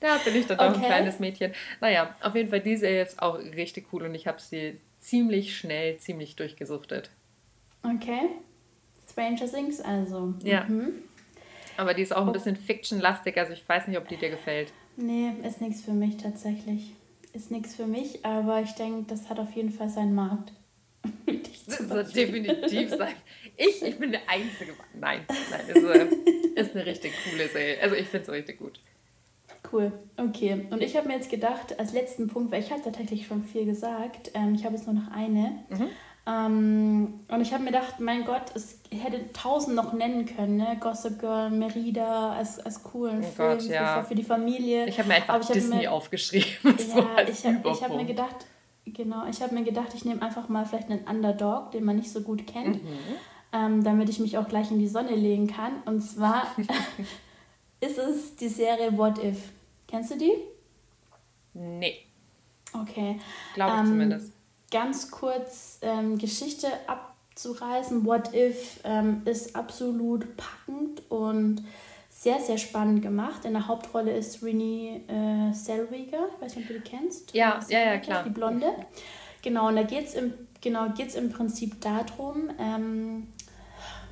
da 0.00 0.18
bin 0.18 0.36
ich 0.36 0.46
dann 0.46 0.58
okay. 0.58 0.68
auch 0.68 0.74
ein 0.74 0.82
kleines 0.82 1.18
Mädchen. 1.18 1.52
Naja, 1.80 2.14
auf 2.20 2.34
jeden 2.34 2.50
Fall, 2.50 2.60
die 2.60 2.76
Serie 2.76 3.02
ist 3.02 3.20
auch 3.20 3.38
richtig 3.38 3.86
cool 3.92 4.02
und 4.02 4.14
ich 4.14 4.26
habe 4.26 4.40
sie 4.40 4.78
ziemlich 5.00 5.56
schnell, 5.56 5.96
ziemlich 5.96 6.36
durchgesuchtet. 6.36 7.10
Okay. 7.82 8.28
Stranger 9.10 9.50
Things 9.50 9.80
also. 9.80 10.34
Ja. 10.42 10.64
Mhm. 10.64 10.92
Aber 11.76 11.94
die 11.94 12.02
ist 12.02 12.14
auch 12.14 12.26
ein 12.26 12.32
bisschen 12.32 12.56
fiction-lastig, 12.56 13.36
also 13.38 13.52
ich 13.52 13.66
weiß 13.66 13.88
nicht, 13.88 13.96
ob 13.96 14.06
die 14.08 14.16
dir 14.16 14.30
gefällt. 14.30 14.72
Nee, 14.96 15.32
ist 15.42 15.60
nichts 15.60 15.82
für 15.82 15.92
mich 15.92 16.16
tatsächlich. 16.16 16.92
Ist 17.32 17.50
nichts 17.50 17.74
für 17.74 17.86
mich, 17.86 18.24
aber 18.24 18.60
ich 18.60 18.72
denke, 18.72 19.04
das 19.08 19.30
hat 19.30 19.38
auf 19.38 19.52
jeden 19.52 19.70
Fall 19.70 19.88
seinen 19.88 20.14
Markt. 20.14 20.52
das 21.66 21.88
wird 21.88 22.14
definitiv 22.14 22.90
sein. 22.98 23.14
Ich, 23.56 23.82
ich 23.82 23.98
bin 23.98 24.12
der 24.12 24.28
Einzige. 24.28 24.74
Nein, 24.94 25.20
nein, 25.50 25.60
ist, 25.68 25.82
äh, 25.82 26.60
ist 26.60 26.74
eine 26.74 26.86
richtig 26.86 27.12
coole 27.24 27.48
Serie. 27.48 27.82
Also 27.82 27.96
ich 27.96 28.06
finde 28.06 28.26
es 28.26 28.32
richtig 28.32 28.58
gut. 28.58 28.80
Cool, 29.72 29.92
okay. 30.18 30.66
Und 30.70 30.82
ich 30.82 30.96
habe 30.96 31.08
mir 31.08 31.14
jetzt 31.14 31.30
gedacht, 31.30 31.78
als 31.78 31.92
letzten 31.92 32.28
Punkt, 32.28 32.52
weil 32.52 32.62
ich 32.62 32.70
habe 32.70 32.82
tatsächlich 32.82 33.26
schon 33.26 33.42
viel 33.44 33.64
gesagt, 33.64 34.30
ähm, 34.34 34.54
ich 34.54 34.64
habe 34.64 34.74
jetzt 34.74 34.86
nur 34.86 34.94
noch 34.94 35.10
eine. 35.10 35.64
Mhm. 35.70 35.88
Ähm, 36.24 37.14
und 37.26 37.40
ich 37.40 37.52
habe 37.52 37.64
mir 37.64 37.72
gedacht, 37.72 37.98
mein 37.98 38.24
Gott, 38.24 38.54
es 38.54 38.78
hätte 38.90 39.32
tausend 39.32 39.74
noch 39.74 39.92
nennen 39.92 40.24
können, 40.24 40.56
ne? 40.56 40.76
Gossip 40.78 41.18
Girl, 41.18 41.50
Merida 41.50 42.34
als, 42.34 42.60
als 42.60 42.84
coolen 42.84 43.20
oh 43.20 43.22
Film 43.22 43.58
Gott, 43.58 43.68
ja. 43.68 44.04
für, 44.04 44.14
die 44.14 44.22
Familie. 44.22 44.86
Ich 44.86 44.98
habe 44.98 45.08
mir 45.08 45.16
einfach 45.16 45.34
hab 45.34 45.52
Disney 45.52 45.78
mir, 45.78 45.92
aufgeschrieben. 45.92 46.46
ja, 46.64 47.28
ich 47.28 47.44
habe 47.44 47.70
hab 47.72 47.96
mir 47.96 48.04
gedacht, 48.04 48.46
genau, 48.86 49.26
ich 49.28 49.42
habe 49.42 49.52
mir 49.54 49.64
gedacht, 49.64 49.88
ich 49.94 50.04
nehme 50.04 50.22
einfach 50.22 50.48
mal 50.48 50.64
vielleicht 50.64 50.90
einen 50.90 51.04
Underdog, 51.08 51.72
den 51.72 51.84
man 51.84 51.96
nicht 51.96 52.12
so 52.12 52.20
gut 52.20 52.46
kennt, 52.46 52.84
mhm. 52.84 52.98
ähm, 53.52 53.82
damit 53.82 54.08
ich 54.08 54.20
mich 54.20 54.38
auch 54.38 54.46
gleich 54.46 54.70
in 54.70 54.78
die 54.78 54.88
Sonne 54.88 55.16
legen 55.16 55.48
kann. 55.48 55.72
Und 55.86 56.02
zwar 56.02 56.46
ist 57.80 57.98
es 57.98 58.36
die 58.36 58.48
Serie 58.48 58.96
What 58.96 59.18
If. 59.18 59.38
Kennst 59.88 60.12
du 60.12 60.18
die? 60.18 60.34
Nee. 61.54 61.96
Okay. 62.72 63.18
Glaube 63.54 63.72
ich 63.72 63.80
ähm, 63.80 63.86
zumindest 63.86 64.32
ganz 64.72 65.10
kurz 65.10 65.78
ähm, 65.82 66.18
Geschichte 66.18 66.66
abzureißen. 66.88 68.04
What 68.04 68.34
If 68.34 68.80
ähm, 68.82 69.22
ist 69.24 69.54
absolut 69.54 70.26
packend 70.36 71.02
und 71.10 71.62
sehr, 72.08 72.40
sehr 72.40 72.58
spannend 72.58 73.02
gemacht. 73.02 73.44
In 73.44 73.52
der 73.52 73.68
Hauptrolle 73.68 74.16
ist 74.16 74.42
Renee 74.42 75.02
äh, 75.08 75.52
Zellweger. 75.52 76.28
Ich 76.34 76.42
weiß 76.42 76.56
nicht, 76.56 76.70
ob 76.70 76.76
du 76.76 76.80
die 76.80 76.90
kennst. 76.90 77.34
Ja, 77.34 77.60
ja, 77.68 77.80
ja, 77.80 77.98
klar. 77.98 78.24
Die 78.24 78.30
Blonde. 78.30 78.66
Genau, 79.42 79.68
und 79.68 79.76
da 79.76 79.82
geht 79.82 80.06
es 80.06 80.14
im, 80.14 80.32
genau, 80.60 80.86
im 80.86 81.32
Prinzip 81.32 81.80
darum, 81.80 82.50
ähm, 82.58 83.28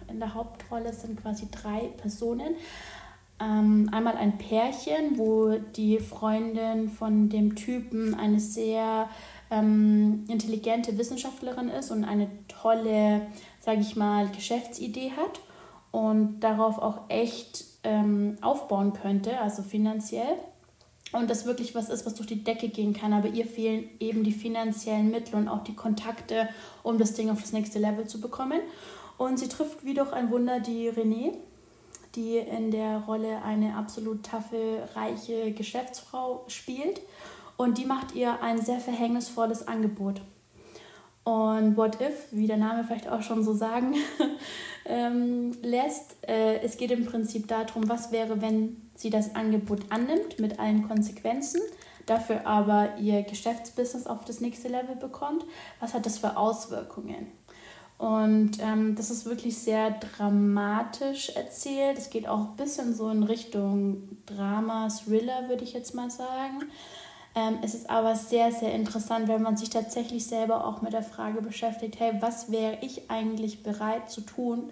in 0.08 0.18
der 0.18 0.34
Hauptrolle 0.34 0.92
sind 0.92 1.22
quasi 1.22 1.48
drei 1.50 1.90
Personen. 1.98 2.56
Ähm, 3.40 3.88
einmal 3.92 4.16
ein 4.16 4.38
Pärchen, 4.38 5.16
wo 5.16 5.56
die 5.76 5.98
Freundin 5.98 6.90
von 6.90 7.28
dem 7.28 7.54
Typen 7.54 8.14
eine 8.14 8.40
sehr 8.40 9.08
ähm, 9.50 10.24
intelligente 10.28 10.96
Wissenschaftlerin 10.96 11.68
ist 11.68 11.90
und 11.90 12.04
eine 12.04 12.28
tolle, 12.48 13.26
sage 13.60 13.80
ich 13.80 13.96
mal, 13.96 14.28
Geschäftsidee 14.28 15.12
hat 15.12 15.40
und 15.90 16.40
darauf 16.40 16.78
auch 16.78 17.02
echt 17.08 17.64
ähm, 17.82 18.38
aufbauen 18.40 18.92
könnte, 18.92 19.40
also 19.40 19.62
finanziell. 19.62 20.36
Und 21.12 21.28
das 21.28 21.44
wirklich 21.44 21.74
was 21.74 21.88
ist, 21.88 22.06
was 22.06 22.14
durch 22.14 22.28
die 22.28 22.44
Decke 22.44 22.68
gehen 22.68 22.92
kann. 22.92 23.12
Aber 23.12 23.26
ihr 23.26 23.44
fehlen 23.44 23.88
eben 23.98 24.22
die 24.22 24.32
finanziellen 24.32 25.10
Mittel 25.10 25.34
und 25.34 25.48
auch 25.48 25.64
die 25.64 25.74
Kontakte, 25.74 26.48
um 26.84 26.98
das 26.98 27.14
Ding 27.14 27.30
auf 27.30 27.40
das 27.40 27.52
nächste 27.52 27.80
Level 27.80 28.06
zu 28.06 28.20
bekommen. 28.20 28.60
Und 29.18 29.38
sie 29.38 29.48
trifft 29.48 29.84
wie 29.84 29.94
durch 29.94 30.12
ein 30.12 30.30
Wunder 30.30 30.60
die 30.60 30.88
Renée, 30.88 31.32
die 32.14 32.36
in 32.38 32.70
der 32.70 32.98
Rolle 32.98 33.42
eine 33.42 33.74
absolut 33.74 34.22
taffe, 34.24 34.88
reiche 34.94 35.52
Geschäftsfrau 35.52 36.44
spielt 36.46 37.00
und 37.60 37.76
die 37.76 37.84
macht 37.84 38.14
ihr 38.14 38.42
ein 38.42 38.58
sehr 38.62 38.80
verhängnisvolles 38.80 39.68
Angebot. 39.68 40.22
Und 41.24 41.76
What 41.76 42.00
If, 42.00 42.28
wie 42.30 42.46
der 42.46 42.56
Name 42.56 42.84
vielleicht 42.84 43.06
auch 43.06 43.22
schon 43.22 43.44
so 43.44 43.52
sagen 43.52 43.96
ähm, 44.86 45.52
lässt, 45.60 46.16
äh, 46.26 46.60
es 46.62 46.78
geht 46.78 46.90
im 46.90 47.04
Prinzip 47.04 47.48
darum, 47.48 47.86
was 47.86 48.12
wäre, 48.12 48.40
wenn 48.40 48.90
sie 48.94 49.10
das 49.10 49.34
Angebot 49.34 49.80
annimmt 49.90 50.38
mit 50.38 50.58
allen 50.58 50.88
Konsequenzen, 50.88 51.60
dafür 52.06 52.46
aber 52.46 52.96
ihr 52.96 53.24
Geschäftsbusiness 53.24 54.06
auf 54.06 54.24
das 54.24 54.40
nächste 54.40 54.68
Level 54.68 54.96
bekommt. 54.96 55.44
Was 55.80 55.92
hat 55.92 56.06
das 56.06 56.16
für 56.16 56.38
Auswirkungen? 56.38 57.26
Und 57.98 58.52
ähm, 58.62 58.96
das 58.96 59.10
ist 59.10 59.26
wirklich 59.26 59.58
sehr 59.58 59.90
dramatisch 59.90 61.28
erzählt. 61.36 61.98
Es 61.98 62.08
geht 62.08 62.26
auch 62.26 62.38
ein 62.38 62.56
bisschen 62.56 62.94
so 62.94 63.10
in 63.10 63.22
Richtung 63.22 64.08
Drama, 64.24 64.88
Thriller, 64.88 65.50
würde 65.50 65.64
ich 65.64 65.74
jetzt 65.74 65.94
mal 65.94 66.10
sagen. 66.10 66.62
Ähm, 67.34 67.58
es 67.62 67.74
ist 67.74 67.88
aber 67.88 68.16
sehr, 68.16 68.50
sehr 68.50 68.74
interessant, 68.74 69.28
wenn 69.28 69.42
man 69.42 69.56
sich 69.56 69.70
tatsächlich 69.70 70.26
selber 70.26 70.66
auch 70.66 70.82
mit 70.82 70.92
der 70.92 71.02
Frage 71.02 71.42
beschäftigt, 71.42 72.00
hey, 72.00 72.12
was 72.20 72.50
wäre 72.50 72.78
ich 72.82 73.10
eigentlich 73.10 73.62
bereit 73.62 74.10
zu 74.10 74.22
tun, 74.22 74.70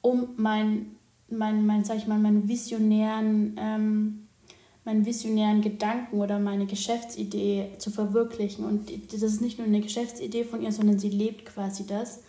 um 0.00 0.28
mein, 0.36 0.96
mein, 1.28 1.66
mein 1.66 1.84
sag 1.84 1.96
ich 1.96 2.06
mal, 2.06 2.18
meinen 2.18 2.46
visionären, 2.46 3.56
ähm, 3.58 4.28
meinen 4.84 5.04
visionären 5.04 5.60
Gedanken 5.60 6.18
oder 6.18 6.38
meine 6.38 6.66
Geschäftsidee 6.66 7.72
zu 7.78 7.90
verwirklichen. 7.90 8.64
Und 8.64 8.90
das 9.12 9.22
ist 9.22 9.40
nicht 9.40 9.58
nur 9.58 9.66
eine 9.66 9.80
Geschäftsidee 9.80 10.44
von 10.44 10.62
ihr, 10.62 10.72
sondern 10.72 10.98
sie 10.98 11.10
lebt 11.10 11.46
quasi 11.46 11.84
das. 11.84 12.20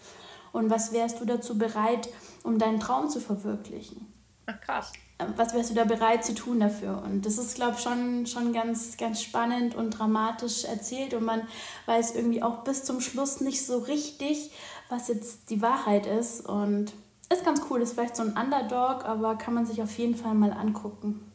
Und 0.51 0.69
was 0.69 0.91
wärst 0.91 1.21
du 1.21 1.25
dazu 1.25 1.57
bereit, 1.57 2.09
um 2.43 2.57
deinen 2.57 2.79
Traum 2.79 3.07
zu 3.07 3.19
verwirklichen? 3.19 4.08
Ach, 4.49 4.61
krass 4.61 4.91
was 5.35 5.53
wärst 5.53 5.71
du 5.71 5.75
da 5.75 5.83
bereit 5.83 6.23
zu 6.23 6.33
tun 6.33 6.59
dafür? 6.59 7.01
Und 7.03 7.25
das 7.25 7.37
ist, 7.37 7.55
glaube 7.55 7.75
ich, 7.75 7.83
schon, 7.83 8.25
schon 8.25 8.53
ganz, 8.53 8.95
ganz 8.97 9.21
spannend 9.21 9.75
und 9.75 9.91
dramatisch 9.91 10.63
erzählt 10.63 11.13
und 11.13 11.25
man 11.25 11.41
weiß 11.87 12.15
irgendwie 12.15 12.41
auch 12.41 12.63
bis 12.63 12.85
zum 12.85 13.01
Schluss 13.01 13.41
nicht 13.41 13.65
so 13.65 13.79
richtig, 13.79 14.51
was 14.87 15.09
jetzt 15.09 15.49
die 15.49 15.61
Wahrheit 15.61 16.05
ist. 16.05 16.47
Und 16.47 16.93
ist 17.31 17.43
ganz 17.43 17.61
cool, 17.69 17.81
ist 17.81 17.93
vielleicht 17.93 18.15
so 18.15 18.23
ein 18.23 18.37
Underdog, 18.37 19.05
aber 19.05 19.37
kann 19.37 19.53
man 19.53 19.65
sich 19.65 19.81
auf 19.81 19.97
jeden 19.97 20.15
Fall 20.15 20.35
mal 20.35 20.51
angucken. 20.51 21.31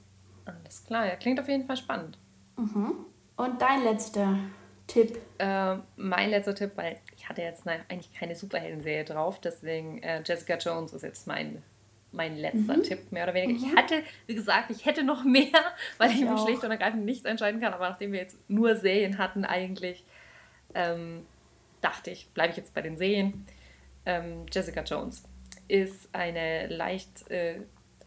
Alles 0.46 0.84
klar, 0.84 1.06
ja, 1.06 1.16
klingt 1.16 1.38
auf 1.38 1.48
jeden 1.48 1.66
Fall 1.66 1.76
spannend. 1.76 2.18
Mhm. 2.56 2.94
Und 3.36 3.60
dein 3.60 3.84
letzter 3.84 4.38
Tipp? 4.86 5.18
Äh, 5.38 5.76
mein 5.96 6.30
letzter 6.30 6.54
Tipp, 6.54 6.72
weil 6.76 7.00
ich 7.16 7.28
hatte 7.28 7.42
jetzt 7.42 7.66
eigentlich 7.66 8.12
keine 8.14 8.34
Superhelden-Serie 8.34 9.04
drauf, 9.04 9.40
deswegen 9.40 10.02
äh, 10.02 10.22
Jessica 10.24 10.56
Jones 10.56 10.92
ist 10.92 11.02
jetzt 11.02 11.26
mein 11.26 11.62
mein 12.14 12.36
letzter 12.36 12.76
mhm. 12.76 12.82
Tipp, 12.82 13.12
mehr 13.12 13.24
oder 13.24 13.34
weniger. 13.34 13.58
Mhm. 13.58 13.66
Ich 13.66 13.76
hatte, 13.76 14.02
wie 14.26 14.34
gesagt, 14.34 14.70
ich 14.70 14.86
hätte 14.86 15.02
noch 15.02 15.24
mehr, 15.24 15.50
weil 15.98 16.10
ich, 16.10 16.22
ich 16.22 16.28
mich 16.28 16.40
schlicht 16.40 16.64
und 16.64 16.70
ergreifend 16.70 17.04
nicht 17.04 17.26
entscheiden 17.26 17.60
kann. 17.60 17.72
Aber 17.74 17.88
nachdem 17.88 18.12
wir 18.12 18.20
jetzt 18.20 18.38
nur 18.48 18.76
Serien 18.76 19.18
hatten, 19.18 19.44
eigentlich, 19.44 20.04
ähm, 20.74 21.26
dachte 21.80 22.10
ich, 22.10 22.28
bleibe 22.28 22.50
ich 22.50 22.56
jetzt 22.56 22.74
bei 22.74 22.82
den 22.82 22.96
Serien. 22.96 23.46
Ähm, 24.06 24.46
Jessica 24.50 24.82
Jones 24.82 25.24
ist 25.68 26.08
eine 26.14 26.68
leicht 26.68 27.30
äh, 27.30 27.60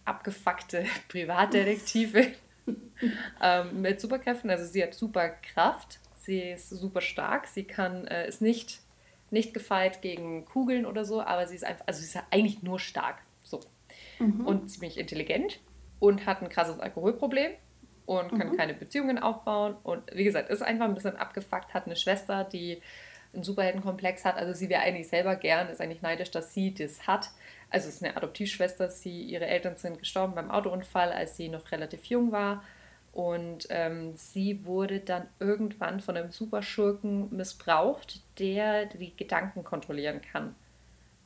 abgefuckte 0.05 0.85
Privatdetektive 1.09 2.27
ähm, 3.41 3.81
mit 3.81 3.99
Superkräften. 3.99 4.49
Also 4.49 4.65
sie 4.65 4.83
hat 4.83 4.93
Superkraft, 4.93 5.99
sie 6.15 6.39
ist 6.39 6.69
super 6.69 7.01
stark, 7.01 7.47
sie 7.47 7.63
kann, 7.63 8.07
äh, 8.07 8.27
ist 8.27 8.41
nicht, 8.41 8.79
nicht 9.31 9.53
gefeit 9.53 10.01
gegen 10.01 10.45
Kugeln 10.45 10.85
oder 10.85 11.03
so, 11.03 11.21
aber 11.21 11.47
sie 11.47 11.55
ist 11.55 11.65
einfach, 11.65 11.85
also 11.87 11.99
sie 11.99 12.05
ist 12.05 12.23
eigentlich 12.31 12.63
nur 12.63 12.79
stark 12.79 13.17
mhm. 14.19 14.45
und 14.45 14.69
ziemlich 14.69 14.97
intelligent 14.97 15.59
und 15.99 16.25
hat 16.25 16.41
ein 16.41 16.49
krasses 16.49 16.79
Alkoholproblem 16.79 17.51
und 18.05 18.29
kann 18.37 18.51
mhm. 18.51 18.57
keine 18.57 18.73
Beziehungen 18.73 19.19
aufbauen. 19.19 19.75
Und 19.83 20.03
wie 20.13 20.23
gesagt, 20.23 20.49
ist 20.49 20.61
einfach 20.61 20.85
ein 20.85 20.95
bisschen 20.95 21.17
abgefuckt, 21.17 21.73
hat 21.73 21.85
eine 21.85 21.95
Schwester, 21.95 22.43
die 22.43 22.81
einen 23.33 23.43
Superheldenkomplex 23.43 24.25
hat. 24.25 24.37
Also 24.37 24.53
sie 24.53 24.69
wäre 24.69 24.81
eigentlich 24.81 25.09
selber 25.09 25.35
gern, 25.35 25.67
ist 25.67 25.81
eigentlich 25.81 26.01
neidisch, 26.01 26.31
dass 26.31 26.53
sie 26.53 26.73
das 26.73 27.05
hat. 27.05 27.29
Also 27.69 27.89
es 27.89 27.95
ist 27.95 28.03
eine 28.03 28.15
Adoptivschwester, 28.15 28.89
sie, 28.89 29.23
ihre 29.23 29.45
Eltern 29.45 29.75
sind 29.75 29.99
gestorben 29.99 30.35
beim 30.35 30.49
Autounfall, 30.49 31.11
als 31.11 31.35
sie 31.35 31.49
noch 31.49 31.71
relativ 31.71 32.05
jung 32.05 32.31
war. 32.31 32.63
Und 33.11 33.67
ähm, 33.69 34.13
sie 34.13 34.63
wurde 34.65 34.99
dann 34.99 35.27
irgendwann 35.39 35.99
von 35.99 36.15
einem 36.15 36.31
Superschurken 36.31 37.35
missbraucht, 37.35 38.21
der 38.39 38.85
die 38.85 39.15
Gedanken 39.17 39.63
kontrollieren 39.63 40.21
kann. 40.21 40.55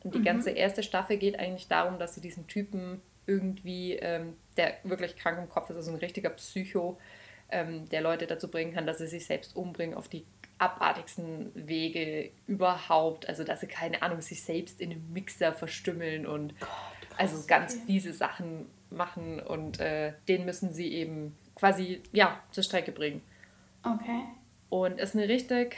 Und 0.04 0.16
die 0.16 0.20
mhm. 0.20 0.26
ganze 0.26 0.52
erste 0.52 0.84
Staffel 0.84 1.18
geht 1.18 1.40
eigentlich 1.40 1.68
darum, 1.68 2.00
dass 2.00 2.16
sie 2.16 2.22
diesen 2.22 2.48
Typen 2.48 3.02
irgendwie, 3.28 3.94
ähm, 3.94 4.36
der 4.58 4.76
wirklich 4.84 5.16
krank 5.16 5.38
im 5.38 5.50
Kopf 5.50 5.70
ist, 5.70 5.76
also 5.76 5.92
ein 5.92 5.98
richtiger 5.98 6.32
Psycho, 6.32 6.98
ähm, 7.50 7.88
der 7.90 8.02
Leute 8.02 8.28
dazu 8.28 8.50
bringen 8.50 8.74
kann, 8.74 8.88
dass 8.88 8.98
sie 8.98 9.08
sich 9.08 9.26
selbst 9.26 9.56
umbringen 9.56 9.96
auf 9.96 10.08
die 10.08 10.26
abartigsten 10.58 11.52
Wege 11.56 12.32
überhaupt. 12.48 13.28
Also, 13.28 13.44
dass 13.44 13.62
sie, 13.62 13.68
keine 13.68 14.02
Ahnung, 14.02 14.22
sich 14.22 14.44
selbst 14.44 14.80
in 14.80 14.92
einem 14.92 15.14
Mixer 15.14 15.54
verstümmeln 15.54 16.26
und 16.26 16.60
Gott, 16.60 16.70
also 17.18 17.44
ganz 17.48 17.76
okay. 17.76 17.84
fiese 17.88 18.14
Sachen 18.14 18.68
machen 18.90 19.40
und 19.40 19.80
äh, 19.80 20.14
den 20.28 20.46
müssen 20.46 20.74
sie 20.74 20.94
eben 20.94 21.36
quasi, 21.56 22.02
ja, 22.12 22.42
zur 22.52 22.64
Strecke 22.64 22.92
bringen. 22.92 23.22
Okay. 23.84 24.24
Und 24.70 25.00
ist 25.00 25.16
eine 25.16 25.28
richtig 25.28 25.78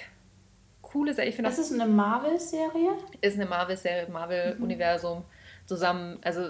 coole 0.94 1.14
Serie. 1.14 1.32
Ich 1.32 1.38
das 1.38 1.58
ist 1.58 1.74
eine 1.74 1.88
Marvel-Serie? 1.88 2.92
Ist 3.20 3.36
eine 3.36 3.48
Marvel-Serie, 3.48 4.08
Marvel-Universum. 4.10 5.20
Mhm. 5.20 5.24
Zusammen, 5.66 6.20
also 6.22 6.50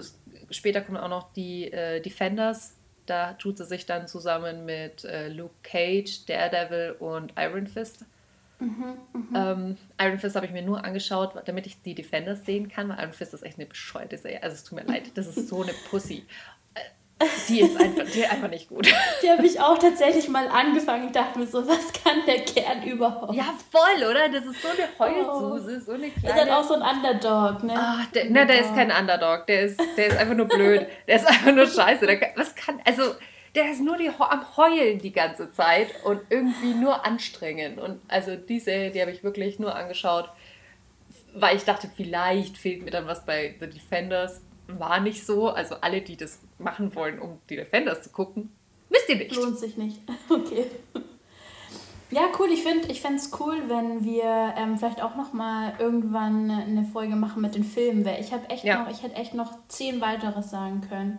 später 0.50 0.82
kommen 0.82 0.98
auch 0.98 1.08
noch 1.08 1.32
die 1.32 1.72
äh, 1.72 2.00
Defenders. 2.00 2.76
Da 3.06 3.32
tut 3.34 3.58
sie 3.58 3.64
sich 3.64 3.86
dann 3.86 4.06
zusammen 4.06 4.64
mit 4.64 5.04
äh, 5.04 5.28
Luke 5.28 5.54
Cage, 5.62 6.26
Daredevil 6.26 6.96
und 6.98 7.32
Iron 7.38 7.66
Fist. 7.66 8.04
Mhm, 8.60 8.96
mh. 9.12 9.52
ähm, 9.52 9.76
Iron 10.00 10.18
Fist 10.18 10.36
habe 10.36 10.46
ich 10.46 10.52
mir 10.52 10.62
nur 10.62 10.84
angeschaut, 10.84 11.34
damit 11.46 11.66
ich 11.66 11.82
die 11.82 11.94
Defenders 11.94 12.44
sehen 12.44 12.68
kann, 12.68 12.88
weil 12.88 12.98
Iron 13.00 13.12
Fist 13.12 13.34
ist 13.34 13.42
echt 13.42 13.58
eine 13.58 13.66
bescheuerte 13.66 14.16
Serie. 14.18 14.42
Also 14.42 14.54
es 14.54 14.64
tut 14.64 14.78
mir 14.78 14.84
leid, 14.84 15.10
das 15.14 15.26
ist 15.26 15.48
so 15.48 15.62
eine 15.62 15.72
Pussy. 15.90 16.24
Die 17.48 17.60
ist 17.60 17.80
einfach, 17.80 18.04
die 18.04 18.20
ist 18.20 18.30
einfach 18.30 18.48
nicht 18.48 18.68
gut. 18.68 18.86
Die 19.22 19.30
habe 19.30 19.46
ich 19.46 19.60
auch 19.60 19.78
tatsächlich 19.78 20.28
mal 20.28 20.48
angefangen. 20.48 21.06
Ich 21.06 21.12
dachte 21.12 21.38
mir 21.38 21.46
so, 21.46 21.66
was 21.66 21.92
kann 21.92 22.24
der 22.26 22.44
Kern 22.44 22.82
überhaupt? 22.82 23.34
Ja, 23.34 23.54
voll, 23.70 24.08
oder? 24.08 24.28
Das 24.28 24.44
ist 24.44 24.62
so 24.62 24.68
eine 24.68 24.88
Heulsuse, 24.98 25.78
oh. 25.80 25.84
so 25.84 25.92
eine 25.92 26.10
kleine... 26.10 26.28
Ist 26.28 26.38
dann 26.38 26.50
auch 26.50 26.64
so 26.64 26.74
ein 26.74 26.82
Underdog, 26.82 27.62
ne? 27.64 27.74
Ach, 27.76 28.06
der, 28.12 28.26
Underdog. 28.26 28.46
Ne, 28.46 28.46
der 28.46 28.60
ist 28.60 28.74
kein 28.74 28.90
Underdog. 28.90 29.46
Der 29.46 29.60
ist, 29.62 29.80
der 29.96 30.06
ist 30.06 30.16
einfach 30.16 30.34
nur 30.34 30.46
blöd. 30.46 30.86
Der 31.06 31.16
ist 31.16 31.26
einfach 31.26 31.52
nur 31.52 31.66
scheiße. 31.66 32.06
Der, 32.06 32.20
was 32.36 32.54
kann... 32.54 32.80
Also, 32.84 33.14
der 33.54 33.70
ist 33.70 33.80
nur 33.80 33.96
die, 33.96 34.10
am 34.18 34.56
Heulen 34.56 34.98
die 34.98 35.12
ganze 35.12 35.50
Zeit 35.52 35.88
und 36.04 36.20
irgendwie 36.28 36.74
nur 36.74 37.04
anstrengend. 37.04 37.78
Und 37.78 38.00
also 38.08 38.36
die 38.36 38.58
Serie, 38.58 38.90
die 38.90 39.00
habe 39.00 39.12
ich 39.12 39.22
wirklich 39.22 39.58
nur 39.58 39.74
angeschaut, 39.74 40.28
weil 41.34 41.56
ich 41.56 41.64
dachte, 41.64 41.88
vielleicht 41.94 42.58
fehlt 42.58 42.82
mir 42.82 42.90
dann 42.90 43.06
was 43.06 43.24
bei 43.24 43.54
The 43.60 43.68
Defenders 43.68 44.40
war 44.68 45.00
nicht 45.00 45.24
so. 45.24 45.48
Also 45.48 45.76
alle, 45.80 46.00
die 46.00 46.16
das 46.16 46.38
machen 46.58 46.94
wollen, 46.94 47.18
um 47.18 47.38
die 47.48 47.56
Defenders 47.56 48.02
zu 48.02 48.10
gucken, 48.10 48.50
müsst 48.88 49.08
ihr 49.08 49.16
nicht. 49.16 49.34
Lohnt 49.34 49.58
sich 49.58 49.76
nicht. 49.76 50.00
Okay. 50.28 50.66
Ja, 52.10 52.28
cool. 52.38 52.48
Ich 52.52 52.62
finde 52.62 52.86
ich 52.88 53.04
es 53.04 53.30
cool, 53.40 53.56
wenn 53.66 54.04
wir 54.04 54.54
ähm, 54.56 54.78
vielleicht 54.78 55.02
auch 55.02 55.16
noch 55.16 55.32
mal 55.32 55.74
irgendwann 55.80 56.48
eine 56.48 56.84
Folge 56.84 57.16
machen 57.16 57.42
mit 57.42 57.56
den 57.56 57.64
Filmen. 57.64 58.04
Weil 58.04 58.20
ich 58.20 58.32
habe 58.32 58.48
echt 58.50 58.62
ja. 58.62 58.82
noch, 58.82 58.90
ich 58.90 59.02
hätte 59.02 59.16
echt 59.16 59.34
noch 59.34 59.52
zehn 59.66 60.00
weitere 60.00 60.42
sagen 60.42 60.82
können. 60.88 61.18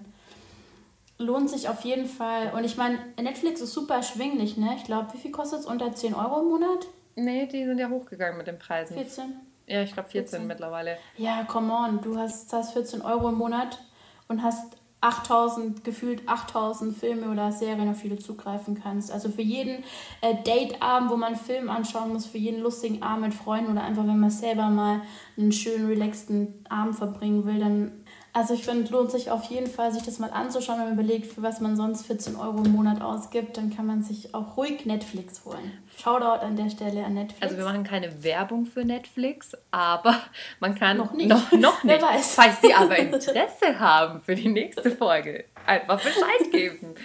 Lohnt 1.17 1.49
sich 1.49 1.67
auf 1.67 1.81
jeden 1.81 2.05
Fall. 2.05 2.53
Und 2.55 2.63
ich 2.63 2.77
meine, 2.77 2.97
Netflix 3.21 3.59
ist 3.61 3.73
super 3.73 3.95
erschwinglich, 3.95 4.55
ne? 4.57 4.73
Ich 4.77 4.85
glaube, 4.85 5.13
wie 5.13 5.17
viel 5.17 5.31
kostet 5.31 5.61
es? 5.61 5.65
Unter 5.65 5.93
10 5.93 6.13
Euro 6.13 6.41
im 6.41 6.47
Monat? 6.47 6.87
Nee, 7.15 7.45
die 7.47 7.65
sind 7.65 7.77
ja 7.77 7.89
hochgegangen 7.89 8.37
mit 8.37 8.47
den 8.47 8.59
Preisen. 8.59 8.95
14? 8.95 9.33
Ja, 9.67 9.81
ich 9.81 9.93
glaube 9.93 10.09
14, 10.09 10.29
14, 10.29 10.47
mittlerweile. 10.47 10.97
Ja, 11.17 11.43
come 11.43 11.73
on, 11.73 12.01
du 12.01 12.17
hast, 12.17 12.49
zahlst 12.49 12.73
14 12.73 13.01
Euro 13.01 13.29
im 13.29 13.35
Monat 13.35 13.79
und 14.27 14.43
hast 14.43 14.77
8000, 15.01 15.83
gefühlt 15.83 16.27
8000 16.27 16.97
Filme 16.97 17.29
oder 17.31 17.51
Serien, 17.51 17.89
auf 17.89 18.01
die 18.01 18.09
du 18.09 18.17
zugreifen 18.17 18.81
kannst. 18.81 19.11
Also 19.11 19.29
für 19.29 19.43
jeden 19.43 19.83
äh, 20.21 20.35
Dateabend, 20.43 21.11
wo 21.11 21.15
man 21.15 21.33
einen 21.33 21.41
Film 21.41 21.69
anschauen 21.69 22.13
muss, 22.13 22.25
für 22.25 22.39
jeden 22.39 22.61
lustigen 22.61 23.03
Abend 23.03 23.25
mit 23.25 23.33
Freunden 23.33 23.71
oder 23.71 23.83
einfach, 23.83 24.07
wenn 24.07 24.19
man 24.19 24.31
selber 24.31 24.69
mal 24.69 25.01
einen 25.37 25.51
schönen, 25.51 25.87
relaxten 25.87 26.65
Abend 26.69 26.95
verbringen 26.95 27.45
will, 27.45 27.59
dann 27.59 28.04
also 28.35 28.53
ich 28.53 28.65
finde, 28.65 28.91
lohnt 28.91 29.11
sich 29.11 29.31
auf 29.31 29.45
jeden 29.45 29.67
Fall, 29.67 29.93
sich 29.93 30.03
das 30.03 30.19
mal 30.19 30.29
anzuschauen, 30.29 30.77
wenn 30.77 30.87
man 30.87 30.93
überlegt, 30.95 31.31
für 31.31 31.41
was 31.41 31.61
man 31.61 31.77
sonst 31.77 32.05
14 32.05 32.35
Euro 32.35 32.63
im 32.65 32.73
Monat 32.73 33.01
ausgibt, 33.01 33.55
dann 33.55 33.73
kann 33.73 33.85
man 33.85 34.03
sich 34.03 34.35
auch 34.35 34.57
ruhig 34.57 34.85
Netflix 34.85 35.45
holen. 35.45 35.71
Shoutout 35.97 36.45
an 36.45 36.57
der 36.57 36.69
Stelle 36.69 37.05
an 37.05 37.13
Netflix. 37.13 37.41
Also 37.41 37.55
wir 37.55 37.63
machen 37.63 37.85
keine 37.85 38.25
Werbung 38.25 38.65
für 38.65 38.83
Netflix, 38.83 39.53
aber 39.71 40.21
man 40.59 40.75
kann 40.75 40.97
noch 40.97 41.13
nicht. 41.13 41.29
Noch, 41.29 41.49
noch 41.53 41.81
nicht. 41.85 42.01
Wer 42.01 42.01
weiß. 42.01 42.35
Falls 42.35 42.61
Sie 42.61 42.73
aber 42.73 42.97
Interesse 42.97 43.79
haben 43.79 44.19
für 44.19 44.35
die 44.35 44.49
nächste 44.49 44.91
Folge, 44.91 45.45
einfach 45.65 46.03
Bescheid 46.03 46.25
geben. 46.51 46.95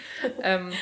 ähm, 0.43 0.72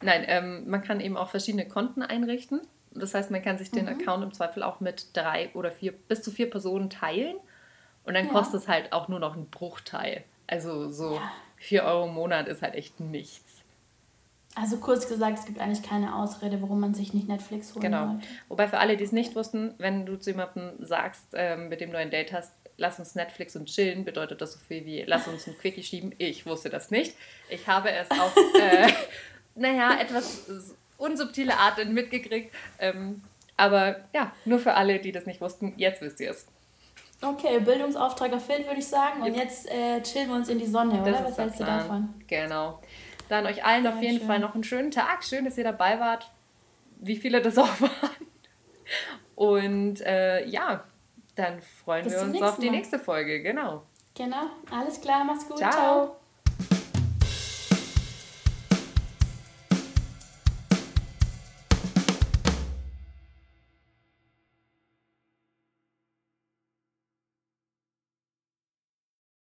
nein, 0.00 0.24
ähm, 0.28 0.70
man 0.70 0.84
kann 0.84 1.00
eben 1.00 1.16
auch 1.16 1.28
verschiedene 1.28 1.66
Konten 1.66 2.02
einrichten. 2.02 2.60
Das 2.92 3.14
heißt, 3.14 3.32
man 3.32 3.42
kann 3.42 3.58
sich 3.58 3.72
den 3.72 3.86
mhm. 3.86 4.00
Account 4.00 4.22
im 4.22 4.32
Zweifel 4.32 4.62
auch 4.62 4.78
mit 4.78 5.08
drei 5.12 5.50
oder 5.54 5.72
vier, 5.72 5.90
bis 5.90 6.22
zu 6.22 6.30
vier 6.30 6.48
Personen 6.48 6.88
teilen. 6.88 7.34
Und 8.04 8.14
dann 8.14 8.26
ja. 8.26 8.32
kostet 8.32 8.62
es 8.62 8.68
halt 8.68 8.92
auch 8.92 9.08
nur 9.08 9.20
noch 9.20 9.34
einen 9.34 9.46
Bruchteil. 9.46 10.24
Also 10.46 10.90
so 10.90 11.14
ja. 11.14 11.32
4 11.56 11.84
Euro 11.84 12.06
im 12.06 12.14
Monat 12.14 12.48
ist 12.48 12.62
halt 12.62 12.74
echt 12.74 13.00
nichts. 13.00 13.60
Also 14.56 14.78
kurz 14.78 15.08
gesagt, 15.08 15.38
es 15.38 15.46
gibt 15.46 15.60
eigentlich 15.60 15.82
keine 15.82 16.16
Ausrede, 16.16 16.60
warum 16.60 16.80
man 16.80 16.92
sich 16.92 17.14
nicht 17.14 17.28
Netflix 17.28 17.74
holen 17.74 17.82
Genau. 17.82 18.08
Wollte. 18.08 18.26
Wobei 18.48 18.68
für 18.68 18.78
alle, 18.78 18.96
die 18.96 19.04
es 19.04 19.12
nicht 19.12 19.36
wussten, 19.36 19.74
wenn 19.78 20.06
du 20.06 20.16
zu 20.16 20.30
jemandem 20.30 20.72
sagst, 20.80 21.24
ähm, 21.34 21.68
mit 21.68 21.80
dem 21.80 21.92
du 21.92 21.98
ein 21.98 22.10
Date 22.10 22.32
hast, 22.32 22.52
lass 22.76 22.98
uns 22.98 23.14
Netflix 23.14 23.54
und 23.54 23.66
chillen, 23.66 24.04
bedeutet 24.04 24.40
das 24.40 24.54
so 24.54 24.58
viel 24.58 24.84
wie 24.86 25.02
lass 25.02 25.28
uns 25.28 25.46
ein 25.46 25.56
Quickie 25.56 25.82
schieben. 25.82 26.14
Ich 26.18 26.46
wusste 26.46 26.68
das 26.68 26.90
nicht. 26.90 27.14
Ich 27.48 27.68
habe 27.68 27.92
es 27.92 28.10
auf, 28.10 28.34
äh, 28.60 28.92
naja, 29.54 30.00
etwas 30.00 30.74
unsubtile 30.96 31.56
Art 31.56 31.84
mitgekriegt. 31.86 32.52
Ähm, 32.78 33.22
aber 33.56 34.00
ja, 34.12 34.32
nur 34.46 34.58
für 34.58 34.74
alle, 34.74 34.98
die 34.98 35.12
das 35.12 35.26
nicht 35.26 35.40
wussten, 35.40 35.74
jetzt 35.76 36.00
wisst 36.00 36.18
ihr 36.20 36.30
es. 36.30 36.46
Okay, 37.22 37.60
Bildungsauftrag 37.60 38.32
erfüllt, 38.32 38.66
würde 38.66 38.80
ich 38.80 38.88
sagen. 38.88 39.22
Und 39.22 39.34
jetzt 39.34 39.70
äh, 39.70 40.00
chillen 40.02 40.28
wir 40.28 40.36
uns 40.36 40.48
in 40.48 40.58
die 40.58 40.66
Sonne, 40.66 41.02
oder? 41.02 41.24
Was 41.24 41.36
hältst 41.36 41.60
du 41.60 41.64
davon? 41.64 42.14
Genau. 42.26 42.80
Dann 43.28 43.46
euch 43.46 43.64
allen 43.64 43.84
ja, 43.84 43.92
auf 43.92 44.02
jeden 44.02 44.18
schön. 44.18 44.26
Fall 44.26 44.38
noch 44.38 44.54
einen 44.54 44.64
schönen 44.64 44.90
Tag. 44.90 45.22
Schön, 45.22 45.44
dass 45.44 45.58
ihr 45.58 45.64
dabei 45.64 46.00
wart. 46.00 46.30
Wie 46.98 47.16
viele 47.16 47.42
das 47.42 47.58
auch 47.58 47.80
waren. 47.80 48.26
Und 49.34 50.00
äh, 50.00 50.46
ja, 50.46 50.84
dann 51.34 51.60
freuen 51.60 52.04
Bis 52.04 52.14
wir 52.14 52.22
uns 52.22 52.42
auf 52.42 52.58
die 52.58 52.70
nächste 52.70 52.98
Folge. 52.98 53.42
Genau. 53.42 53.82
Genau. 54.14 54.46
Alles 54.70 55.00
klar, 55.00 55.24
mach's 55.24 55.46
gut. 55.46 55.58
Ciao. 55.58 55.70
Ciao. 55.70 56.19